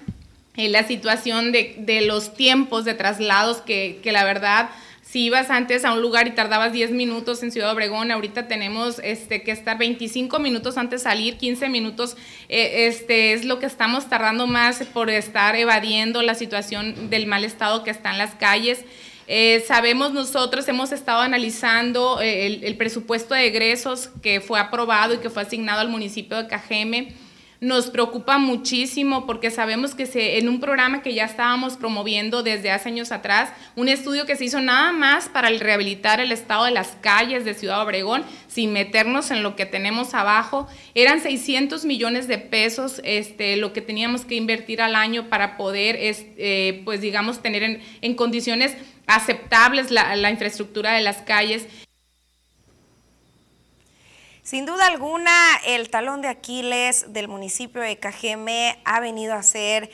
en 0.58 0.74
la 0.74 0.84
situación 0.86 1.54
de, 1.54 1.76
de 1.78 2.02
los 2.02 2.34
tiempos 2.34 2.84
de 2.84 2.94
traslados 2.94 3.62
que, 3.62 4.02
que 4.04 4.12
la 4.12 4.26
verdad 4.26 4.70
si 5.10 5.24
ibas 5.24 5.50
antes 5.50 5.86
a 5.86 5.94
un 5.94 6.02
lugar 6.02 6.28
y 6.28 6.32
tardabas 6.32 6.74
10 6.74 6.92
minutos 6.92 7.42
en 7.42 7.52
Ciudad 7.52 7.72
Obregón, 7.72 8.12
ahorita 8.12 8.50
tenemos 8.50 9.00
este, 9.02 9.42
que 9.42 9.52
estar 9.52 9.78
25 9.78 10.38
minutos 10.40 10.78
antes 10.78 11.02
de 11.02 11.10
salir, 11.10 11.38
15 11.38 11.70
minutos, 11.70 12.18
eh, 12.50 12.88
este, 12.88 13.32
es 13.32 13.46
lo 13.46 13.58
que 13.58 13.68
estamos 13.68 14.10
tardando 14.10 14.48
más 14.48 14.84
por 14.94 15.10
estar 15.10 15.56
evadiendo 15.56 16.22
la 16.24 16.36
situación 16.36 17.10
del 17.10 17.26
mal 17.26 17.46
estado 17.46 17.86
que 17.86 17.90
está 17.90 18.12
en 18.12 18.18
las 18.18 18.36
calles. 18.36 18.84
Eh, 19.28 19.64
sabemos 19.66 20.12
nosotros, 20.12 20.68
hemos 20.68 20.92
estado 20.92 21.22
analizando 21.22 22.20
eh, 22.20 22.46
el, 22.46 22.64
el, 22.66 22.76
presupuesto 22.76 23.34
de 23.34 23.48
egresos 23.48 24.10
que 24.22 24.42
fue 24.42 24.60
aprobado 24.60 25.14
y 25.14 25.18
que 25.20 25.30
fue 25.30 25.44
asignado 25.44 25.80
al 25.80 25.90
municipio 25.90 26.36
de 26.36 26.48
Cajeme 26.48 27.14
nos 27.60 27.90
preocupa 27.90 28.38
muchísimo 28.38 29.26
porque 29.26 29.50
sabemos 29.50 29.96
que 29.96 30.38
en 30.38 30.48
un 30.48 30.60
programa 30.60 31.02
que 31.02 31.14
ya 31.14 31.26
estábamos 31.26 31.78
promoviendo 31.78 32.44
desde 32.44 32.72
hace 32.72 32.90
años 32.90 33.12
atrás, 33.12 33.52
un 33.76 33.90
estudio 33.90 34.26
que 34.26 34.36
se 34.36 34.46
hizo 34.46 34.62
nada 34.62 34.92
más 34.92 35.28
para 35.30 35.50
rehabilitar 35.50 36.20
el 36.20 36.32
estado 36.32 36.66
de 36.66 36.72
las 36.72 36.90
calles 37.02 37.46
de 37.46 37.54
Ciudad 37.54 37.82
Obregón, 37.82 38.24
sin 38.48 38.74
meternos 38.74 39.32
en 39.32 39.44
lo 39.44 39.56
que 39.56 39.66
tenemos 39.66 40.14
abajo, 40.14 40.68
eran 40.94 41.22
600 41.22 41.86
millones 41.86 42.28
de 42.28 42.38
pesos 42.38 43.02
este, 43.04 43.58
lo 43.58 43.74
que 43.74 43.82
teníamos 43.82 44.26
que 44.26 44.36
invertir 44.36 44.82
al 44.82 44.96
año 44.96 45.30
para 45.30 45.58
poder, 45.58 45.96
este, 45.96 46.82
pues 46.86 47.02
digamos, 47.02 47.42
tener 47.42 47.64
en, 47.64 47.82
en 48.02 48.16
condiciones 48.16 48.76
aceptables 49.08 49.90
la 49.90 50.30
infraestructura 50.30 50.94
de 50.94 51.02
las 51.02 51.18
calles. 51.22 51.66
Sin 54.48 54.66
duda 54.66 54.88
alguna, 54.88 55.58
el 55.66 55.90
talón 55.90 56.22
de 56.22 56.30
Aquiles 56.30 57.12
del 57.12 57.28
municipio 57.28 57.82
de 57.82 57.98
Cajeme 57.98 58.80
ha 58.86 59.02
venido 59.02 59.34
a 59.34 59.44
ser 59.44 59.90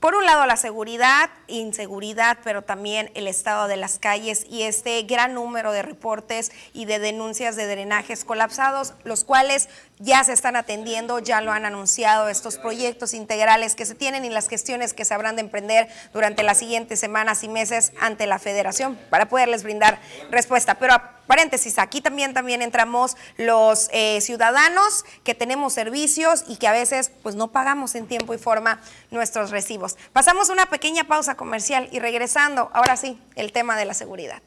por 0.00 0.16
un 0.16 0.26
lado 0.26 0.46
la 0.46 0.56
seguridad, 0.56 1.30
inseguridad, 1.46 2.38
pero 2.42 2.62
también 2.62 3.12
el 3.14 3.28
estado 3.28 3.68
de 3.68 3.76
las 3.76 4.00
calles 4.00 4.46
y 4.50 4.64
este 4.64 5.00
gran 5.04 5.34
número 5.34 5.70
de 5.70 5.82
reportes 5.82 6.50
y 6.72 6.86
de 6.86 6.98
denuncias 6.98 7.54
de 7.54 7.68
drenajes 7.68 8.24
colapsados, 8.24 8.94
los 9.04 9.22
cuales 9.22 9.68
ya 10.00 10.24
se 10.24 10.32
están 10.32 10.56
atendiendo, 10.56 11.20
ya 11.20 11.40
lo 11.40 11.52
han 11.52 11.64
anunciado 11.64 12.28
estos 12.28 12.58
proyectos 12.58 13.14
integrales 13.14 13.76
que 13.76 13.86
se 13.86 13.94
tienen 13.94 14.24
y 14.24 14.28
las 14.28 14.48
gestiones 14.48 14.92
que 14.92 15.04
se 15.04 15.14
habrán 15.14 15.36
de 15.36 15.42
emprender 15.42 15.86
durante 16.12 16.42
las 16.42 16.58
siguientes 16.58 16.98
semanas 16.98 17.44
y 17.44 17.48
meses 17.48 17.92
ante 18.00 18.26
la 18.26 18.40
federación 18.40 18.98
para 19.08 19.28
poderles 19.28 19.62
brindar 19.62 20.00
respuesta. 20.32 20.74
Pero 20.80 21.13
paréntesis, 21.26 21.78
aquí 21.78 22.00
también, 22.00 22.34
también 22.34 22.62
entramos 22.62 23.16
los 23.36 23.88
eh, 23.92 24.20
ciudadanos 24.20 25.04
que 25.22 25.34
tenemos 25.34 25.72
servicios 25.72 26.44
y 26.46 26.56
que 26.56 26.68
a 26.68 26.72
veces 26.72 27.10
pues 27.22 27.34
no 27.34 27.52
pagamos 27.52 27.94
en 27.94 28.06
tiempo 28.06 28.34
y 28.34 28.38
forma 28.38 28.80
nuestros 29.10 29.50
recibos. 29.50 29.96
Pasamos 30.12 30.48
una 30.48 30.66
pequeña 30.66 31.04
pausa 31.04 31.36
comercial 31.36 31.88
y 31.92 31.98
regresando, 31.98 32.70
ahora 32.72 32.96
sí, 32.96 33.20
el 33.34 33.52
tema 33.52 33.76
de 33.76 33.84
la 33.84 33.94
seguridad. 33.94 34.42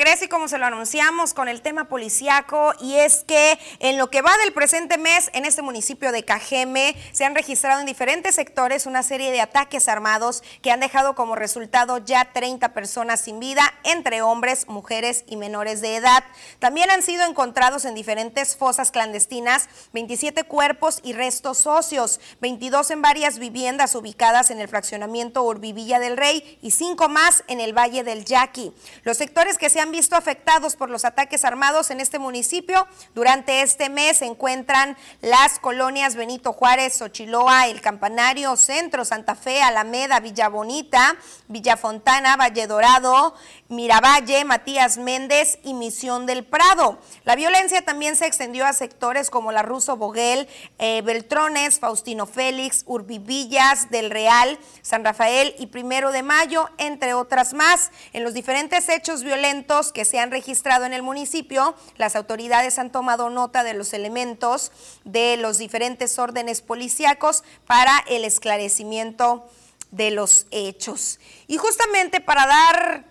Regreso 0.00 0.24
y 0.24 0.28
como 0.28 0.48
se 0.48 0.56
lo 0.56 0.64
anunciamos 0.64 1.34
con 1.34 1.46
el 1.46 1.60
tema 1.60 1.84
policiaco 1.84 2.72
y 2.80 2.94
es 2.94 3.22
que 3.22 3.58
en 3.80 3.98
lo 3.98 4.08
que 4.08 4.22
va 4.22 4.34
del 4.38 4.54
presente 4.54 4.96
mes 4.96 5.28
en 5.34 5.44
este 5.44 5.60
municipio 5.60 6.10
de 6.10 6.24
Cajeme 6.24 6.96
se 7.12 7.26
han 7.26 7.34
registrado 7.34 7.80
en 7.80 7.86
diferentes 7.86 8.34
sectores 8.34 8.86
una 8.86 9.02
serie 9.02 9.30
de 9.30 9.42
ataques 9.42 9.88
armados 9.88 10.42
que 10.62 10.70
han 10.70 10.80
dejado 10.80 11.14
como 11.14 11.36
resultado 11.36 11.98
ya 11.98 12.32
30 12.32 12.72
personas 12.72 13.20
sin 13.20 13.40
vida 13.40 13.74
entre 13.84 14.22
hombres, 14.22 14.68
mujeres 14.68 15.24
y 15.26 15.36
menores 15.36 15.82
de 15.82 15.96
edad. 15.96 16.24
También 16.60 16.90
han 16.90 17.02
sido 17.02 17.26
encontrados 17.26 17.84
en 17.84 17.94
diferentes 17.94 18.56
fosas 18.56 18.90
clandestinas 18.92 19.68
27 19.92 20.44
cuerpos 20.44 21.00
y 21.02 21.12
restos 21.12 21.66
óseos, 21.66 22.20
22 22.40 22.90
en 22.90 23.02
varias 23.02 23.38
viviendas 23.38 23.94
ubicadas 23.94 24.50
en 24.50 24.60
el 24.60 24.68
fraccionamiento 24.68 25.42
Urbivilla 25.42 25.98
del 25.98 26.16
Rey 26.16 26.58
y 26.62 26.70
5 26.70 27.10
más 27.10 27.44
en 27.48 27.60
el 27.60 27.76
Valle 27.76 28.02
del 28.02 28.24
Yaqui. 28.24 28.72
Los 29.02 29.18
sectores 29.18 29.58
que 29.58 29.68
se 29.68 29.78
han 29.80 29.89
visto 29.92 30.16
afectados 30.16 30.76
por 30.76 30.90
los 30.90 31.04
ataques 31.04 31.44
armados 31.44 31.90
en 31.90 32.00
este 32.00 32.18
municipio. 32.18 32.86
Durante 33.14 33.62
este 33.62 33.88
mes 33.88 34.18
se 34.18 34.26
encuentran 34.26 34.96
las 35.20 35.58
colonias 35.58 36.16
Benito 36.16 36.52
Juárez, 36.52 36.98
Xochiloa, 36.98 37.68
El 37.68 37.80
Campanario, 37.80 38.56
Centro, 38.56 39.04
Santa 39.04 39.34
Fe, 39.34 39.62
Alameda, 39.62 40.20
Villa 40.20 40.48
Bonita, 40.48 41.16
Villa 41.48 41.76
Fontana, 41.76 42.36
Valle 42.36 42.66
Dorado, 42.66 43.34
Miravalle, 43.70 44.44
Matías 44.44 44.98
Méndez 44.98 45.60
y 45.62 45.74
Misión 45.74 46.26
del 46.26 46.44
Prado. 46.44 46.98
La 47.24 47.36
violencia 47.36 47.84
también 47.84 48.16
se 48.16 48.26
extendió 48.26 48.66
a 48.66 48.72
sectores 48.72 49.30
como 49.30 49.52
la 49.52 49.62
Ruso 49.62 49.96
Boguel, 49.96 50.48
eh, 50.80 51.02
Beltrones, 51.02 51.78
Faustino 51.78 52.26
Félix, 52.26 52.82
Urbivillas, 52.86 53.88
Del 53.88 54.10
Real, 54.10 54.58
San 54.82 55.04
Rafael 55.04 55.54
y 55.56 55.68
Primero 55.68 56.10
de 56.10 56.24
Mayo, 56.24 56.68
entre 56.78 57.14
otras 57.14 57.54
más. 57.54 57.92
En 58.12 58.24
los 58.24 58.34
diferentes 58.34 58.88
hechos 58.88 59.22
violentos 59.22 59.92
que 59.92 60.04
se 60.04 60.18
han 60.18 60.32
registrado 60.32 60.84
en 60.84 60.92
el 60.92 61.04
municipio, 61.04 61.76
las 61.96 62.16
autoridades 62.16 62.80
han 62.80 62.90
tomado 62.90 63.30
nota 63.30 63.62
de 63.62 63.74
los 63.74 63.92
elementos 63.92 64.72
de 65.04 65.36
los 65.36 65.58
diferentes 65.58 66.18
órdenes 66.18 66.60
policíacos 66.60 67.44
para 67.68 68.04
el 68.08 68.24
esclarecimiento 68.24 69.48
de 69.92 70.10
los 70.10 70.46
hechos. 70.50 71.20
Y 71.46 71.56
justamente 71.56 72.20
para 72.20 72.46
dar 72.46 73.09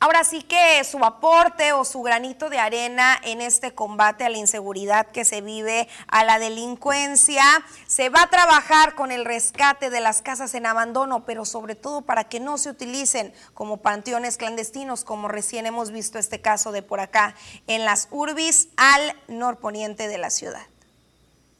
Ahora 0.00 0.22
sí 0.22 0.42
que 0.42 0.84
su 0.84 1.04
aporte 1.04 1.72
o 1.72 1.84
su 1.84 2.02
granito 2.02 2.50
de 2.50 2.60
arena 2.60 3.18
en 3.24 3.40
este 3.40 3.74
combate 3.74 4.24
a 4.24 4.28
la 4.28 4.38
inseguridad 4.38 5.08
que 5.08 5.24
se 5.24 5.40
vive, 5.40 5.88
a 6.06 6.22
la 6.22 6.38
delincuencia, 6.38 7.42
se 7.88 8.08
va 8.08 8.22
a 8.22 8.30
trabajar 8.30 8.94
con 8.94 9.10
el 9.10 9.24
rescate 9.24 9.90
de 9.90 9.98
las 9.98 10.22
casas 10.22 10.54
en 10.54 10.66
abandono, 10.66 11.24
pero 11.24 11.44
sobre 11.44 11.74
todo 11.74 12.02
para 12.02 12.24
que 12.24 12.38
no 12.38 12.58
se 12.58 12.70
utilicen 12.70 13.34
como 13.54 13.78
panteones 13.78 14.36
clandestinos, 14.36 15.02
como 15.02 15.26
recién 15.26 15.66
hemos 15.66 15.90
visto 15.90 16.20
este 16.20 16.40
caso 16.40 16.70
de 16.70 16.82
por 16.82 17.00
acá, 17.00 17.34
en 17.66 17.84
las 17.84 18.06
urbis 18.12 18.68
al 18.76 19.16
norponiente 19.26 20.06
de 20.06 20.18
la 20.18 20.30
ciudad. 20.30 20.62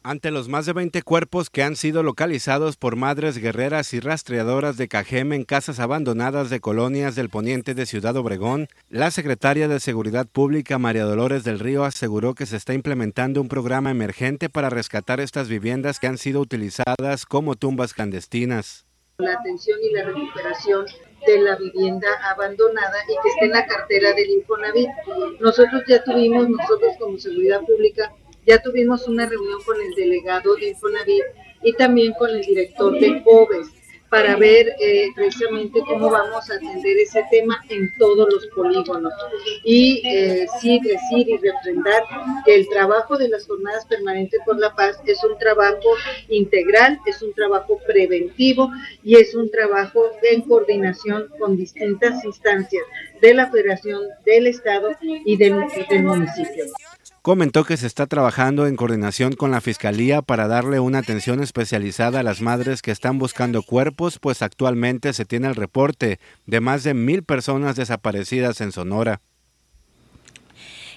Ante 0.01 0.31
los 0.31 0.47
más 0.47 0.65
de 0.65 0.71
20 0.71 1.01
cuerpos 1.01 1.49
que 1.49 1.61
han 1.61 1.75
sido 1.75 2.03
localizados 2.03 2.77
por 2.77 2.95
madres 2.95 3.37
guerreras 3.37 3.93
y 3.93 3.99
rastreadoras 3.99 4.77
de 4.77 4.87
Cajeme 4.87 5.35
en 5.35 5.43
casas 5.43 5.81
abandonadas 5.81 6.49
de 6.49 6.61
colonias 6.61 7.15
del 7.15 7.27
poniente 7.27 7.73
de 7.73 7.85
Ciudad 7.85 8.15
Obregón, 8.15 8.69
la 8.89 9.11
secretaria 9.11 9.67
de 9.67 9.81
Seguridad 9.81 10.25
Pública 10.25 10.77
María 10.77 11.03
Dolores 11.03 11.43
del 11.43 11.59
Río 11.59 11.83
aseguró 11.83 12.33
que 12.33 12.45
se 12.45 12.55
está 12.55 12.73
implementando 12.73 13.41
un 13.41 13.49
programa 13.49 13.91
emergente 13.91 14.47
para 14.47 14.69
rescatar 14.69 15.19
estas 15.19 15.49
viviendas 15.49 15.99
que 15.99 16.07
han 16.07 16.17
sido 16.17 16.39
utilizadas 16.39 17.25
como 17.25 17.55
tumbas 17.55 17.93
clandestinas. 17.93 18.85
La 19.17 19.33
atención 19.33 19.79
y 19.83 19.93
la 19.93 20.05
recuperación 20.05 20.85
de 21.27 21.41
la 21.41 21.57
vivienda 21.57 22.07
abandonada 22.31 22.99
y 23.03 23.21
que 23.21 23.29
esté 23.31 23.45
en 23.47 23.51
la 23.51 23.65
cartera 23.65 24.13
del 24.13 24.29
Infonavit. 24.29 24.89
Nosotros 25.41 25.83
ya 25.89 26.01
tuvimos, 26.05 26.47
nosotros 26.49 26.93
como 26.97 27.17
Seguridad 27.17 27.59
Pública, 27.65 28.13
ya 28.49 28.59
tuvimos 28.63 29.07
una 29.07 29.27
reunión 29.27 29.61
con 29.63 29.79
el 29.79 29.93
delegado 29.93 30.55
de 30.55 30.69
Infonavit 30.69 31.23
y 31.61 31.71
también 31.73 32.13
con 32.13 32.31
el 32.31 32.41
director 32.41 32.99
de 32.99 33.21
COBES 33.21 33.67
para 34.09 34.35
ver 34.37 34.75
eh, 34.79 35.09
precisamente 35.15 35.81
cómo 35.87 36.09
vamos 36.09 36.49
a 36.49 36.55
atender 36.55 36.97
ese 36.97 37.23
tema 37.29 37.63
en 37.69 37.93
todos 37.99 38.27
los 38.33 38.47
polígonos. 38.47 39.13
Y 39.63 40.01
eh, 40.03 40.47
sí 40.59 40.79
decir 40.79 41.29
y 41.29 41.37
refrendar 41.37 42.01
que 42.43 42.55
el 42.55 42.67
trabajo 42.69 43.19
de 43.19 43.29
las 43.29 43.45
jornadas 43.45 43.85
permanentes 43.85 44.39
por 44.47 44.57
la 44.57 44.73
paz 44.73 44.99
es 45.05 45.23
un 45.23 45.37
trabajo 45.37 45.89
integral, 46.27 46.99
es 47.05 47.21
un 47.21 47.35
trabajo 47.35 47.79
preventivo 47.85 48.71
y 49.03 49.17
es 49.17 49.35
un 49.35 49.51
trabajo 49.51 50.09
en 50.23 50.41
coordinación 50.41 51.29
con 51.37 51.55
distintas 51.55 52.25
instancias 52.25 52.83
de 53.21 53.35
la 53.35 53.51
Federación, 53.51 54.01
del 54.25 54.47
Estado 54.47 54.89
y 55.01 55.37
del 55.37 55.53
municipio. 56.01 56.65
Comentó 57.29 57.63
que 57.63 57.77
se 57.77 57.85
está 57.85 58.07
trabajando 58.07 58.65
en 58.65 58.75
coordinación 58.75 59.33
con 59.33 59.51
la 59.51 59.61
Fiscalía 59.61 60.23
para 60.23 60.47
darle 60.47 60.79
una 60.79 60.97
atención 60.97 61.43
especializada 61.43 62.21
a 62.21 62.23
las 62.23 62.41
madres 62.41 62.81
que 62.81 62.89
están 62.89 63.19
buscando 63.19 63.61
cuerpos, 63.61 64.17
pues 64.17 64.41
actualmente 64.41 65.13
se 65.13 65.25
tiene 65.25 65.47
el 65.47 65.53
reporte 65.53 66.19
de 66.47 66.59
más 66.59 66.83
de 66.83 66.95
mil 66.95 67.21
personas 67.21 67.75
desaparecidas 67.75 68.61
en 68.61 68.71
Sonora. 68.71 69.21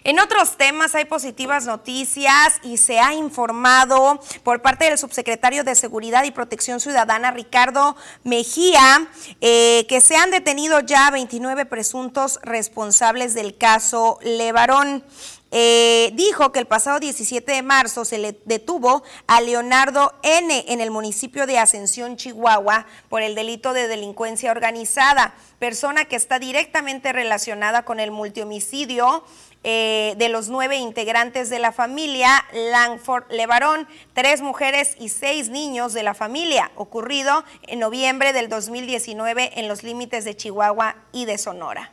En 0.04 0.18
otros 0.20 0.56
temas 0.56 0.94
hay 0.94 1.04
positivas 1.04 1.66
noticias 1.66 2.60
y 2.62 2.78
se 2.78 2.98
ha 2.98 3.12
informado 3.12 4.18
por 4.42 4.62
parte 4.62 4.86
del 4.86 4.96
subsecretario 4.96 5.64
de 5.64 5.74
Seguridad 5.74 6.24
y 6.24 6.30
Protección 6.30 6.80
Ciudadana, 6.80 7.30
Ricardo 7.32 7.94
Mejía, 8.24 9.06
eh, 9.42 9.84
que 9.86 10.00
se 10.00 10.16
han 10.16 10.30
detenido 10.30 10.80
ya 10.80 11.10
29 11.10 11.66
presuntos 11.66 12.40
responsables 12.42 13.34
del 13.34 13.58
caso 13.58 14.18
Levarón. 14.22 15.04
Eh, 15.54 16.12
dijo 16.14 16.50
que 16.50 16.60
el 16.60 16.66
pasado 16.66 16.98
17 16.98 17.52
de 17.52 17.62
marzo 17.62 18.06
se 18.06 18.16
le 18.16 18.40
detuvo 18.46 19.02
a 19.26 19.42
Leonardo 19.42 20.14
N. 20.22 20.64
en 20.66 20.80
el 20.80 20.90
municipio 20.90 21.46
de 21.46 21.58
Ascensión, 21.58 22.16
Chihuahua, 22.16 22.86
por 23.10 23.20
el 23.20 23.34
delito 23.34 23.74
de 23.74 23.86
delincuencia 23.86 24.50
organizada, 24.50 25.34
persona 25.58 26.06
que 26.06 26.16
está 26.16 26.38
directamente 26.38 27.12
relacionada 27.12 27.84
con 27.84 28.00
el 28.00 28.10
multihomicidio 28.10 29.24
eh, 29.62 30.14
de 30.16 30.30
los 30.30 30.48
nueve 30.48 30.76
integrantes 30.76 31.50
de 31.50 31.58
la 31.58 31.70
familia 31.70 32.46
Langford 32.52 33.30
Levarón, 33.30 33.86
tres 34.14 34.40
mujeres 34.40 34.96
y 34.98 35.10
seis 35.10 35.50
niños 35.50 35.92
de 35.92 36.02
la 36.02 36.14
familia, 36.14 36.72
ocurrido 36.76 37.44
en 37.66 37.78
noviembre 37.78 38.32
del 38.32 38.48
2019 38.48 39.60
en 39.60 39.68
los 39.68 39.82
límites 39.82 40.24
de 40.24 40.34
Chihuahua 40.34 40.96
y 41.12 41.26
de 41.26 41.36
Sonora. 41.36 41.92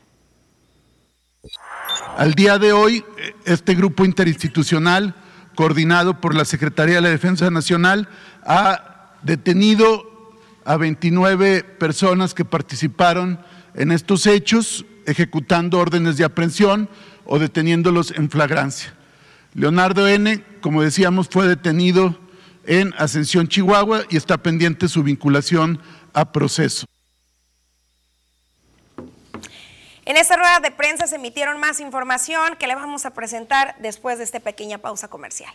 Al 2.18 2.34
día 2.34 2.60
de 2.60 2.74
hoy, 2.74 3.04
este 3.46 3.74
grupo 3.74 4.04
interinstitucional, 4.04 5.16
coordinado 5.56 6.20
por 6.20 6.36
la 6.36 6.44
Secretaría 6.44 6.96
de 6.96 7.02
la 7.02 7.10
Defensa 7.10 7.50
Nacional, 7.50 8.10
ha 8.44 9.14
detenido 9.24 10.36
a 10.66 10.76
29 10.78 11.64
personas 11.64 12.34
que 12.34 12.46
participaron 12.46 13.40
en 13.74 13.92
estos 13.92 14.26
hechos, 14.28 14.86
ejecutando 15.06 15.80
órdenes 15.80 16.18
de 16.18 16.26
aprehensión 16.26 16.90
o 17.26 17.40
deteniéndolos 17.40 18.12
en 18.12 18.30
flagrancia. 18.30 18.94
Leonardo 19.54 20.08
N., 20.08 20.44
como 20.62 20.82
decíamos, 20.82 21.30
fue 21.30 21.48
detenido 21.48 22.20
en 22.66 22.94
Ascensión, 22.98 23.48
Chihuahua, 23.48 24.04
y 24.10 24.18
está 24.18 24.38
pendiente 24.38 24.90
su 24.90 25.04
vinculación 25.04 25.80
a 26.14 26.32
proceso. 26.32 26.86
En 30.10 30.18
esta 30.18 30.36
rueda 30.38 30.60
de 30.60 30.72
prensa 30.72 31.06
se 31.06 31.18
emitieron 31.18 31.60
más 31.60 31.80
información 31.80 32.56
que 32.56 32.66
le 32.66 32.74
vamos 32.74 33.06
a 33.06 33.12
presentar 33.12 33.76
después 33.78 34.18
de 34.18 34.24
esta 34.24 34.40
pequeña 34.40 34.80
pausa 34.80 35.08
comercial. 35.08 35.54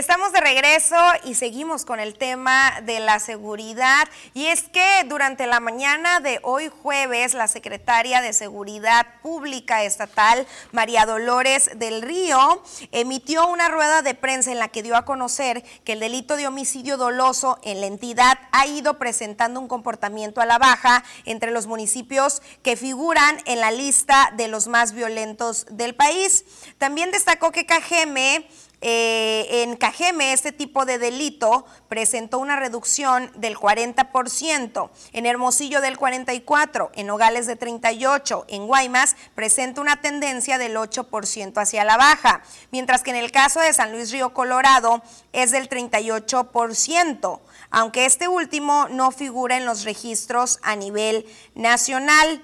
Estamos 0.00 0.32
de 0.32 0.40
regreso 0.40 0.96
y 1.24 1.34
seguimos 1.34 1.84
con 1.84 2.00
el 2.00 2.14
tema 2.14 2.80
de 2.84 3.00
la 3.00 3.20
seguridad. 3.20 4.08
Y 4.32 4.46
es 4.46 4.62
que 4.62 5.04
durante 5.04 5.46
la 5.46 5.60
mañana 5.60 6.20
de 6.20 6.40
hoy 6.42 6.70
jueves, 6.82 7.34
la 7.34 7.48
secretaria 7.48 8.22
de 8.22 8.32
Seguridad 8.32 9.06
Pública 9.20 9.84
Estatal, 9.84 10.46
María 10.72 11.04
Dolores 11.04 11.72
del 11.76 12.00
Río, 12.00 12.62
emitió 12.92 13.46
una 13.46 13.68
rueda 13.68 14.00
de 14.00 14.14
prensa 14.14 14.50
en 14.50 14.58
la 14.58 14.68
que 14.68 14.82
dio 14.82 14.96
a 14.96 15.04
conocer 15.04 15.62
que 15.84 15.92
el 15.92 16.00
delito 16.00 16.36
de 16.36 16.46
homicidio 16.46 16.96
doloso 16.96 17.58
en 17.62 17.82
la 17.82 17.86
entidad 17.86 18.38
ha 18.52 18.66
ido 18.66 18.96
presentando 18.96 19.60
un 19.60 19.68
comportamiento 19.68 20.40
a 20.40 20.46
la 20.46 20.56
baja 20.56 21.04
entre 21.26 21.50
los 21.50 21.66
municipios 21.66 22.40
que 22.62 22.78
figuran 22.78 23.36
en 23.44 23.60
la 23.60 23.70
lista 23.70 24.32
de 24.34 24.48
los 24.48 24.66
más 24.66 24.92
violentos 24.92 25.66
del 25.68 25.94
país. 25.94 26.46
También 26.78 27.10
destacó 27.10 27.52
que 27.52 27.66
Cajeme 27.66 28.48
eh, 28.82 29.62
en 29.62 29.76
Cajeme 29.76 30.32
este 30.32 30.52
tipo 30.52 30.86
de 30.86 30.98
delito 30.98 31.66
presentó 31.88 32.38
una 32.38 32.56
reducción 32.56 33.30
del 33.34 33.56
40%, 33.56 34.90
en 35.12 35.26
Hermosillo 35.26 35.82
del 35.82 35.98
44%, 35.98 36.90
en 36.94 37.06
Nogales 37.06 37.46
de 37.46 37.58
38%, 37.58 38.44
en 38.48 38.66
Guaymas 38.66 39.16
presenta 39.34 39.82
una 39.82 40.00
tendencia 40.00 40.56
del 40.56 40.76
8% 40.76 41.60
hacia 41.60 41.84
la 41.84 41.98
baja, 41.98 42.42
mientras 42.70 43.02
que 43.02 43.10
en 43.10 43.16
el 43.16 43.32
caso 43.32 43.60
de 43.60 43.74
San 43.74 43.92
Luis 43.92 44.12
Río 44.12 44.32
Colorado 44.32 45.02
es 45.34 45.50
del 45.50 45.68
38%, 45.68 47.40
aunque 47.70 48.06
este 48.06 48.28
último 48.28 48.88
no 48.88 49.10
figura 49.10 49.58
en 49.58 49.66
los 49.66 49.84
registros 49.84 50.58
a 50.62 50.74
nivel 50.74 51.26
nacional. 51.54 52.42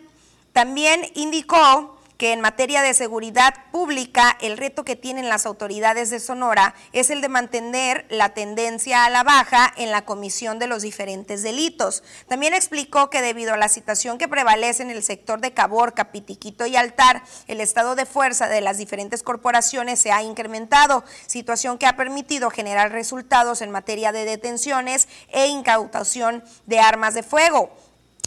También 0.52 1.00
indicó 1.14 1.95
que 2.18 2.32
en 2.32 2.40
materia 2.40 2.82
de 2.82 2.94
seguridad 2.94 3.54
pública 3.72 4.36
el 4.40 4.56
reto 4.56 4.84
que 4.84 4.96
tienen 4.96 5.28
las 5.28 5.46
autoridades 5.46 6.10
de 6.10 6.20
Sonora 6.20 6.74
es 6.92 7.10
el 7.10 7.20
de 7.20 7.28
mantener 7.28 8.06
la 8.08 8.30
tendencia 8.30 9.04
a 9.04 9.10
la 9.10 9.22
baja 9.22 9.72
en 9.76 9.90
la 9.90 10.04
comisión 10.04 10.58
de 10.58 10.66
los 10.66 10.82
diferentes 10.82 11.42
delitos. 11.42 12.02
También 12.28 12.54
explicó 12.54 13.10
que 13.10 13.22
debido 13.22 13.54
a 13.54 13.58
la 13.58 13.68
situación 13.68 14.18
que 14.18 14.28
prevalece 14.28 14.82
en 14.82 14.90
el 14.90 15.02
sector 15.02 15.40
de 15.40 15.52
Caborca, 15.52 16.10
Pitiquito 16.12 16.66
y 16.66 16.76
Altar, 16.76 17.22
el 17.48 17.60
estado 17.60 17.94
de 17.94 18.06
fuerza 18.06 18.48
de 18.48 18.60
las 18.60 18.78
diferentes 18.78 19.22
corporaciones 19.22 20.00
se 20.00 20.12
ha 20.12 20.22
incrementado, 20.22 21.04
situación 21.26 21.78
que 21.78 21.86
ha 21.86 21.96
permitido 21.96 22.50
generar 22.50 22.92
resultados 22.92 23.62
en 23.62 23.70
materia 23.70 24.12
de 24.12 24.24
detenciones 24.24 25.08
e 25.28 25.46
incautación 25.46 26.42
de 26.66 26.80
armas 26.80 27.14
de 27.14 27.22
fuego. 27.22 27.70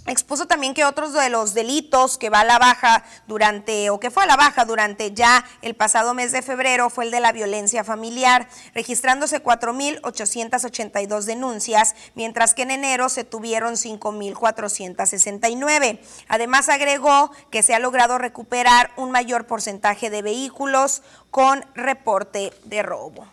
Expuso 0.09 0.47
también 0.47 0.73
que 0.73 0.85
otros 0.85 1.13
de 1.13 1.29
los 1.29 1.53
delitos 1.53 2.17
que 2.17 2.31
va 2.31 2.39
a 2.39 2.43
la 2.43 2.57
baja 2.57 3.03
durante, 3.27 3.91
o 3.91 3.99
que 3.99 4.09
fue 4.09 4.23
a 4.23 4.25
la 4.25 4.37
baja 4.37 4.65
durante 4.65 5.13
ya 5.13 5.45
el 5.61 5.75
pasado 5.75 6.15
mes 6.15 6.31
de 6.31 6.41
febrero, 6.41 6.89
fue 6.89 7.05
el 7.05 7.11
de 7.11 7.19
la 7.19 7.31
violencia 7.31 7.83
familiar, 7.83 8.49
registrándose 8.73 9.43
4.882 9.43 11.25
denuncias, 11.25 11.93
mientras 12.15 12.55
que 12.55 12.63
en 12.63 12.71
enero 12.71 13.07
se 13.09 13.23
tuvieron 13.23 13.75
5.469. 13.75 15.99
Además, 16.27 16.69
agregó 16.69 17.29
que 17.51 17.61
se 17.61 17.75
ha 17.75 17.79
logrado 17.79 18.17
recuperar 18.17 18.89
un 18.97 19.11
mayor 19.11 19.45
porcentaje 19.45 20.09
de 20.09 20.23
vehículos 20.23 21.03
con 21.29 21.63
reporte 21.75 22.51
de 22.63 22.81
robo. 22.81 23.27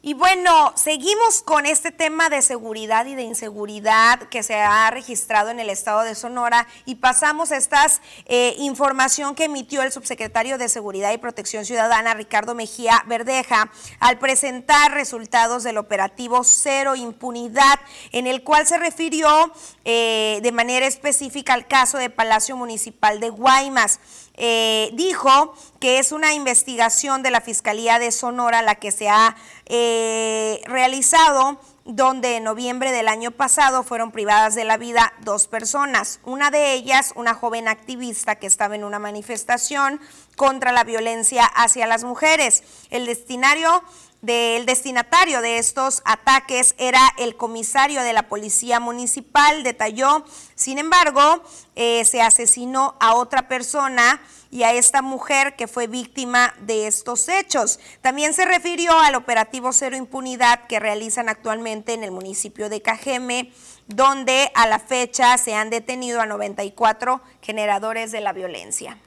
Y 0.00 0.14
bueno, 0.14 0.72
seguimos 0.76 1.42
con 1.42 1.66
este 1.66 1.90
tema 1.90 2.28
de 2.28 2.40
seguridad 2.40 3.04
y 3.06 3.16
de 3.16 3.22
inseguridad 3.22 4.20
que 4.28 4.44
se 4.44 4.54
ha 4.54 4.88
registrado 4.92 5.50
en 5.50 5.58
el 5.58 5.70
estado 5.70 6.02
de 6.02 6.14
Sonora 6.14 6.68
y 6.84 6.94
pasamos 6.94 7.50
a 7.50 7.56
esta 7.56 7.84
eh, 8.26 8.54
información 8.58 9.34
que 9.34 9.46
emitió 9.46 9.82
el 9.82 9.90
subsecretario 9.90 10.56
de 10.56 10.68
Seguridad 10.68 11.12
y 11.12 11.18
Protección 11.18 11.64
Ciudadana, 11.64 12.14
Ricardo 12.14 12.54
Mejía 12.54 13.02
Verdeja, 13.08 13.72
al 13.98 14.20
presentar 14.20 14.92
resultados 14.92 15.64
del 15.64 15.78
operativo 15.78 16.44
Cero 16.44 16.94
Impunidad, 16.94 17.80
en 18.12 18.28
el 18.28 18.44
cual 18.44 18.68
se 18.68 18.78
refirió 18.78 19.52
eh, 19.84 20.38
de 20.44 20.52
manera 20.52 20.86
específica 20.86 21.54
al 21.54 21.66
caso 21.66 21.98
de 21.98 22.08
Palacio 22.08 22.56
Municipal 22.56 23.18
de 23.18 23.30
Guaymas. 23.30 23.98
Eh, 24.40 24.90
dijo 24.92 25.52
que 25.80 25.98
es 25.98 26.12
una 26.12 26.32
investigación 26.32 27.24
de 27.24 27.32
la 27.32 27.40
Fiscalía 27.40 27.98
de 27.98 28.12
Sonora 28.12 28.62
la 28.62 28.76
que 28.76 28.92
se 28.92 29.08
ha 29.08 29.34
eh, 29.66 30.60
realizado 30.66 31.58
donde 31.84 32.36
en 32.36 32.44
noviembre 32.44 32.92
del 32.92 33.08
año 33.08 33.30
pasado 33.30 33.82
fueron 33.82 34.12
privadas 34.12 34.54
de 34.54 34.64
la 34.64 34.76
vida 34.76 35.12
dos 35.22 35.48
personas. 35.48 36.20
Una 36.22 36.50
de 36.50 36.74
ellas, 36.74 37.12
una 37.16 37.34
joven 37.34 37.66
activista 37.66 38.36
que 38.36 38.46
estaba 38.46 38.76
en 38.76 38.84
una 38.84 38.98
manifestación 38.98 39.98
contra 40.36 40.70
la 40.70 40.84
violencia 40.84 41.44
hacia 41.44 41.86
las 41.86 42.04
mujeres. 42.04 42.62
El 42.90 43.06
destinario 43.06 43.82
del 44.20 44.66
destinatario 44.66 45.40
de 45.40 45.58
estos 45.58 46.02
ataques 46.04 46.74
era 46.78 47.00
el 47.18 47.36
comisario 47.36 48.02
de 48.02 48.12
la 48.12 48.24
policía 48.24 48.80
municipal, 48.80 49.62
detalló. 49.62 50.24
Sin 50.54 50.78
embargo, 50.78 51.42
eh, 51.76 52.04
se 52.04 52.20
asesinó 52.20 52.96
a 52.98 53.14
otra 53.14 53.46
persona 53.46 54.20
y 54.50 54.62
a 54.62 54.72
esta 54.72 55.02
mujer 55.02 55.54
que 55.56 55.68
fue 55.68 55.86
víctima 55.86 56.54
de 56.60 56.86
estos 56.86 57.28
hechos. 57.28 57.78
También 58.00 58.34
se 58.34 58.44
refirió 58.44 58.98
al 58.98 59.14
operativo 59.14 59.72
Cero 59.72 59.96
Impunidad 59.96 60.66
que 60.66 60.80
realizan 60.80 61.28
actualmente 61.28 61.92
en 61.92 62.02
el 62.02 62.10
municipio 62.10 62.68
de 62.68 62.82
Cajeme, 62.82 63.52
donde 63.86 64.50
a 64.54 64.66
la 64.66 64.78
fecha 64.78 65.38
se 65.38 65.54
han 65.54 65.70
detenido 65.70 66.20
a 66.20 66.26
94 66.26 67.20
generadores 67.40 68.10
de 68.10 68.20
la 68.20 68.32
violencia. 68.32 68.98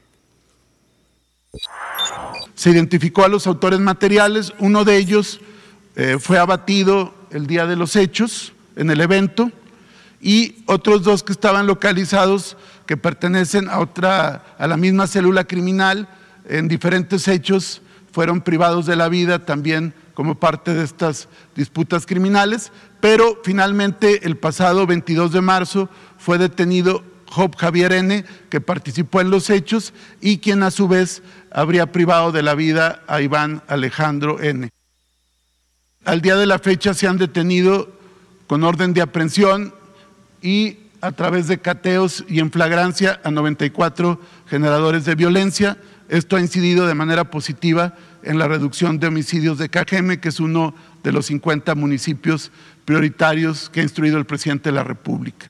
Se 2.56 2.70
identificó 2.70 3.26
a 3.26 3.28
los 3.28 3.48
autores 3.48 3.80
materiales, 3.80 4.54
uno 4.60 4.84
de 4.84 4.98
ellos 4.98 5.42
eh, 5.96 6.18
fue 6.20 6.38
abatido 6.38 7.14
el 7.32 7.48
día 7.48 7.66
de 7.66 7.76
los 7.76 7.96
hechos 7.96 8.54
en 8.76 8.90
el 8.90 9.02
evento 9.02 9.52
y 10.22 10.64
otros 10.68 11.04
dos 11.04 11.24
que 11.24 11.34
estaban 11.34 11.68
localizados 11.68 12.56
que 12.86 12.96
pertenecen 12.96 13.70
a 13.70 13.80
otra 13.80 14.56
a 14.58 14.68
la 14.68 14.78
misma 14.78 15.08
célula 15.08 15.44
criminal 15.44 16.08
en 16.48 16.68
diferentes 16.68 17.28
hechos 17.28 17.82
fueron 18.12 18.42
privados 18.42 18.86
de 18.86 18.96
la 18.96 19.10
vida 19.10 19.46
también 19.46 19.94
como 20.14 20.36
parte 20.36 20.74
de 20.74 20.84
estas 20.84 21.28
disputas 21.56 22.06
criminales, 22.06 22.72
pero 23.00 23.40
finalmente 23.44 24.26
el 24.26 24.38
pasado 24.38 24.86
22 24.86 25.32
de 25.32 25.42
marzo 25.42 25.90
fue 26.18 26.38
detenido 26.38 27.04
Job 27.32 27.56
Javier 27.56 27.94
N., 27.94 28.26
que 28.50 28.60
participó 28.60 29.22
en 29.22 29.32
los 29.32 29.50
hechos 29.50 29.94
y 30.20 30.40
quien 30.40 30.64
a 30.64 30.72
su 30.72 30.88
vez 30.88 31.24
habría 31.50 31.92
privado 31.92 32.32
de 32.32 32.44
la 32.44 32.56
vida 32.56 33.04
a 33.08 33.22
Iván 33.22 33.64
Alejandro 33.68 34.42
N. 34.42 34.70
Al 36.04 36.22
día 36.22 36.36
de 36.36 36.46
la 36.46 36.60
fecha 36.60 36.94
se 36.94 37.08
han 37.08 37.18
detenido 37.18 37.90
con 38.48 38.64
orden 38.64 38.94
de 38.94 39.02
aprehensión 39.02 39.74
y 40.42 40.78
a 41.00 41.14
través 41.14 41.48
de 41.48 41.60
cateos 41.60 42.26
y 42.28 42.40
en 42.40 42.52
flagrancia 42.52 43.22
a 43.24 43.32
94 43.32 44.20
generadores 44.48 45.06
de 45.06 45.16
violencia. 45.16 45.78
Esto 46.10 46.36
ha 46.36 46.42
incidido 46.42 46.86
de 46.86 46.96
manera 46.96 47.32
positiva 47.32 47.96
en 48.24 48.40
la 48.40 48.48
reducción 48.48 49.00
de 49.00 49.08
homicidios 49.08 49.58
de 49.58 49.70
Cajeme, 49.70 50.20
que 50.20 50.30
es 50.30 50.40
uno 50.40 50.76
de 51.02 51.12
los 51.12 51.28
50 51.28 51.74
municipios 51.76 52.52
prioritarios 52.84 53.70
que 53.70 53.80
ha 53.80 53.84
instruido 53.84 54.18
el 54.18 54.26
presidente 54.26 54.70
de 54.70 54.76
la 54.76 54.84
República. 54.84 55.48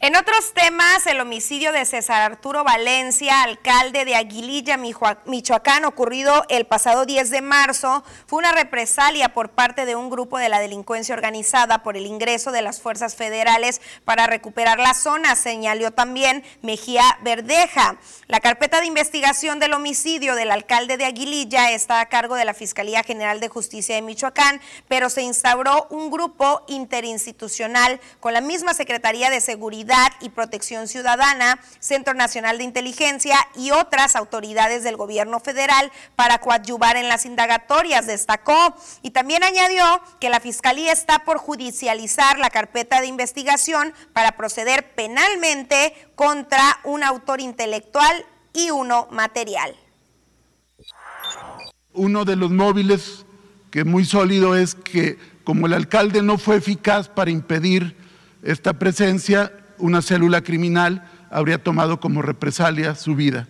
En 0.00 0.14
otros 0.14 0.54
temas, 0.54 1.08
el 1.08 1.20
homicidio 1.20 1.72
de 1.72 1.84
César 1.84 2.22
Arturo 2.22 2.62
Valencia, 2.62 3.42
alcalde 3.42 4.04
de 4.04 4.14
Aguililla, 4.14 4.76
Michoacán, 4.76 5.84
ocurrido 5.84 6.44
el 6.48 6.66
pasado 6.66 7.04
10 7.04 7.30
de 7.30 7.40
marzo, 7.40 8.04
fue 8.28 8.38
una 8.38 8.52
represalia 8.52 9.30
por 9.30 9.50
parte 9.50 9.86
de 9.86 9.96
un 9.96 10.08
grupo 10.08 10.38
de 10.38 10.48
la 10.48 10.60
delincuencia 10.60 11.16
organizada 11.16 11.82
por 11.82 11.96
el 11.96 12.06
ingreso 12.06 12.52
de 12.52 12.62
las 12.62 12.80
fuerzas 12.80 13.16
federales 13.16 13.80
para 14.04 14.28
recuperar 14.28 14.78
la 14.78 14.94
zona, 14.94 15.34
señaló 15.34 15.90
también 15.90 16.44
Mejía 16.62 17.18
Verdeja. 17.22 17.96
La 18.28 18.38
carpeta 18.38 18.80
de 18.80 18.86
investigación 18.86 19.58
del 19.58 19.72
homicidio 19.72 20.36
del 20.36 20.52
alcalde 20.52 20.96
de 20.96 21.06
Aguililla 21.06 21.72
está 21.72 22.00
a 22.00 22.06
cargo 22.06 22.36
de 22.36 22.44
la 22.44 22.54
Fiscalía 22.54 23.02
General 23.02 23.40
de 23.40 23.48
Justicia 23.48 23.96
de 23.96 24.02
Michoacán, 24.02 24.60
pero 24.86 25.10
se 25.10 25.22
instauró 25.22 25.88
un 25.90 26.12
grupo 26.12 26.62
interinstitucional 26.68 28.00
con 28.20 28.32
la 28.32 28.40
misma 28.40 28.74
Secretaría 28.74 29.28
de 29.28 29.40
Seguridad 29.40 29.87
y 30.20 30.28
Protección 30.28 30.88
Ciudadana, 30.88 31.58
Centro 31.78 32.14
Nacional 32.14 32.58
de 32.58 32.64
Inteligencia 32.64 33.36
y 33.56 33.70
otras 33.70 34.16
autoridades 34.16 34.84
del 34.84 34.96
gobierno 34.96 35.40
federal 35.40 35.90
para 36.16 36.38
coadyuvar 36.38 36.96
en 36.96 37.08
las 37.08 37.24
indagatorias, 37.24 38.06
destacó. 38.06 38.74
Y 39.02 39.10
también 39.10 39.42
añadió 39.44 39.84
que 40.20 40.30
la 40.30 40.40
Fiscalía 40.40 40.92
está 40.92 41.20
por 41.20 41.38
judicializar 41.38 42.38
la 42.38 42.50
carpeta 42.50 43.00
de 43.00 43.06
investigación 43.06 43.94
para 44.12 44.32
proceder 44.32 44.94
penalmente 44.94 45.94
contra 46.14 46.80
un 46.84 47.02
autor 47.02 47.40
intelectual 47.40 48.26
y 48.52 48.70
uno 48.70 49.08
material. 49.10 49.74
Uno 51.94 52.24
de 52.24 52.36
los 52.36 52.50
móviles 52.50 53.24
que 53.70 53.84
muy 53.84 54.04
sólido 54.04 54.54
es 54.54 54.74
que 54.74 55.18
como 55.44 55.66
el 55.66 55.72
alcalde 55.72 56.22
no 56.22 56.36
fue 56.36 56.56
eficaz 56.56 57.08
para 57.08 57.30
impedir 57.30 57.96
esta 58.42 58.74
presencia, 58.74 59.52
una 59.78 60.02
célula 60.02 60.42
criminal 60.42 61.08
habría 61.30 61.62
tomado 61.62 62.00
como 62.00 62.22
represalia 62.22 62.94
su 62.94 63.14
vida. 63.14 63.46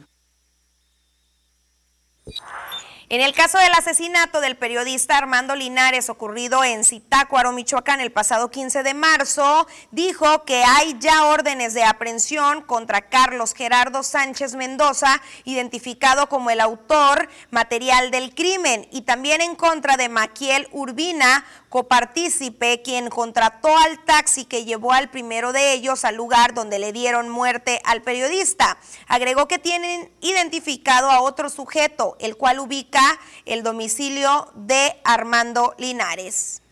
En 3.10 3.22
el 3.22 3.32
caso 3.32 3.56
del 3.56 3.72
asesinato 3.72 4.42
del 4.42 4.58
periodista 4.58 5.16
Armando 5.16 5.56
Linares 5.56 6.10
ocurrido 6.10 6.62
en 6.62 6.84
Zitácuaro, 6.84 7.52
Michoacán, 7.52 8.00
el 8.00 8.12
pasado 8.12 8.50
15 8.50 8.82
de 8.82 8.92
marzo, 8.92 9.66
dijo 9.90 10.44
que 10.44 10.62
hay 10.62 10.94
ya 11.00 11.24
órdenes 11.24 11.72
de 11.72 11.84
aprehensión 11.84 12.60
contra 12.60 13.08
Carlos 13.08 13.54
Gerardo 13.54 14.02
Sánchez 14.02 14.56
Mendoza, 14.56 15.22
identificado 15.44 16.28
como 16.28 16.50
el 16.50 16.60
autor 16.60 17.30
material 17.50 18.10
del 18.10 18.34
crimen, 18.34 18.86
y 18.92 19.00
también 19.00 19.40
en 19.40 19.56
contra 19.56 19.96
de 19.96 20.10
Maquiel 20.10 20.68
Urbina, 20.72 21.46
copartícipe, 21.68 22.82
quien 22.82 23.08
contrató 23.10 23.76
al 23.76 24.04
taxi 24.04 24.44
que 24.44 24.64
llevó 24.64 24.92
al 24.92 25.10
primero 25.10 25.52
de 25.52 25.72
ellos 25.72 26.04
al 26.04 26.16
lugar 26.16 26.54
donde 26.54 26.78
le 26.78 26.92
dieron 26.92 27.28
muerte 27.28 27.80
al 27.84 28.02
periodista. 28.02 28.78
Agregó 29.06 29.48
que 29.48 29.58
tienen 29.58 30.10
identificado 30.20 31.10
a 31.10 31.20
otro 31.20 31.50
sujeto, 31.50 32.16
el 32.20 32.36
cual 32.36 32.58
ubica 32.58 33.02
el 33.44 33.62
domicilio 33.62 34.50
de 34.54 34.94
Armando 35.04 35.74
Linares. 35.78 36.62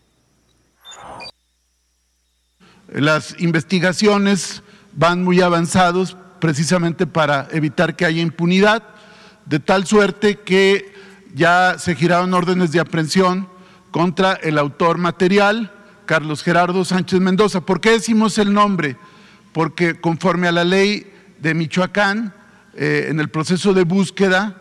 Las 2.87 3.35
investigaciones 3.39 4.63
van 4.93 5.23
muy 5.23 5.41
avanzados 5.41 6.17
precisamente 6.39 7.05
para 7.05 7.47
evitar 7.51 7.95
que 7.95 8.05
haya 8.05 8.21
impunidad, 8.21 8.83
de 9.45 9.59
tal 9.59 9.85
suerte 9.85 10.39
que 10.39 10.93
ya 11.33 11.75
se 11.77 11.95
giraron 11.95 12.33
órdenes 12.33 12.71
de 12.71 12.79
aprehensión 12.79 13.49
contra 13.91 14.33
el 14.33 14.57
autor 14.57 14.97
material, 14.97 15.71
Carlos 16.05 16.43
Gerardo 16.43 16.85
Sánchez 16.85 17.19
Mendoza. 17.19 17.61
¿Por 17.61 17.81
qué 17.81 17.91
decimos 17.91 18.37
el 18.37 18.53
nombre? 18.53 18.95
Porque 19.53 19.99
conforme 19.99 20.47
a 20.47 20.51
la 20.51 20.63
ley 20.63 21.11
de 21.39 21.53
Michoacán, 21.53 22.33
eh, 22.73 23.07
en 23.09 23.19
el 23.19 23.29
proceso 23.29 23.73
de 23.73 23.83
búsqueda, 23.83 24.57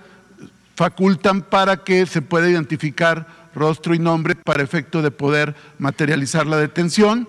facultan 0.74 1.42
para 1.42 1.84
que 1.84 2.06
se 2.06 2.22
pueda 2.22 2.48
identificar 2.48 3.26
rostro 3.54 3.94
y 3.94 3.98
nombre 3.98 4.34
para 4.34 4.62
efecto 4.62 5.02
de 5.02 5.10
poder 5.10 5.54
materializar 5.78 6.46
la 6.46 6.58
detención. 6.58 7.28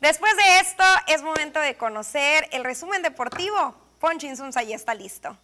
Después 0.00 0.36
de 0.36 0.60
esto, 0.60 0.84
es 1.08 1.22
momento 1.22 1.58
de 1.60 1.76
conocer 1.76 2.48
el 2.52 2.64
resumen 2.64 3.02
deportivo. 3.02 3.74
Poncho 3.98 4.26
Insunza 4.26 4.62
ya 4.62 4.76
está 4.76 4.94
listo. 4.94 5.36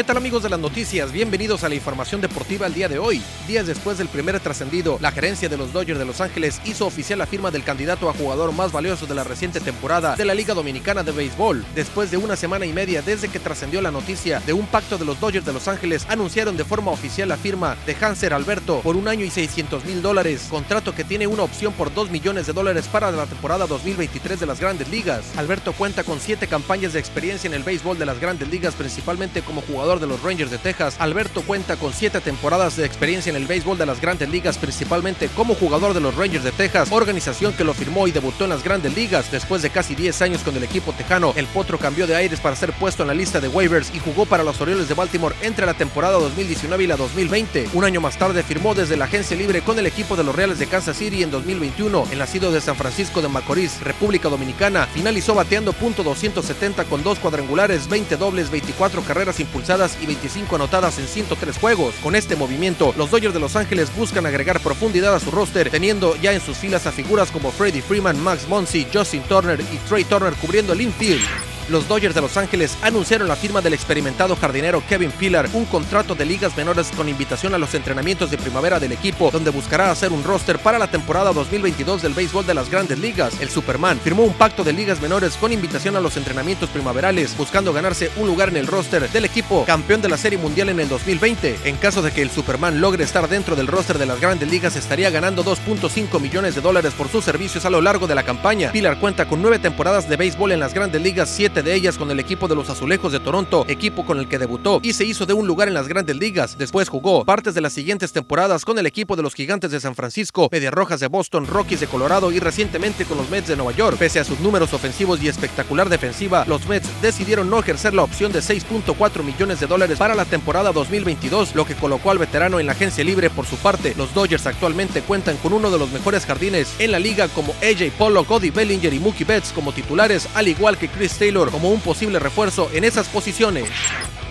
¿Qué 0.00 0.04
tal 0.04 0.16
amigos 0.16 0.42
de 0.42 0.48
las 0.48 0.58
noticias? 0.58 1.12
Bienvenidos 1.12 1.62
a 1.62 1.68
la 1.68 1.74
información 1.74 2.22
deportiva 2.22 2.66
el 2.66 2.72
día 2.72 2.88
de 2.88 2.98
hoy. 2.98 3.20
Días 3.46 3.66
después 3.66 3.98
del 3.98 4.08
primer 4.08 4.40
trascendido, 4.40 4.96
la 4.98 5.12
gerencia 5.12 5.50
de 5.50 5.58
los 5.58 5.74
Dodgers 5.74 5.98
de 5.98 6.06
Los 6.06 6.22
Ángeles 6.22 6.58
hizo 6.64 6.86
oficial 6.86 7.18
la 7.18 7.26
firma 7.26 7.50
del 7.50 7.64
candidato 7.64 8.08
a 8.08 8.14
jugador 8.14 8.50
más 8.52 8.72
valioso 8.72 9.04
de 9.06 9.14
la 9.14 9.24
reciente 9.24 9.60
temporada 9.60 10.16
de 10.16 10.24
la 10.24 10.32
Liga 10.32 10.54
Dominicana 10.54 11.02
de 11.02 11.12
Béisbol. 11.12 11.66
Después 11.74 12.10
de 12.10 12.16
una 12.16 12.34
semana 12.34 12.64
y 12.64 12.72
media 12.72 13.02
desde 13.02 13.28
que 13.28 13.40
trascendió 13.40 13.82
la 13.82 13.90
noticia 13.90 14.40
de 14.40 14.54
un 14.54 14.64
pacto 14.64 14.96
de 14.96 15.04
los 15.04 15.20
Dodgers 15.20 15.44
de 15.44 15.52
Los 15.52 15.68
Ángeles, 15.68 16.06
anunciaron 16.08 16.56
de 16.56 16.64
forma 16.64 16.92
oficial 16.92 17.28
la 17.28 17.36
firma 17.36 17.76
de 17.84 17.94
Hanser 17.94 18.32
Alberto 18.32 18.80
por 18.80 18.96
un 18.96 19.06
año 19.06 19.26
y 19.26 19.30
600 19.30 19.84
mil 19.84 20.00
dólares, 20.00 20.46
contrato 20.48 20.94
que 20.94 21.04
tiene 21.04 21.26
una 21.26 21.42
opción 21.42 21.74
por 21.74 21.92
2 21.92 22.08
millones 22.10 22.46
de 22.46 22.54
dólares 22.54 22.88
para 22.90 23.10
la 23.10 23.26
temporada 23.26 23.66
2023 23.66 24.40
de 24.40 24.46
las 24.46 24.60
grandes 24.60 24.88
ligas. 24.88 25.26
Alberto 25.36 25.74
cuenta 25.74 26.04
con 26.04 26.20
siete 26.20 26.46
campañas 26.46 26.94
de 26.94 27.00
experiencia 27.00 27.48
en 27.48 27.52
el 27.52 27.64
béisbol 27.64 27.98
de 27.98 28.06
las 28.06 28.18
grandes 28.18 28.48
ligas, 28.48 28.74
principalmente 28.74 29.42
como 29.42 29.60
jugador 29.60 29.89
de 29.98 30.06
los 30.06 30.22
Rangers 30.22 30.50
de 30.50 30.58
Texas, 30.58 30.96
Alberto 31.00 31.42
cuenta 31.42 31.76
con 31.76 31.92
siete 31.92 32.20
temporadas 32.20 32.76
de 32.76 32.84
experiencia 32.84 33.30
en 33.30 33.36
el 33.36 33.46
béisbol 33.46 33.78
de 33.78 33.86
las 33.86 34.00
grandes 34.00 34.28
ligas, 34.28 34.58
principalmente 34.58 35.28
como 35.28 35.54
jugador 35.54 35.94
de 35.94 36.00
los 36.00 36.14
Rangers 36.14 36.44
de 36.44 36.52
Texas, 36.52 36.92
organización 36.92 37.54
que 37.54 37.64
lo 37.64 37.74
firmó 37.74 38.06
y 38.06 38.12
debutó 38.12 38.44
en 38.44 38.50
las 38.50 38.62
grandes 38.62 38.94
ligas. 38.94 39.32
Después 39.32 39.62
de 39.62 39.70
casi 39.70 39.94
10 39.94 40.22
años 40.22 40.42
con 40.42 40.54
el 40.56 40.62
equipo 40.62 40.92
tejano, 40.92 41.32
el 41.34 41.46
Potro 41.46 41.78
cambió 41.78 42.06
de 42.06 42.14
aires 42.14 42.40
para 42.40 42.54
ser 42.54 42.72
puesto 42.72 43.02
en 43.02 43.08
la 43.08 43.14
lista 43.14 43.40
de 43.40 43.48
waivers 43.48 43.90
y 43.94 43.98
jugó 43.98 44.26
para 44.26 44.44
los 44.44 44.60
Orioles 44.60 44.86
de 44.86 44.94
Baltimore 44.94 45.34
entre 45.40 45.64
la 45.66 45.74
temporada 45.74 46.18
2019 46.18 46.84
y 46.84 46.86
la 46.86 46.96
2020. 46.96 47.70
Un 47.72 47.84
año 47.84 48.00
más 48.00 48.18
tarde 48.18 48.42
firmó 48.42 48.74
desde 48.74 48.98
la 48.98 49.06
agencia 49.06 49.36
libre 49.36 49.62
con 49.62 49.78
el 49.78 49.86
equipo 49.86 50.14
de 50.14 50.24
los 50.24 50.36
Reales 50.36 50.58
de 50.58 50.66
Kansas 50.66 50.98
City 50.98 51.22
en 51.22 51.30
2021. 51.30 52.06
El 52.12 52.18
nacido 52.18 52.52
de 52.52 52.60
San 52.60 52.76
Francisco 52.76 53.22
de 53.22 53.28
Macorís, 53.28 53.80
República 53.80 54.28
Dominicana, 54.28 54.86
finalizó 54.92 55.34
bateando 55.34 55.72
punto 55.72 56.04
.270 56.04 56.84
con 56.84 57.02
dos 57.02 57.18
cuadrangulares, 57.18 57.88
20 57.88 58.16
dobles, 58.18 58.50
24 58.50 59.02
carreras 59.02 59.40
impulsadas 59.40 59.69
y 60.00 60.06
25 60.06 60.56
anotadas 60.56 60.98
en 60.98 61.06
103 61.06 61.56
juegos. 61.56 61.94
Con 62.02 62.16
este 62.16 62.34
movimiento, 62.34 62.92
los 62.98 63.08
Dodgers 63.08 63.32
de 63.32 63.38
Los 63.38 63.54
Ángeles 63.54 63.94
buscan 63.94 64.26
agregar 64.26 64.58
profundidad 64.58 65.14
a 65.14 65.20
su 65.20 65.30
roster, 65.30 65.70
teniendo 65.70 66.16
ya 66.16 66.32
en 66.32 66.40
sus 66.40 66.56
filas 66.56 66.88
a 66.88 66.92
figuras 66.92 67.30
como 67.30 67.52
Freddie 67.52 67.80
Freeman, 67.80 68.20
Max 68.20 68.48
Monsi, 68.48 68.88
Justin 68.92 69.22
Turner 69.22 69.60
y 69.60 69.76
Trey 69.88 70.02
Turner 70.02 70.34
cubriendo 70.34 70.72
el 70.72 70.80
infield 70.80 71.22
los 71.70 71.88
Dodgers 71.88 72.14
de 72.14 72.20
Los 72.20 72.36
Ángeles 72.36 72.76
anunciaron 72.82 73.28
la 73.28 73.36
firma 73.36 73.60
del 73.60 73.74
experimentado 73.74 74.36
jardinero 74.36 74.82
Kevin 74.88 75.12
Pillar, 75.12 75.48
un 75.52 75.64
contrato 75.64 76.14
de 76.14 76.24
ligas 76.24 76.56
menores 76.56 76.90
con 76.96 77.08
invitación 77.08 77.54
a 77.54 77.58
los 77.58 77.74
entrenamientos 77.74 78.30
de 78.30 78.38
primavera 78.38 78.80
del 78.80 78.92
equipo, 78.92 79.30
donde 79.30 79.50
buscará 79.50 79.90
hacer 79.90 80.12
un 80.12 80.24
roster 80.24 80.58
para 80.58 80.78
la 80.78 80.90
temporada 80.90 81.32
2022 81.32 82.02
del 82.02 82.14
béisbol 82.14 82.46
de 82.46 82.54
las 82.54 82.70
grandes 82.70 82.98
ligas. 82.98 83.40
El 83.40 83.50
Superman 83.50 84.00
firmó 84.00 84.24
un 84.24 84.34
pacto 84.34 84.64
de 84.64 84.72
ligas 84.72 85.00
menores 85.00 85.36
con 85.36 85.52
invitación 85.52 85.96
a 85.96 86.00
los 86.00 86.16
entrenamientos 86.16 86.68
primaverales, 86.70 87.36
buscando 87.36 87.72
ganarse 87.72 88.10
un 88.16 88.26
lugar 88.26 88.48
en 88.48 88.56
el 88.56 88.66
roster 88.66 89.08
del 89.08 89.24
equipo 89.24 89.64
campeón 89.64 90.02
de 90.02 90.08
la 90.08 90.16
Serie 90.16 90.38
Mundial 90.38 90.70
en 90.70 90.80
el 90.80 90.88
2020. 90.88 91.60
En 91.64 91.76
caso 91.76 92.02
de 92.02 92.10
que 92.10 92.22
el 92.22 92.30
Superman 92.30 92.80
logre 92.80 93.04
estar 93.04 93.28
dentro 93.28 93.54
del 93.54 93.68
roster 93.68 93.98
de 93.98 94.06
las 94.06 94.20
grandes 94.20 94.50
ligas, 94.50 94.76
estaría 94.76 95.10
ganando 95.10 95.44
2.5 95.44 96.20
millones 96.20 96.54
de 96.54 96.60
dólares 96.60 96.94
por 96.94 97.08
sus 97.08 97.24
servicios 97.24 97.64
a 97.64 97.70
lo 97.70 97.80
largo 97.80 98.06
de 98.06 98.14
la 98.14 98.24
campaña. 98.24 98.72
Pillar 98.72 98.98
cuenta 98.98 99.26
con 99.26 99.40
nueve 99.40 99.58
temporadas 99.58 100.08
de 100.08 100.16
béisbol 100.16 100.52
en 100.52 100.60
las 100.60 100.74
grandes 100.74 101.00
ligas, 101.00 101.28
siete 101.28 101.59
de 101.62 101.74
ellas 101.74 101.98
con 101.98 102.10
el 102.10 102.20
equipo 102.20 102.48
de 102.48 102.54
los 102.54 102.70
Azulejos 102.70 103.12
de 103.12 103.20
Toronto, 103.20 103.64
equipo 103.68 104.06
con 104.06 104.18
el 104.18 104.28
que 104.28 104.38
debutó 104.38 104.80
y 104.82 104.92
se 104.92 105.04
hizo 105.04 105.26
de 105.26 105.32
un 105.32 105.46
lugar 105.46 105.68
en 105.68 105.74
las 105.74 105.88
grandes 105.88 106.16
ligas. 106.16 106.56
Después 106.58 106.88
jugó 106.88 107.24
partes 107.24 107.54
de 107.54 107.60
las 107.60 107.72
siguientes 107.72 108.12
temporadas 108.12 108.64
con 108.64 108.78
el 108.78 108.86
equipo 108.86 109.16
de 109.16 109.22
los 109.22 109.34
Gigantes 109.34 109.70
de 109.70 109.80
San 109.80 109.94
Francisco, 109.94 110.48
Medias 110.50 110.72
Rojas 110.72 111.00
de 111.00 111.08
Boston, 111.08 111.46
Rockies 111.46 111.80
de 111.80 111.86
Colorado 111.86 112.32
y 112.32 112.40
recientemente 112.40 113.04
con 113.04 113.18
los 113.18 113.30
Mets 113.30 113.48
de 113.48 113.56
Nueva 113.56 113.72
York. 113.72 113.98
Pese 113.98 114.20
a 114.20 114.24
sus 114.24 114.40
números 114.40 114.72
ofensivos 114.72 115.22
y 115.22 115.28
espectacular 115.28 115.88
defensiva, 115.88 116.44
los 116.46 116.66
Mets 116.66 116.88
decidieron 117.02 117.50
no 117.50 117.58
ejercer 117.58 117.94
la 117.94 118.02
opción 118.02 118.32
de 118.32 118.40
6.4 118.40 119.22
millones 119.22 119.60
de 119.60 119.66
dólares 119.66 119.98
para 119.98 120.14
la 120.14 120.24
temporada 120.24 120.72
2022, 120.72 121.54
lo 121.54 121.64
que 121.64 121.74
colocó 121.74 122.10
al 122.10 122.18
veterano 122.18 122.60
en 122.60 122.66
la 122.66 122.72
agencia 122.72 123.04
libre 123.04 123.30
por 123.30 123.46
su 123.46 123.56
parte. 123.56 123.94
Los 123.96 124.14
Dodgers 124.14 124.46
actualmente 124.46 125.02
cuentan 125.02 125.36
con 125.38 125.52
uno 125.52 125.70
de 125.70 125.78
los 125.78 125.90
mejores 125.90 126.24
jardines 126.24 126.74
en 126.78 126.92
la 126.92 126.98
liga 126.98 127.28
como 127.28 127.52
AJ 127.62 127.92
Pollock, 127.98 128.26
Cody 128.26 128.50
Bellinger 128.50 128.92
y 128.92 128.98
Mookie 128.98 129.24
Betts 129.24 129.52
como 129.52 129.72
titulares, 129.72 130.28
al 130.34 130.48
igual 130.48 130.78
que 130.78 130.88
Chris 130.88 131.18
Taylor 131.18 131.49
como 131.50 131.70
un 131.70 131.80
posible 131.80 132.18
refuerzo 132.18 132.70
en 132.72 132.84
esas 132.84 133.08
posiciones 133.08 133.68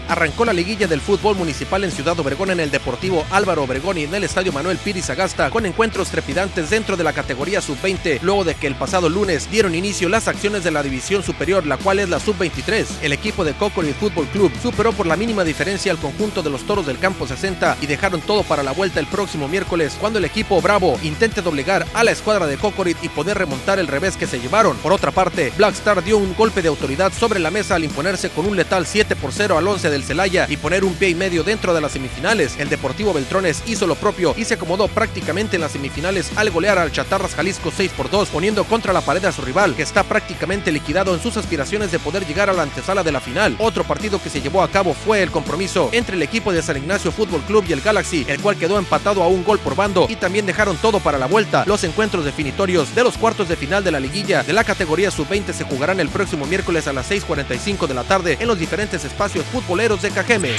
arrancó 0.09 0.43
la 0.43 0.53
liguilla 0.53 0.87
del 0.87 0.99
fútbol 0.99 1.35
municipal 1.35 1.83
en 1.83 1.91
Ciudad 1.91 2.19
Obregón 2.19 2.49
en 2.49 2.59
el 2.59 2.71
Deportivo 2.71 3.25
Álvaro 3.29 3.63
Obregón 3.63 3.97
y 3.97 4.03
en 4.03 4.13
el 4.13 4.23
Estadio 4.25 4.51
Manuel 4.51 4.77
Piris 4.77 5.09
Agasta 5.09 5.49
con 5.49 5.65
encuentros 5.65 6.09
trepidantes 6.09 6.69
dentro 6.69 6.97
de 6.97 7.03
la 7.03 7.13
categoría 7.13 7.61
sub-20 7.61 8.19
luego 8.21 8.43
de 8.43 8.55
que 8.55 8.67
el 8.67 8.75
pasado 8.75 9.07
lunes 9.07 9.49
dieron 9.49 9.75
inicio 9.75 10.09
las 10.09 10.27
acciones 10.27 10.63
de 10.63 10.71
la 10.71 10.83
división 10.83 11.23
superior 11.23 11.65
la 11.65 11.77
cual 11.77 11.99
es 11.99 12.09
la 12.09 12.19
sub-23. 12.19 12.85
El 13.01 13.13
equipo 13.13 13.45
de 13.45 13.53
Cocorit 13.53 13.95
Fútbol 13.95 14.27
Club 14.27 14.51
superó 14.61 14.91
por 14.91 15.05
la 15.05 15.15
mínima 15.15 15.43
diferencia 15.43 15.91
al 15.91 15.99
conjunto 15.99 16.41
de 16.41 16.49
los 16.49 16.63
Toros 16.63 16.85
del 16.85 16.99
Campo 16.99 17.27
60 17.27 17.77
y 17.81 17.85
dejaron 17.85 18.21
todo 18.21 18.43
para 18.43 18.63
la 18.63 18.71
vuelta 18.71 18.99
el 18.99 19.07
próximo 19.07 19.47
miércoles 19.47 19.95
cuando 19.99 20.19
el 20.19 20.25
equipo 20.25 20.61
Bravo 20.61 20.99
intente 21.03 21.41
doblegar 21.41 21.85
a 21.93 22.03
la 22.03 22.11
escuadra 22.11 22.47
de 22.47 22.57
Cocorit 22.57 22.97
y 23.03 23.09
poder 23.09 23.37
remontar 23.37 23.79
el 23.79 23.87
revés 23.87 24.17
que 24.17 24.27
se 24.27 24.39
llevaron. 24.39 24.77
Por 24.77 24.93
otra 24.93 25.11
parte, 25.11 25.53
Black 25.57 25.73
Star 25.75 26.03
dio 26.03 26.17
un 26.17 26.35
golpe 26.35 26.61
de 26.61 26.67
autoridad 26.67 27.13
sobre 27.13 27.39
la 27.39 27.51
mesa 27.51 27.75
al 27.75 27.83
imponerse 27.83 28.29
con 28.29 28.45
un 28.45 28.55
letal 28.55 28.85
7 28.85 29.15
por 29.15 29.31
0 29.31 29.57
al 29.57 29.67
11 29.67 29.89
del 29.89 29.98
Celaya 30.03 30.47
y 30.49 30.57
poner 30.57 30.83
un 30.83 30.95
pie 30.95 31.09
y 31.09 31.15
medio 31.15 31.43
dentro 31.43 31.73
de 31.73 31.81
las 31.81 31.93
semifinales. 31.93 32.57
El 32.57 32.69
Deportivo 32.69 33.13
Beltrones 33.13 33.63
hizo 33.65 33.87
lo 33.87 33.95
propio 33.95 34.33
y 34.37 34.45
se 34.45 34.55
acomodó 34.55 34.87
prácticamente 34.87 35.55
en 35.55 35.61
las 35.61 35.71
semifinales 35.71 36.31
al 36.35 36.51
golear 36.51 36.77
al 36.77 36.91
Chatarras 36.91 37.35
Jalisco 37.35 37.71
6 37.75 37.91
por 37.95 38.09
2, 38.09 38.29
poniendo 38.29 38.63
contra 38.63 38.93
la 38.93 39.01
pared 39.01 39.23
a 39.25 39.31
su 39.31 39.41
rival, 39.41 39.75
que 39.75 39.83
está 39.83 40.03
prácticamente 40.03 40.71
liquidado 40.71 41.13
en 41.13 41.21
sus 41.21 41.37
aspiraciones 41.37 41.91
de 41.91 41.99
poder 41.99 42.25
llegar 42.25 42.49
a 42.49 42.53
la 42.53 42.63
antesala 42.63 43.03
de 43.03 43.11
la 43.11 43.19
final. 43.19 43.55
Otro 43.59 43.83
partido 43.83 44.21
que 44.21 44.29
se 44.29 44.41
llevó 44.41 44.63
a 44.63 44.69
cabo 44.69 44.93
fue 44.93 45.23
el 45.23 45.31
compromiso 45.31 45.89
entre 45.91 46.15
el 46.15 46.23
equipo 46.23 46.51
de 46.51 46.61
San 46.61 46.77
Ignacio 46.77 47.11
Fútbol 47.11 47.41
Club 47.41 47.65
y 47.67 47.73
el 47.73 47.81
Galaxy, 47.81 48.25
el 48.27 48.39
cual 48.39 48.57
quedó 48.57 48.77
empatado 48.77 49.23
a 49.23 49.27
un 49.27 49.43
gol 49.43 49.59
por 49.59 49.75
bando 49.75 50.05
y 50.09 50.15
también 50.15 50.45
dejaron 50.45 50.77
todo 50.77 50.99
para 50.99 51.17
la 51.17 51.25
vuelta. 51.25 51.63
Los 51.65 51.83
encuentros 51.83 52.25
definitorios 52.25 52.93
de 52.93 53.03
los 53.03 53.17
cuartos 53.17 53.49
de 53.49 53.55
final 53.55 53.83
de 53.83 53.91
la 53.91 53.99
liguilla 53.99 54.43
de 54.43 54.53
la 54.53 54.63
categoría 54.63 55.11
sub-20 55.11 55.53
se 55.53 55.63
jugarán 55.63 55.99
el 55.99 56.09
próximo 56.09 56.45
miércoles 56.45 56.87
a 56.87 56.93
las 56.93 57.09
6:45 57.09 57.87
de 57.87 57.93
la 57.93 58.03
tarde 58.03 58.37
en 58.39 58.47
los 58.47 58.59
diferentes 58.59 59.03
espacios 59.03 59.45
futboleros 59.45 59.88
De 59.97 60.11
Cajeme. 60.11 60.51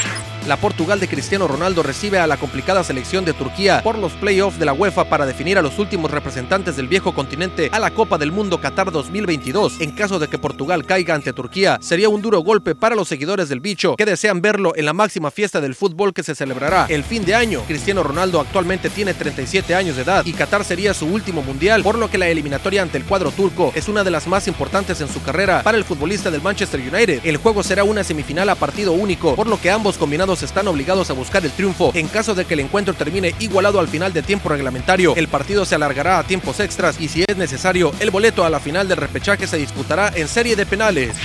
La 0.46 0.56
Portugal 0.56 0.98
de 0.98 1.06
Cristiano 1.06 1.46
Ronaldo 1.46 1.82
recibe 1.82 2.18
a 2.18 2.26
la 2.26 2.38
complicada 2.38 2.82
selección 2.82 3.24
de 3.24 3.34
Turquía 3.34 3.82
por 3.84 3.98
los 3.98 4.12
playoffs 4.12 4.58
de 4.58 4.64
la 4.64 4.72
UEFA 4.72 5.04
para 5.04 5.26
definir 5.26 5.58
a 5.58 5.62
los 5.62 5.78
últimos 5.78 6.10
representantes 6.10 6.76
del 6.76 6.88
viejo 6.88 7.14
continente 7.14 7.68
a 7.72 7.78
la 7.78 7.90
Copa 7.90 8.16
del 8.16 8.32
Mundo 8.32 8.60
Qatar 8.60 8.90
2022. 8.90 9.80
En 9.80 9.92
caso 9.92 10.18
de 10.18 10.28
que 10.28 10.38
Portugal 10.38 10.86
caiga 10.86 11.14
ante 11.14 11.34
Turquía, 11.34 11.78
sería 11.82 12.08
un 12.08 12.22
duro 12.22 12.40
golpe 12.40 12.74
para 12.74 12.96
los 12.96 13.06
seguidores 13.06 13.50
del 13.50 13.60
bicho 13.60 13.96
que 13.96 14.06
desean 14.06 14.40
verlo 14.40 14.72
en 14.74 14.86
la 14.86 14.94
máxima 14.94 15.30
fiesta 15.30 15.60
del 15.60 15.74
fútbol 15.74 16.14
que 16.14 16.22
se 16.22 16.34
celebrará 16.34 16.86
el 16.88 17.04
fin 17.04 17.24
de 17.24 17.34
año. 17.34 17.62
Cristiano 17.68 18.02
Ronaldo 18.02 18.40
actualmente 18.40 18.88
tiene 18.88 19.12
37 19.12 19.74
años 19.74 19.96
de 19.96 20.02
edad 20.02 20.24
y 20.24 20.32
Qatar 20.32 20.64
sería 20.64 20.94
su 20.94 21.06
último 21.06 21.42
mundial, 21.42 21.82
por 21.82 21.98
lo 21.98 22.10
que 22.10 22.18
la 22.18 22.28
eliminatoria 22.28 22.82
ante 22.82 22.96
el 22.96 23.04
cuadro 23.04 23.30
turco 23.30 23.72
es 23.74 23.88
una 23.88 24.04
de 24.04 24.10
las 24.10 24.26
más 24.26 24.48
importantes 24.48 25.02
en 25.02 25.08
su 25.08 25.22
carrera 25.22 25.62
para 25.62 25.76
el 25.76 25.84
futbolista 25.84 26.30
del 26.30 26.42
Manchester 26.42 26.80
United. 26.80 27.20
El 27.24 27.36
juego 27.36 27.62
será 27.62 27.84
una 27.84 28.02
semifinal 28.02 28.48
a 28.48 28.54
partido 28.54 28.92
único, 28.92 29.19
por 29.20 29.46
lo 29.46 29.60
que 29.60 29.70
ambos 29.70 29.98
combinados 29.98 30.42
están 30.42 30.68
obligados 30.68 31.10
a 31.10 31.14
buscar 31.14 31.44
el 31.44 31.52
triunfo. 31.52 31.92
En 31.94 32.08
caso 32.08 32.34
de 32.34 32.44
que 32.44 32.54
el 32.54 32.60
encuentro 32.60 32.94
termine 32.94 33.34
igualado 33.38 33.80
al 33.80 33.88
final 33.88 34.12
de 34.12 34.22
tiempo 34.22 34.48
reglamentario, 34.48 35.14
el 35.16 35.28
partido 35.28 35.64
se 35.64 35.74
alargará 35.74 36.18
a 36.18 36.24
tiempos 36.24 36.60
extras 36.60 37.00
y 37.00 37.08
si 37.08 37.24
es 37.26 37.36
necesario, 37.36 37.92
el 38.00 38.10
boleto 38.10 38.44
a 38.44 38.50
la 38.50 38.60
final 38.60 38.88
del 38.88 38.98
repechaje 38.98 39.46
se 39.46 39.58
disputará 39.58 40.12
en 40.14 40.28
serie 40.28 40.56
de 40.56 40.66
penales. 40.66 41.16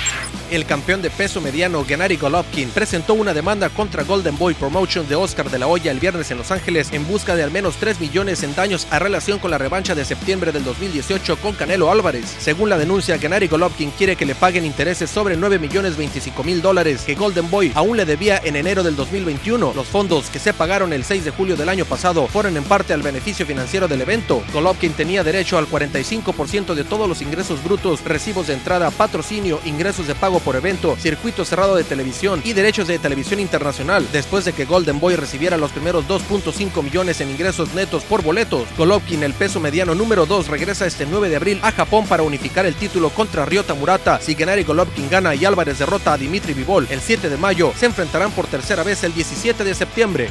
El 0.51 0.65
campeón 0.65 1.01
de 1.01 1.09
peso 1.09 1.41
mediano 1.41 1.83
Gennady 1.83 2.17
Golovkin 2.17 2.69
presentó 2.69 3.15
una 3.15 3.33
demanda 3.33 3.69
contra 3.69 4.03
Golden 4.03 4.37
Boy 4.37 4.53
Promotion 4.53 5.07
de 5.07 5.15
Oscar 5.15 5.49
de 5.49 5.57
la 5.57 5.67
Hoya 5.67 5.91
el 5.91 5.99
viernes 5.99 6.29
en 6.29 6.37
Los 6.37 6.51
Ángeles 6.51 6.89
en 6.91 7.07
busca 7.07 7.35
de 7.35 7.41
al 7.41 7.49
menos 7.49 7.77
3 7.77 7.99
millones 7.99 8.43
en 8.43 8.53
daños 8.53 8.85
a 8.91 8.99
relación 8.99 9.39
con 9.39 9.49
la 9.49 9.57
revancha 9.57 9.95
de 9.95 10.05
septiembre 10.05 10.51
del 10.51 10.63
2018 10.63 11.37
con 11.37 11.53
Canelo 11.53 11.91
Álvarez. 11.91 12.35
Según 12.39 12.69
la 12.69 12.77
denuncia, 12.77 13.17
Gennady 13.17 13.47
Golovkin 13.47 13.91
quiere 13.91 14.15
que 14.15 14.25
le 14.25 14.35
paguen 14.35 14.65
intereses 14.65 15.09
sobre 15.09 15.35
9 15.35 15.57
millones 15.57 15.97
25 15.97 16.43
mil 16.43 16.61
dólares 16.61 17.01
que 17.05 17.15
Golden 17.15 17.49
Boy 17.49 17.71
aún 17.75 17.97
le 17.97 18.05
debía 18.05 18.41
en 18.43 18.55
enero 18.55 18.81
del 18.81 18.95
2021. 18.95 19.73
Los 19.75 19.87
fondos 19.87 20.29
que 20.29 20.39
se 20.39 20.53
pagaron 20.53 20.93
el 20.93 21.03
6 21.03 21.25
de 21.25 21.31
julio 21.31 21.55
del 21.55 21.69
año 21.69 21.85
pasado 21.85 22.25
fueron 22.27 22.57
en 22.57 22.63
parte 22.63 22.93
al 22.93 23.03
beneficio 23.03 23.45
financiero 23.45 23.87
del 23.87 24.01
evento. 24.01 24.43
Golovkin 24.53 24.93
tenía 24.93 25.23
derecho 25.23 25.57
al 25.57 25.67
45% 25.67 26.73
de 26.73 26.83
todos 26.83 27.07
los 27.07 27.21
ingresos 27.21 27.63
brutos, 27.63 28.03
recibos 28.03 28.47
de 28.47 28.53
entrada, 28.53 28.89
patrocinio, 28.91 29.59
ingresos 29.65 30.07
de 30.07 30.15
pago 30.15 30.39
por 30.39 30.55
evento, 30.55 30.95
circuito 30.97 31.45
cerrado 31.45 31.75
de 31.75 31.83
televisión 31.83 32.41
y 32.43 32.53
derechos 32.53 32.87
de 32.87 32.97
televisión 32.97 33.39
internacional, 33.39 34.07
después 34.11 34.45
de 34.45 34.53
que 34.53 34.65
Golden 34.65 34.99
Boy 34.99 35.15
recibiera 35.15 35.57
los 35.57 35.71
primeros 35.71 36.07
2.5 36.07 36.81
millones 36.81 37.21
en 37.21 37.29
ingresos 37.29 37.73
netos 37.73 38.03
por 38.03 38.23
boletos. 38.23 38.67
Golovkin, 38.77 39.23
el 39.23 39.33
peso 39.33 39.59
mediano 39.59 39.93
número 39.95 40.25
2, 40.25 40.47
regresa 40.47 40.85
este 40.85 41.05
9 41.05 41.29
de 41.29 41.35
abril 41.35 41.59
a 41.61 41.71
Japón 41.71 42.07
para 42.07 42.23
unificar 42.23 42.65
el 42.65 42.75
título 42.75 43.09
contra 43.09 43.45
Ryota 43.45 43.73
Murata. 43.73 44.19
Si 44.21 44.35
Gennady 44.35 44.63
Golovkin 44.63 45.09
gana 45.09 45.35
y 45.35 45.43
Álvarez 45.43 45.79
derrota 45.79 46.13
a 46.13 46.17
Dimitri 46.17 46.53
Vivol 46.53 46.87
el 46.89 47.01
7 47.01 47.29
de 47.29 47.37
mayo, 47.37 47.64
se 47.73 47.85
enfrentarán 47.85 48.31
por 48.31 48.47
tercera 48.47 48.83
vez 48.83 49.03
el 49.03 49.13
17 49.13 49.63
de 49.63 49.75
septiembre. 49.75 50.29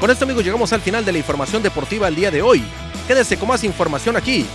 Con 0.00 0.10
esto 0.10 0.24
amigos 0.24 0.44
llegamos 0.44 0.72
al 0.72 0.80
final 0.80 1.04
de 1.04 1.12
la 1.12 1.18
información 1.18 1.62
deportiva 1.62 2.08
el 2.08 2.14
día 2.14 2.30
de 2.30 2.42
hoy. 2.42 2.64
Quédese 3.06 3.38
con 3.38 3.48
más 3.48 3.64
información 3.64 4.16
aquí, 4.16 4.46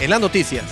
en 0.00 0.10
las 0.10 0.20
noticias. 0.20 0.64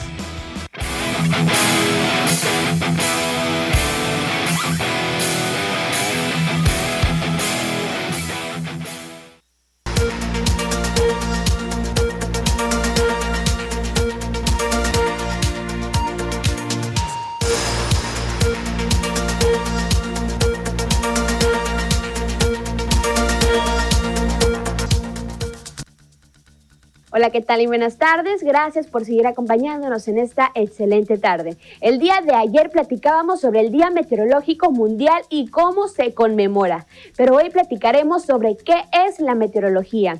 Hola, 27.17 27.31
¿qué 27.31 27.41
tal 27.41 27.62
y 27.62 27.67
buenas 27.67 27.97
tardes? 27.97 28.43
Gracias 28.43 28.89
por 28.89 29.07
seguir 29.07 29.27
acompañándonos 29.27 30.07
en 30.07 30.19
esta 30.19 30.51
excelente 30.55 31.17
tarde. 31.17 31.57
El 31.81 31.99
día 31.99 32.21
de 32.23 32.35
ayer 32.35 32.69
platicábamos 32.69 33.41
sobre 33.41 33.61
el 33.61 33.73
Día 33.73 33.89
Meteorológico 33.89 34.71
Mundial 34.71 35.23
y 35.31 35.49
cómo 35.49 35.89
se 35.89 36.12
conmemora, 36.12 36.87
pero 37.17 37.37
hoy 37.37 37.49
platicaremos 37.49 38.25
sobre 38.25 38.59
qué 38.59 38.85
es 39.07 39.19
la 39.19 39.35
meteorología. 39.35 40.19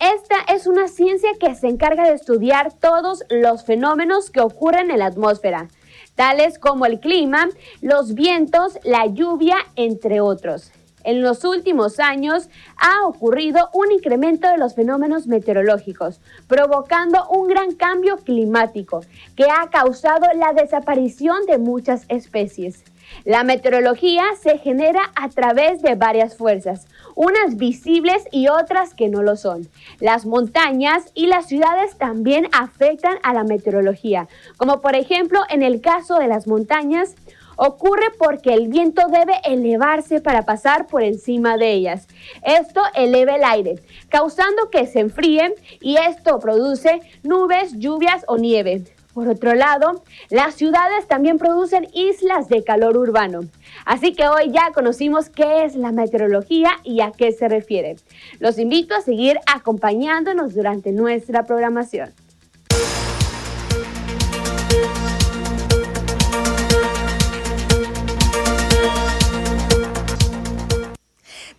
Esta 0.00 0.34
es 0.52 0.66
una 0.66 0.88
ciencia 0.88 1.30
que 1.38 1.54
se 1.54 1.68
encarga 1.68 2.08
de 2.08 2.16
estudiar 2.16 2.72
todos 2.72 3.22
los 3.30 3.64
fenómenos 3.64 4.30
que 4.30 4.40
ocurren 4.40 4.90
en 4.90 4.98
la 4.98 5.06
atmósfera, 5.06 5.68
tales 6.16 6.58
como 6.58 6.86
el 6.86 6.98
clima, 6.98 7.50
los 7.82 8.14
vientos, 8.14 8.80
la 8.82 9.06
lluvia, 9.06 9.58
entre 9.76 10.20
otros. 10.20 10.72
En 11.04 11.22
los 11.22 11.44
últimos 11.44 12.00
años 12.00 12.48
ha 12.76 13.06
ocurrido 13.06 13.70
un 13.72 13.90
incremento 13.92 14.48
de 14.48 14.58
los 14.58 14.74
fenómenos 14.74 15.26
meteorológicos, 15.26 16.20
provocando 16.46 17.28
un 17.28 17.48
gran 17.48 17.74
cambio 17.74 18.18
climático 18.18 19.02
que 19.36 19.44
ha 19.44 19.68
causado 19.70 20.26
la 20.34 20.52
desaparición 20.52 21.46
de 21.46 21.58
muchas 21.58 22.04
especies. 22.08 22.84
La 23.24 23.44
meteorología 23.44 24.24
se 24.40 24.58
genera 24.58 25.00
a 25.14 25.28
través 25.28 25.82
de 25.82 25.94
varias 25.94 26.36
fuerzas, 26.36 26.86
unas 27.14 27.56
visibles 27.56 28.24
y 28.30 28.48
otras 28.48 28.94
que 28.94 29.08
no 29.08 29.22
lo 29.22 29.36
son. 29.36 29.68
Las 30.00 30.26
montañas 30.26 31.04
y 31.14 31.26
las 31.26 31.46
ciudades 31.46 31.96
también 31.98 32.48
afectan 32.52 33.16
a 33.22 33.32
la 33.34 33.44
meteorología, 33.44 34.28
como 34.56 34.80
por 34.80 34.96
ejemplo 34.96 35.40
en 35.50 35.62
el 35.62 35.80
caso 35.80 36.18
de 36.18 36.26
las 36.26 36.46
montañas, 36.46 37.14
Ocurre 37.56 38.10
porque 38.18 38.54
el 38.54 38.68
viento 38.68 39.02
debe 39.08 39.34
elevarse 39.44 40.20
para 40.20 40.42
pasar 40.42 40.86
por 40.86 41.02
encima 41.02 41.56
de 41.56 41.72
ellas. 41.72 42.08
Esto 42.42 42.80
eleva 42.94 43.36
el 43.36 43.44
aire, 43.44 43.80
causando 44.08 44.70
que 44.70 44.86
se 44.86 45.00
enfríen 45.00 45.54
y 45.80 45.96
esto 45.96 46.38
produce 46.38 47.00
nubes, 47.22 47.72
lluvias 47.78 48.24
o 48.26 48.36
nieve. 48.36 48.84
Por 49.14 49.28
otro 49.28 49.54
lado, 49.54 50.02
las 50.30 50.54
ciudades 50.54 51.06
también 51.06 51.36
producen 51.36 51.86
islas 51.92 52.48
de 52.48 52.64
calor 52.64 52.96
urbano. 52.96 53.40
Así 53.84 54.14
que 54.14 54.26
hoy 54.26 54.50
ya 54.50 54.72
conocimos 54.72 55.28
qué 55.28 55.64
es 55.64 55.76
la 55.76 55.92
meteorología 55.92 56.70
y 56.82 57.02
a 57.02 57.12
qué 57.12 57.32
se 57.32 57.48
refiere. 57.48 57.96
Los 58.38 58.58
invito 58.58 58.94
a 58.94 59.02
seguir 59.02 59.38
acompañándonos 59.46 60.54
durante 60.54 60.92
nuestra 60.92 61.44
programación. 61.44 62.14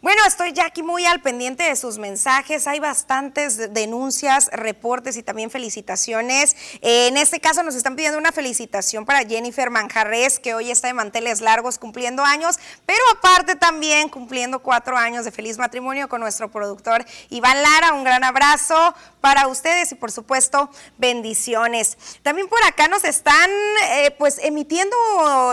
Bueno, 0.03 0.21
estoy 0.27 0.51
ya 0.51 0.65
aquí 0.65 0.83
muy 0.83 1.05
al 1.05 1.21
pendiente 1.21 1.63
de 1.63 1.77
sus 1.77 1.97
mensajes. 1.97 2.67
Hay 2.67 2.81
bastantes 2.81 3.73
denuncias, 3.73 4.49
reportes 4.51 5.15
y 5.15 5.23
también 5.23 5.49
felicitaciones. 5.49 6.57
Eh, 6.81 7.07
en 7.07 7.15
este 7.15 7.39
caso 7.39 7.63
nos 7.63 7.73
están 7.73 7.95
pidiendo 7.95 8.17
una 8.17 8.33
felicitación 8.33 9.05
para 9.05 9.25
Jennifer 9.25 9.69
Manjarres, 9.69 10.39
que 10.39 10.55
hoy 10.55 10.71
está 10.71 10.89
de 10.89 10.93
manteles 10.93 11.39
largos 11.39 11.77
cumpliendo 11.77 12.21
años, 12.21 12.59
pero 12.85 12.99
aparte 13.13 13.55
también 13.55 14.09
cumpliendo 14.09 14.59
cuatro 14.59 14.97
años 14.97 15.23
de 15.23 15.31
feliz 15.31 15.57
matrimonio 15.57 16.09
con 16.09 16.19
nuestro 16.19 16.51
productor 16.51 17.05
Iván 17.29 17.63
Lara. 17.63 17.93
Un 17.93 18.03
gran 18.03 18.25
abrazo 18.25 18.93
para 19.21 19.47
ustedes 19.47 19.89
y 19.93 19.95
por 19.95 20.11
supuesto 20.11 20.69
bendiciones. 20.97 21.97
También 22.23 22.49
por 22.49 22.61
acá 22.65 22.89
nos 22.89 23.05
están 23.05 23.49
eh, 23.91 24.13
pues 24.19 24.37
emitiendo 24.43 24.97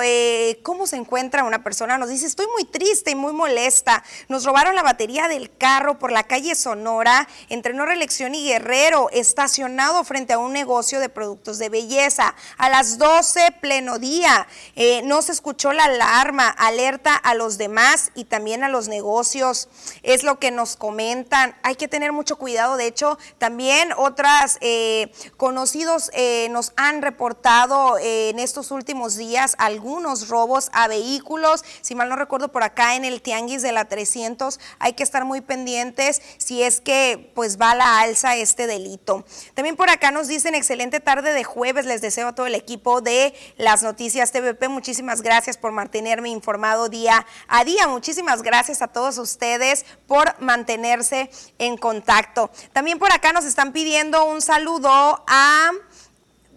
eh, 0.03 0.59
cómo 0.65 0.89
se 0.89 0.97
encuentra 0.97 1.45
una 1.45 1.63
persona. 1.63 1.99
Nos 1.99 2.09
dice, 2.09 2.27
estoy 2.27 2.49
muy 2.49 2.65
triste 2.65 3.13
y 3.13 3.15
muy 3.15 3.33
molesta. 3.33 4.03
Robaron 4.45 4.75
la 4.75 4.83
batería 4.83 5.29
del 5.29 5.55
carro 5.57 5.99
por 5.99 6.13
la 6.13 6.25
calle 6.25 6.55
Sonora, 6.55 7.29
entre 7.49 7.75
No 7.75 7.87
Reelección 7.87 8.35
y 8.35 8.45
Guerrero, 8.45 9.09
estacionado 9.11 10.05
frente 10.05 10.33
a 10.33 10.39
un 10.39 10.53
negocio 10.53 11.01
de 11.01 11.09
productos 11.09 11.59
de 11.59 11.69
belleza. 11.69 12.35
A 12.57 12.69
las 12.69 12.99
12, 12.99 13.53
pleno 13.61 13.99
día, 13.99 14.47
eh, 14.77 15.03
no 15.05 15.23
se 15.23 15.33
escuchó 15.33 15.73
la 15.73 15.85
alarma, 15.85 16.49
alerta 16.49 17.15
a 17.15 17.35
los 17.35 17.59
demás 17.59 18.11
y 18.15 18.25
también 18.25 18.65
a 18.65 18.69
los 18.69 18.89
negocios. 18.89 19.69
Es 20.03 20.23
lo 20.23 20.39
que 20.39 20.51
nos 20.51 20.77
comentan. 20.77 21.57
Hay 21.63 21.77
que 21.77 21.89
tener 21.89 22.13
mucho 22.13 22.37
cuidado. 22.37 22.77
De 22.77 22.87
hecho, 22.87 23.19
también 23.39 23.93
otras 23.97 24.59
eh, 24.61 25.13
conocidos 25.37 26.11
eh, 26.15 26.49
nos 26.51 26.73
han 26.77 27.03
reportado 27.03 27.99
en 28.01 28.39
estos 28.39 28.71
últimos 28.71 29.17
días 29.17 29.55
algunos 29.59 30.29
robos 30.29 30.71
a 30.73 30.89
vehículos. 30.89 31.65
Si 31.81 31.95
mal 31.95 32.09
no 32.09 32.17
recuerdo, 32.17 32.53
por 32.53 32.63
acá 32.63 32.97
en 32.97 33.05
el 33.05 33.23
Tianguis 33.23 33.63
de 33.63 33.73
la 33.73 33.87
300 33.87 34.30
hay 34.79 34.93
que 34.93 35.03
estar 35.03 35.25
muy 35.25 35.41
pendientes 35.41 36.23
si 36.39 36.63
es 36.63 36.81
que 36.81 37.33
pues 37.35 37.61
va 37.61 37.73
a 37.73 37.75
la 37.75 38.01
alza 38.01 38.37
este 38.37 38.67
delito. 38.67 39.25
También 39.55 39.77
por 39.77 39.91
acá 39.91 40.11
nos 40.11 40.29
dicen 40.29 40.55
excelente 40.55 41.01
tarde 41.01 41.33
de 41.33 41.45
jueves, 41.45 41.87
les 41.87 42.01
deseo 42.01 42.29
a 42.29 42.35
todo 42.35 42.47
el 42.47 42.55
equipo 42.55 43.01
de 43.01 43.35
las 43.57 43.83
noticias 43.83 44.33
TVP, 44.33 44.69
muchísimas 44.69 45.23
gracias 45.23 45.57
por 45.57 45.73
mantenerme 45.73 46.29
informado 46.29 46.89
día 46.89 47.27
a 47.49 47.65
día, 47.65 47.89
muchísimas 47.89 48.43
gracias 48.43 48.83
a 48.83 48.89
todos 48.89 49.19
ustedes 49.19 49.85
por 50.07 50.41
mantenerse 50.41 51.31
en 51.59 51.77
contacto. 51.77 52.51
También 52.73 52.99
por 52.99 53.13
acá 53.13 53.33
nos 53.33 53.45
están 53.45 53.73
pidiendo 53.73 54.25
un 54.25 54.43
saludo 54.43 54.91
a 55.27 55.71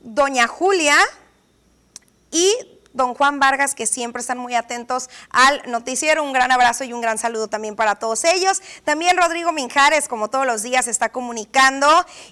doña 0.01 0.47
Julia 0.47 0.97
y 2.31 2.72
don 2.93 3.13
Juan 3.13 3.39
Vargas, 3.39 3.75
que 3.75 3.85
siempre 3.85 4.21
están 4.21 4.37
muy 4.37 4.55
atentos 4.55 5.09
al 5.29 5.61
noticiero. 5.69 6.23
Un 6.23 6.33
gran 6.33 6.51
abrazo 6.51 6.83
y 6.83 6.93
un 6.93 7.01
gran 7.01 7.17
saludo 7.17 7.47
también 7.47 7.75
para 7.75 7.95
todos 7.95 8.23
ellos. 8.23 8.61
También 8.83 9.17
Rodrigo 9.17 9.51
Minjares, 9.51 10.07
como 10.07 10.29
todos 10.29 10.45
los 10.45 10.61
días, 10.61 10.87
está 10.87 11.09
comunicando 11.09 11.87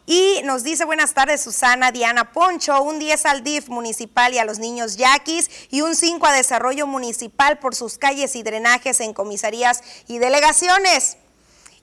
y 0.06 0.42
nos 0.44 0.64
dice 0.64 0.86
buenas 0.86 1.14
tardes 1.14 1.42
Susana 1.42 1.92
Diana 1.92 2.32
Poncho, 2.32 2.82
un 2.82 3.00
10 3.00 3.26
al 3.26 3.44
DIF 3.44 3.70
municipal 3.70 4.34
y 4.34 4.38
a 4.38 4.46
los 4.46 4.60
niños 4.60 4.98
yaquis 4.98 5.50
y 5.70 5.82
un 5.82 5.96
5 5.96 6.26
a 6.26 6.34
desarrollo 6.34 6.88
municipal 6.88 7.60
por 7.60 7.76
sus 7.76 7.98
calles 7.98 8.36
y 8.36 8.44
drenajes 8.44 9.00
en 9.00 9.14
comisarías 9.14 9.82
y 10.08 10.20
delegaciones 10.20 11.18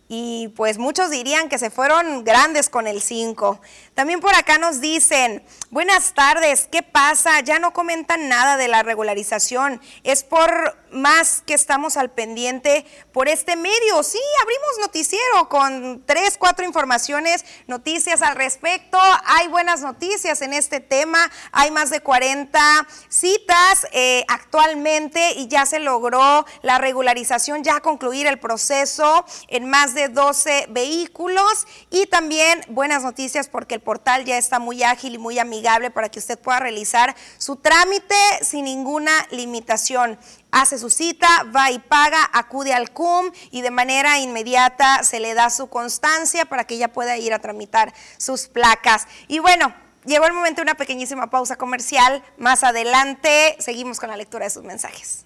y 0.08 0.48
pues 0.56 0.78
muchos 0.78 1.10
dirían 1.10 1.50
que 1.50 1.58
se 1.58 1.70
fueron 1.70 2.24
grandes 2.24 2.70
con 2.70 2.86
el 2.86 3.02
5. 3.02 3.60
También 3.98 4.20
por 4.20 4.32
acá 4.36 4.58
nos 4.58 4.80
dicen, 4.80 5.42
buenas 5.70 6.14
tardes, 6.14 6.68
¿qué 6.70 6.84
pasa? 6.84 7.40
Ya 7.40 7.58
no 7.58 7.72
comentan 7.72 8.28
nada 8.28 8.56
de 8.56 8.68
la 8.68 8.84
regularización. 8.84 9.80
Es 10.04 10.22
por 10.22 10.78
más 10.92 11.42
que 11.44 11.54
estamos 11.54 11.96
al 11.96 12.10
pendiente 12.10 12.86
por 13.12 13.28
este 13.28 13.56
medio. 13.56 14.02
Sí, 14.04 14.20
abrimos 14.42 14.68
noticiero 14.80 15.48
con 15.48 16.04
tres, 16.06 16.36
cuatro 16.38 16.64
informaciones, 16.64 17.44
noticias 17.66 18.22
al 18.22 18.36
respecto. 18.36 18.98
Hay 19.24 19.48
buenas 19.48 19.80
noticias 19.80 20.42
en 20.42 20.52
este 20.52 20.78
tema. 20.78 21.18
Hay 21.50 21.72
más 21.72 21.90
de 21.90 22.00
40 22.00 22.60
citas 23.08 23.88
eh, 23.90 24.24
actualmente 24.28 25.32
y 25.32 25.48
ya 25.48 25.66
se 25.66 25.80
logró 25.80 26.46
la 26.62 26.78
regularización, 26.78 27.64
ya 27.64 27.80
concluir 27.80 28.28
el 28.28 28.38
proceso 28.38 29.26
en 29.48 29.68
más 29.68 29.94
de 29.94 30.08
12 30.08 30.66
vehículos. 30.70 31.66
Y 31.90 32.06
también 32.06 32.64
buenas 32.68 33.02
noticias 33.02 33.48
porque 33.48 33.74
el 33.74 33.80
portal 33.88 34.26
ya 34.26 34.36
está 34.36 34.58
muy 34.58 34.82
ágil 34.82 35.14
y 35.14 35.18
muy 35.18 35.38
amigable 35.38 35.90
para 35.90 36.10
que 36.10 36.18
usted 36.18 36.38
pueda 36.38 36.60
realizar 36.60 37.16
su 37.38 37.56
trámite 37.56 38.14
sin 38.42 38.66
ninguna 38.66 39.10
limitación 39.30 40.18
hace 40.50 40.76
su 40.76 40.90
cita, 40.90 41.26
va 41.56 41.70
y 41.70 41.78
paga, 41.78 42.28
acude 42.34 42.74
al 42.74 42.90
CUM 42.90 43.32
y 43.50 43.62
de 43.62 43.70
manera 43.70 44.18
inmediata 44.18 45.02
se 45.04 45.20
le 45.20 45.32
da 45.32 45.48
su 45.48 45.68
constancia 45.68 46.44
para 46.44 46.64
que 46.64 46.74
ella 46.74 46.92
pueda 46.92 47.16
ir 47.16 47.32
a 47.32 47.38
tramitar 47.38 47.94
sus 48.18 48.46
placas. 48.46 49.06
Y 49.26 49.38
bueno, 49.38 49.72
llegó 50.04 50.26
el 50.26 50.34
momento 50.34 50.56
de 50.56 50.64
una 50.64 50.74
pequeñísima 50.74 51.30
pausa 51.30 51.56
comercial. 51.56 52.22
Más 52.36 52.64
adelante 52.64 53.56
seguimos 53.58 54.00
con 54.00 54.10
la 54.10 54.18
lectura 54.18 54.44
de 54.44 54.50
sus 54.50 54.64
mensajes. 54.64 55.24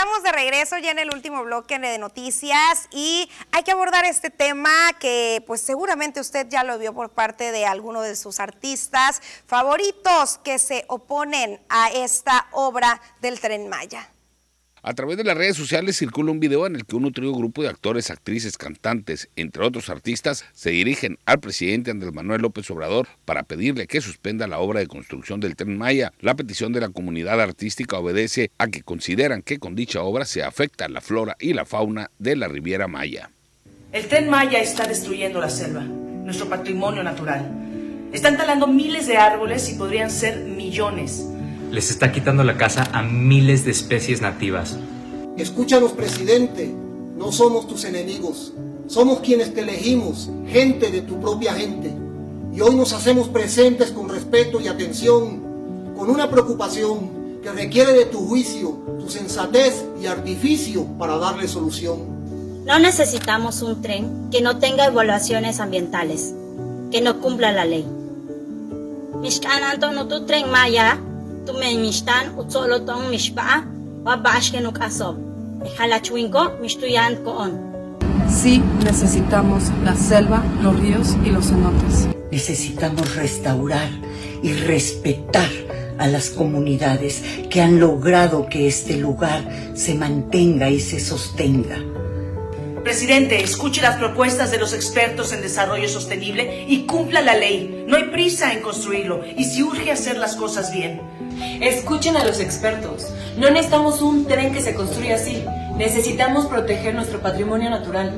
Estamos 0.00 0.22
de 0.22 0.32
regreso 0.32 0.78
ya 0.78 0.92
en 0.92 0.98
el 0.98 1.12
último 1.12 1.44
bloque 1.44 1.78
de 1.78 1.98
noticias 1.98 2.88
y 2.90 3.30
hay 3.52 3.62
que 3.62 3.72
abordar 3.72 4.06
este 4.06 4.30
tema 4.30 4.70
que 4.98 5.44
pues 5.46 5.60
seguramente 5.60 6.20
usted 6.20 6.46
ya 6.48 6.64
lo 6.64 6.78
vio 6.78 6.94
por 6.94 7.10
parte 7.10 7.52
de 7.52 7.66
alguno 7.66 8.00
de 8.00 8.16
sus 8.16 8.40
artistas 8.40 9.20
favoritos 9.46 10.38
que 10.38 10.58
se 10.58 10.86
oponen 10.88 11.60
a 11.68 11.90
esta 11.90 12.46
obra 12.52 12.98
del 13.20 13.40
tren 13.40 13.68
Maya. 13.68 14.08
A 14.82 14.94
través 14.94 15.18
de 15.18 15.24
las 15.24 15.36
redes 15.36 15.58
sociales 15.58 15.98
circula 15.98 16.32
un 16.32 16.40
video 16.40 16.66
en 16.66 16.74
el 16.74 16.86
que 16.86 16.96
un 16.96 17.02
nutrido 17.02 17.34
grupo 17.34 17.62
de 17.62 17.68
actores, 17.68 18.10
actrices, 18.10 18.56
cantantes, 18.56 19.28
entre 19.36 19.62
otros 19.62 19.90
artistas, 19.90 20.46
se 20.54 20.70
dirigen 20.70 21.18
al 21.26 21.38
presidente 21.38 21.90
Andrés 21.90 22.14
Manuel 22.14 22.40
López 22.40 22.70
Obrador 22.70 23.06
para 23.26 23.42
pedirle 23.42 23.86
que 23.86 24.00
suspenda 24.00 24.46
la 24.46 24.58
obra 24.58 24.80
de 24.80 24.86
construcción 24.86 25.38
del 25.38 25.54
tren 25.54 25.76
Maya. 25.76 26.14
La 26.20 26.34
petición 26.34 26.72
de 26.72 26.80
la 26.80 26.88
comunidad 26.88 27.42
artística 27.42 27.98
obedece 27.98 28.52
a 28.56 28.68
que 28.68 28.82
consideran 28.82 29.42
que 29.42 29.58
con 29.58 29.74
dicha 29.74 30.00
obra 30.00 30.24
se 30.24 30.42
afecta 30.42 30.88
la 30.88 31.02
flora 31.02 31.36
y 31.38 31.52
la 31.52 31.66
fauna 31.66 32.10
de 32.18 32.36
la 32.36 32.48
Riviera 32.48 32.88
Maya. 32.88 33.28
El 33.92 34.06
tren 34.08 34.30
Maya 34.30 34.60
está 34.60 34.86
destruyendo 34.86 35.42
la 35.42 35.50
selva, 35.50 35.82
nuestro 35.82 36.48
patrimonio 36.48 37.02
natural. 37.02 37.44
Están 38.14 38.38
talando 38.38 38.66
miles 38.66 39.06
de 39.06 39.18
árboles 39.18 39.68
y 39.68 39.74
podrían 39.74 40.10
ser 40.10 40.38
millones 40.38 41.26
les 41.70 41.90
está 41.90 42.10
quitando 42.12 42.42
la 42.42 42.56
casa 42.56 42.88
a 42.92 43.02
miles 43.02 43.64
de 43.64 43.70
especies 43.70 44.20
nativas. 44.20 44.76
Escúchanos, 45.36 45.92
presidente, 45.92 46.74
no 47.16 47.32
somos 47.32 47.68
tus 47.68 47.84
enemigos, 47.84 48.52
somos 48.88 49.20
quienes 49.20 49.54
te 49.54 49.60
elegimos, 49.60 50.30
gente 50.48 50.90
de 50.90 51.02
tu 51.02 51.20
propia 51.20 51.54
gente. 51.54 51.92
Y 52.52 52.60
hoy 52.60 52.74
nos 52.74 52.92
hacemos 52.92 53.28
presentes 53.28 53.92
con 53.92 54.08
respeto 54.08 54.60
y 54.60 54.66
atención, 54.66 55.94
con 55.96 56.10
una 56.10 56.28
preocupación 56.28 57.40
que 57.42 57.52
requiere 57.52 57.92
de 57.92 58.06
tu 58.06 58.18
juicio, 58.26 58.70
tu 58.98 59.08
sensatez 59.08 59.84
y 60.02 60.06
artificio 60.06 60.84
para 60.98 61.16
darle 61.16 61.46
solución. 61.46 62.20
No 62.66 62.78
necesitamos 62.78 63.62
un 63.62 63.80
tren 63.80 64.28
que 64.30 64.42
no 64.42 64.58
tenga 64.58 64.86
evaluaciones 64.86 65.60
ambientales, 65.60 66.34
que 66.90 67.00
no 67.00 67.20
cumpla 67.20 67.52
la 67.52 67.64
ley. 67.64 67.86
no 69.94 70.08
tu 70.08 70.26
tren 70.26 70.50
maya 70.50 71.00
tumeñmistan 71.46 72.38
utzolotong 72.38 73.10
mishpa 73.10 73.64
wabashkenuk 74.04 74.80
asob. 74.80 75.16
Jalachwinko 75.76 76.60
mishtuyan 76.60 77.16
koon. 77.24 77.52
Sí, 78.28 78.62
necesitamos 78.84 79.64
la 79.84 79.94
selva, 79.94 80.42
los 80.62 80.78
ríos 80.78 81.16
y 81.24 81.30
los 81.30 81.46
cenotes. 81.48 82.08
Necesitamos 82.30 83.16
restaurar 83.16 83.90
y 84.42 84.52
respetar 84.52 85.50
a 85.98 86.06
las 86.06 86.30
comunidades 86.30 87.22
que 87.50 87.60
han 87.60 87.78
logrado 87.78 88.46
que 88.48 88.66
este 88.66 88.96
lugar 88.96 89.42
se 89.74 89.94
mantenga 89.94 90.70
y 90.70 90.80
se 90.80 91.00
sostenga. 91.00 91.76
Presidente, 92.84 93.42
escuche 93.42 93.82
las 93.82 93.98
propuestas 93.98 94.50
de 94.50 94.58
los 94.58 94.72
expertos 94.72 95.32
en 95.32 95.42
desarrollo 95.42 95.86
sostenible 95.86 96.64
y 96.66 96.86
cumpla 96.86 97.20
la 97.20 97.36
ley. 97.36 97.84
No 97.86 97.96
hay 97.96 98.04
prisa 98.04 98.54
en 98.54 98.62
construirlo 98.62 99.22
y 99.36 99.44
si 99.44 99.62
urge 99.62 99.92
hacer 99.92 100.16
las 100.16 100.34
cosas 100.34 100.72
bien. 100.72 101.00
Escuchen 101.60 102.16
a 102.16 102.24
los 102.24 102.40
expertos. 102.40 103.08
No 103.36 103.50
necesitamos 103.50 104.00
un 104.00 104.26
tren 104.26 104.54
que 104.54 104.62
se 104.62 104.74
construya 104.74 105.16
así. 105.16 105.44
Necesitamos 105.76 106.46
proteger 106.46 106.94
nuestro 106.94 107.20
patrimonio 107.20 107.68
natural. 107.68 108.14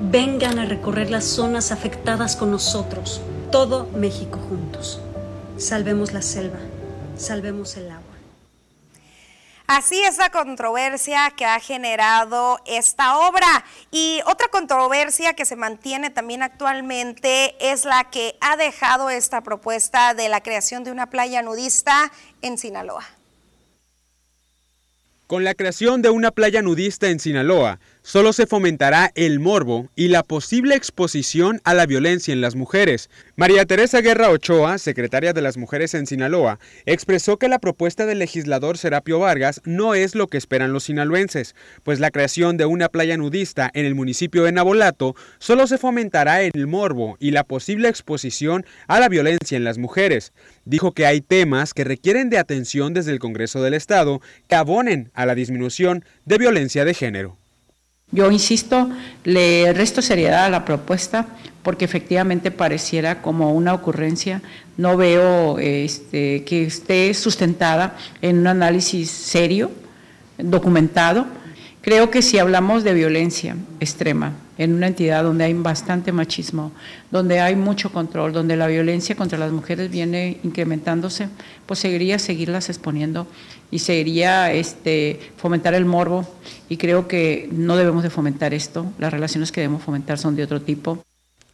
Vengan 0.00 0.60
a 0.60 0.66
recorrer 0.66 1.10
las 1.10 1.24
zonas 1.24 1.72
afectadas 1.72 2.36
con 2.36 2.52
nosotros. 2.52 3.20
Todo 3.50 3.88
México 3.94 4.38
juntos. 4.48 5.00
Salvemos 5.56 6.12
la 6.12 6.22
selva. 6.22 6.58
Salvemos 7.16 7.76
el 7.76 7.90
agua. 7.90 8.09
Así 9.72 10.02
es 10.02 10.18
la 10.18 10.30
controversia 10.30 11.32
que 11.36 11.44
ha 11.44 11.60
generado 11.60 12.58
esta 12.66 13.18
obra. 13.18 13.64
Y 13.92 14.20
otra 14.26 14.48
controversia 14.48 15.34
que 15.34 15.44
se 15.44 15.54
mantiene 15.54 16.10
también 16.10 16.42
actualmente 16.42 17.54
es 17.60 17.84
la 17.84 18.10
que 18.10 18.36
ha 18.40 18.56
dejado 18.56 19.10
esta 19.10 19.42
propuesta 19.42 20.12
de 20.14 20.28
la 20.28 20.42
creación 20.42 20.82
de 20.82 20.90
una 20.90 21.08
playa 21.08 21.40
nudista 21.42 22.10
en 22.42 22.58
Sinaloa. 22.58 23.04
Con 25.28 25.44
la 25.44 25.54
creación 25.54 26.02
de 26.02 26.10
una 26.10 26.32
playa 26.32 26.62
nudista 26.62 27.06
en 27.06 27.20
Sinaloa, 27.20 27.78
solo 28.10 28.32
se 28.32 28.48
fomentará 28.48 29.12
el 29.14 29.38
morbo 29.38 29.88
y 29.94 30.08
la 30.08 30.24
posible 30.24 30.74
exposición 30.74 31.60
a 31.62 31.74
la 31.74 31.86
violencia 31.86 32.32
en 32.32 32.40
las 32.40 32.56
mujeres. 32.56 33.08
María 33.36 33.64
Teresa 33.66 34.00
Guerra 34.00 34.30
Ochoa, 34.30 34.78
secretaria 34.78 35.32
de 35.32 35.40
las 35.42 35.56
Mujeres 35.56 35.94
en 35.94 36.08
Sinaloa, 36.08 36.58
expresó 36.86 37.36
que 37.36 37.46
la 37.46 37.60
propuesta 37.60 38.06
del 38.06 38.18
legislador 38.18 38.78
Serapio 38.78 39.20
Vargas 39.20 39.60
no 39.64 39.94
es 39.94 40.16
lo 40.16 40.26
que 40.26 40.38
esperan 40.38 40.72
los 40.72 40.82
sinaloenses, 40.82 41.54
pues 41.84 42.00
la 42.00 42.10
creación 42.10 42.56
de 42.56 42.66
una 42.66 42.88
playa 42.88 43.16
nudista 43.16 43.70
en 43.74 43.86
el 43.86 43.94
municipio 43.94 44.42
de 44.42 44.50
Nabolato 44.50 45.14
solo 45.38 45.68
se 45.68 45.78
fomentará 45.78 46.42
el 46.42 46.66
morbo 46.66 47.16
y 47.20 47.30
la 47.30 47.44
posible 47.44 47.88
exposición 47.88 48.66
a 48.88 48.98
la 48.98 49.08
violencia 49.08 49.56
en 49.56 49.62
las 49.62 49.78
mujeres. 49.78 50.32
Dijo 50.64 50.90
que 50.94 51.06
hay 51.06 51.20
temas 51.20 51.74
que 51.74 51.84
requieren 51.84 52.28
de 52.28 52.38
atención 52.38 52.92
desde 52.92 53.12
el 53.12 53.20
Congreso 53.20 53.62
del 53.62 53.74
Estado 53.74 54.20
que 54.48 54.56
abonen 54.56 55.12
a 55.14 55.26
la 55.26 55.36
disminución 55.36 56.04
de 56.24 56.38
violencia 56.38 56.84
de 56.84 56.94
género. 56.94 57.39
Yo 58.12 58.30
insisto, 58.30 58.90
le 59.24 59.72
resto 59.72 60.02
seriedad 60.02 60.46
a 60.46 60.50
la 60.50 60.64
propuesta 60.64 61.26
porque 61.62 61.84
efectivamente 61.84 62.50
pareciera 62.50 63.22
como 63.22 63.52
una 63.54 63.74
ocurrencia. 63.74 64.42
No 64.76 64.96
veo 64.96 65.58
este, 65.58 66.44
que 66.44 66.64
esté 66.64 67.12
sustentada 67.14 67.96
en 68.22 68.38
un 68.38 68.46
análisis 68.46 69.10
serio, 69.10 69.70
documentado. 70.38 71.26
Creo 71.82 72.10
que 72.10 72.22
si 72.22 72.38
hablamos 72.38 72.84
de 72.84 72.94
violencia 72.94 73.56
extrema 73.78 74.32
en 74.58 74.74
una 74.74 74.88
entidad 74.88 75.22
donde 75.22 75.44
hay 75.44 75.54
bastante 75.54 76.12
machismo, 76.12 76.72
donde 77.10 77.40
hay 77.40 77.56
mucho 77.56 77.90
control, 77.90 78.32
donde 78.32 78.56
la 78.56 78.66
violencia 78.66 79.14
contra 79.14 79.38
las 79.38 79.52
mujeres 79.52 79.90
viene 79.90 80.38
incrementándose, 80.42 81.28
pues 81.64 81.78
seguiría 81.78 82.18
seguirlas 82.18 82.68
exponiendo 82.68 83.26
y 83.70 83.78
seguiría 83.78 84.52
este, 84.52 85.20
fomentar 85.36 85.74
el 85.74 85.84
morbo 85.84 86.26
y 86.68 86.76
creo 86.76 87.08
que 87.08 87.48
no 87.52 87.76
debemos 87.76 88.02
de 88.02 88.10
fomentar 88.10 88.54
esto, 88.54 88.86
las 88.98 89.12
relaciones 89.12 89.52
que 89.52 89.60
debemos 89.60 89.82
fomentar 89.82 90.18
son 90.18 90.36
de 90.36 90.44
otro 90.44 90.60
tipo. 90.60 91.04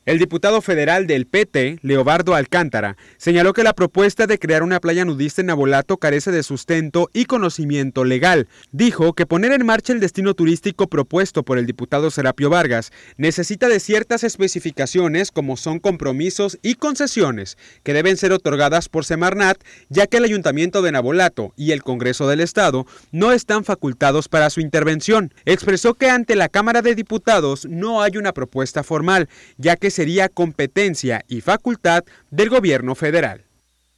El 0.06 0.20
diputado 0.20 0.62
federal 0.62 1.08
del 1.08 1.26
PT, 1.26 1.80
Leobardo 1.82 2.36
Alcántara, 2.36 2.96
señaló 3.16 3.52
que 3.52 3.64
la 3.64 3.72
propuesta 3.72 4.28
de 4.28 4.38
crear 4.38 4.62
una 4.62 4.78
playa 4.78 5.04
nudista 5.04 5.40
en 5.40 5.48
Nabolato 5.48 5.96
carece 5.96 6.30
de 6.30 6.44
sustento 6.44 7.10
y 7.12 7.24
conocimiento 7.24 8.04
legal. 8.04 8.46
Dijo 8.70 9.14
que 9.14 9.26
poner 9.26 9.50
en 9.50 9.66
marcha 9.66 9.92
el 9.92 9.98
destino 9.98 10.34
turístico 10.34 10.86
propuesto 10.86 11.42
por 11.42 11.58
el 11.58 11.66
diputado 11.66 12.12
Serapio 12.12 12.50
Vargas 12.50 12.92
necesita 13.16 13.68
de 13.68 13.80
ciertas 13.80 14.22
especificaciones 14.22 15.32
como 15.32 15.56
son 15.56 15.80
compromisos 15.80 16.56
y 16.62 16.76
concesiones 16.76 17.58
que 17.82 17.92
deben 17.92 18.16
ser 18.16 18.30
otorgadas 18.30 18.88
por 18.88 19.04
Semarnat, 19.04 19.58
ya 19.88 20.06
que 20.06 20.18
el 20.18 20.24
Ayuntamiento 20.24 20.82
de 20.82 20.92
Nabolato 20.92 21.52
y 21.56 21.72
el 21.72 21.82
Congreso 21.82 22.28
del 22.28 22.42
Estado 22.42 22.86
no 23.10 23.32
están 23.32 23.64
facultados 23.64 24.28
para 24.28 24.50
su 24.50 24.60
intervención. 24.60 25.34
Expresó 25.46 25.94
que 25.94 26.10
ante 26.10 26.36
la 26.36 26.48
Cámara 26.48 26.80
de 26.80 26.94
Diputados 26.94 27.66
no 27.68 28.02
hay 28.02 28.16
una 28.18 28.32
propuesta 28.32 28.84
formal, 28.84 29.28
ya 29.56 29.74
que 29.74 29.95
sería 29.96 30.28
competencia 30.28 31.24
y 31.26 31.40
facultad 31.40 32.04
del 32.30 32.50
gobierno 32.50 32.94
federal. 32.94 33.44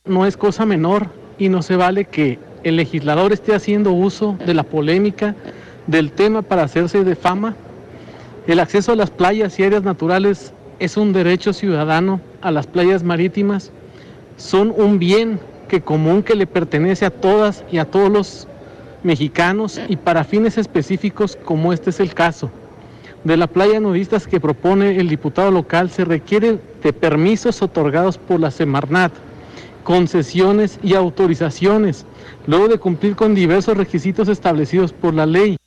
No 0.05 0.27
es 0.27 0.37
cosa 0.37 0.65
menor 0.65 1.09
y 1.39 1.49
no 1.49 1.61
se 1.61 1.75
vale 1.75 2.05
que 2.05 2.39
el 2.63 2.77
legislador 2.77 3.33
esté 3.33 3.53
haciendo 3.53 3.91
uso 3.91 4.39
de 4.47 4.55
la 4.55 4.63
polémica 4.63 5.35
del 5.89 6.13
tema 6.13 6.43
para 6.43 6.63
hacerse 6.63 7.03
de 7.03 7.17
fama. 7.17 7.57
El 8.47 8.61
acceso 8.61 8.93
a 8.93 8.97
las 8.97 9.11
playas 9.11 9.59
y 9.59 9.65
áreas 9.65 9.83
naturales 9.83 10.53
es 10.79 10.97
un 10.97 11.13
derecho 11.13 11.53
ciudadano 11.53 12.21
a 12.43 12.53
las 12.53 12.69
playas 12.69 13.03
marítimas. 13.03 13.73
Son 14.37 14.73
un 14.77 15.01
bien 15.01 15.41
que 15.67 15.81
común 15.81 16.23
que 16.23 16.37
le 16.37 16.47
pertenece 16.47 17.07
a 17.07 17.11
todas 17.11 17.65
y 17.73 17.79
a 17.79 17.87
todos 17.87 18.09
los 18.09 18.49
mexicanos 19.03 19.81
y 19.89 19.97
para 19.97 20.23
fines 20.23 20.59
específicos 20.59 21.37
como 21.45 21.73
este 21.73 21.91
es 21.91 21.99
el 21.99 22.15
caso 22.15 22.53
de 23.29 23.37
la 23.37 23.47
playa 23.47 23.79
nudistas 23.79 24.27
que 24.27 24.41
propone 24.41 24.97
el 24.97 25.11
diputado 25.11 25.51
local 25.51 25.91
se 25.91 26.07
requiere 26.07 26.59
de 26.83 26.93
permisos 26.95 27.61
otorgados 27.61 28.17
por 28.17 28.41
la 28.41 28.51
Semarnat, 28.51 29.13
concesiones 29.85 30.81
y 30.83 30.95
autorizaciones, 30.95 32.07
luego 32.47 32.69
de 32.69 32.79
cumplir 32.79 33.17
con 33.17 33.35
diversos 33.35 33.77
requisitos 33.77 34.29
establecidos 34.29 34.95
por 34.95 35.13
la 35.13 35.27
ley. 35.27 35.59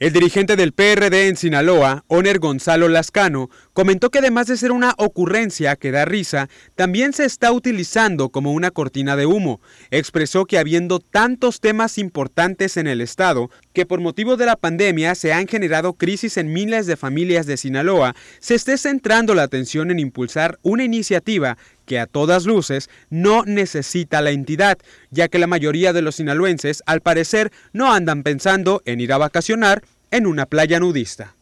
El 0.00 0.12
dirigente 0.12 0.56
del 0.56 0.72
PRD 0.72 1.28
en 1.28 1.36
Sinaloa, 1.36 2.04
Oner 2.08 2.40
Gonzalo 2.40 2.88
Lascano, 2.88 3.48
comentó 3.72 4.10
que 4.10 4.18
además 4.18 4.48
de 4.48 4.56
ser 4.56 4.72
una 4.72 4.92
ocurrencia 4.98 5.76
que 5.76 5.92
da 5.92 6.04
risa, 6.04 6.48
también 6.74 7.12
se 7.12 7.24
está 7.24 7.52
utilizando 7.52 8.30
como 8.30 8.54
una 8.54 8.72
cortina 8.72 9.14
de 9.14 9.26
humo. 9.26 9.60
Expresó 9.92 10.46
que 10.46 10.58
habiendo 10.58 10.98
tantos 10.98 11.60
temas 11.60 11.96
importantes 11.98 12.76
en 12.76 12.88
el 12.88 13.00
Estado, 13.00 13.50
que 13.72 13.86
por 13.86 14.00
motivo 14.00 14.36
de 14.36 14.46
la 14.46 14.56
pandemia 14.56 15.14
se 15.14 15.32
han 15.32 15.46
generado 15.46 15.92
crisis 15.92 16.38
en 16.38 16.52
miles 16.52 16.86
de 16.86 16.96
familias 16.96 17.46
de 17.46 17.56
Sinaloa, 17.56 18.16
se 18.40 18.56
esté 18.56 18.76
centrando 18.76 19.32
la 19.36 19.44
atención 19.44 19.92
en 19.92 20.00
impulsar 20.00 20.58
una 20.62 20.82
iniciativa 20.82 21.56
que 21.86 21.98
a 21.98 22.06
todas 22.06 22.44
luces 22.44 22.88
no 23.10 23.44
necesita 23.44 24.20
la 24.20 24.30
entidad, 24.30 24.78
ya 25.10 25.28
que 25.28 25.38
la 25.38 25.46
mayoría 25.46 25.92
de 25.92 26.02
los 26.02 26.16
sinaloenses 26.16 26.82
al 26.86 27.00
parecer 27.00 27.52
no 27.72 27.92
andan 27.92 28.22
pensando 28.22 28.82
en 28.84 29.00
ir 29.00 29.12
a 29.12 29.18
vacacionar 29.18 29.82
en 30.10 30.26
una 30.26 30.46
playa 30.46 30.80
nudista. 30.80 31.34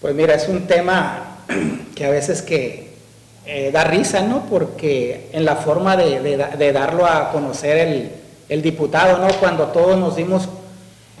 Pues 0.00 0.14
mira, 0.14 0.34
es 0.34 0.48
un 0.48 0.66
tema 0.66 1.38
que 1.94 2.04
a 2.04 2.10
veces 2.10 2.42
que 2.42 2.94
eh, 3.46 3.70
da 3.72 3.84
risa, 3.84 4.22
¿no? 4.22 4.46
Porque 4.46 5.28
en 5.32 5.44
la 5.44 5.56
forma 5.56 5.96
de, 5.96 6.72
darlo 6.72 7.06
a 7.06 7.30
conocer 7.30 8.10
el, 8.48 8.62
diputado, 8.62 9.18
¿no? 9.18 9.32
Cuando 9.38 9.68
todos 9.68 9.96
nos 9.98 10.16
dimos, 10.16 10.48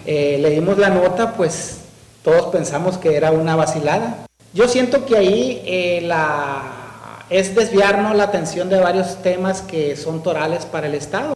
eh, 0.04 0.38
le 0.40 0.50
dimos 0.50 0.76
la 0.76 0.90
nota, 0.90 1.34
pues 1.34 1.78
todos 2.24 2.52
pensamos 2.52 2.98
que 2.98 3.14
era 3.14 3.30
una 3.30 3.54
vacilada. 3.54 4.26
Yo 4.52 4.66
siento 4.66 5.06
que 5.06 5.16
ahí 5.16 5.62
eh, 5.64 6.00
la 6.02 6.85
es 7.30 7.54
desviarnos 7.54 8.14
la 8.14 8.24
atención 8.24 8.68
de 8.68 8.78
varios 8.78 9.22
temas 9.22 9.62
que 9.62 9.96
son 9.96 10.22
torales 10.22 10.64
para 10.64 10.86
el 10.86 10.94
Estado. 10.94 11.34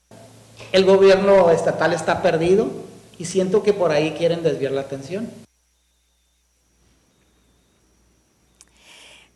El 0.72 0.84
gobierno 0.84 1.50
estatal 1.50 1.92
está 1.92 2.22
perdido 2.22 2.68
y 3.18 3.24
siento 3.24 3.62
que 3.62 3.72
por 3.72 3.90
ahí 3.90 4.12
quieren 4.12 4.42
desviar 4.42 4.72
la 4.72 4.82
atención. 4.82 5.30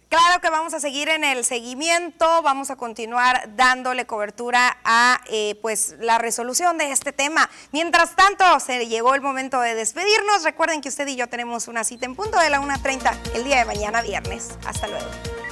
Claro 0.08 0.40
que 0.40 0.48
vamos 0.48 0.72
a 0.74 0.78
seguir 0.78 1.08
en 1.08 1.24
el 1.24 1.44
seguimiento, 1.44 2.40
vamos 2.42 2.70
a 2.70 2.76
continuar 2.76 3.56
dándole 3.56 4.06
cobertura 4.06 4.78
a 4.84 5.20
eh, 5.28 5.58
pues 5.60 5.96
la 5.98 6.18
resolución 6.18 6.78
de 6.78 6.92
este 6.92 7.12
tema. 7.12 7.50
Mientras 7.72 8.14
tanto, 8.14 8.44
se 8.60 8.86
llegó 8.86 9.16
el 9.16 9.22
momento 9.22 9.60
de 9.60 9.74
despedirnos. 9.74 10.44
Recuerden 10.44 10.82
que 10.82 10.88
usted 10.88 11.08
y 11.08 11.16
yo 11.16 11.26
tenemos 11.26 11.66
una 11.66 11.82
cita 11.82 12.06
en 12.06 12.14
punto 12.14 12.38
de 12.38 12.48
la 12.48 12.60
1.30 12.60 13.34
el 13.34 13.42
día 13.42 13.58
de 13.58 13.64
mañana 13.64 14.02
viernes. 14.02 14.50
Hasta 14.64 14.86
luego. 14.86 15.43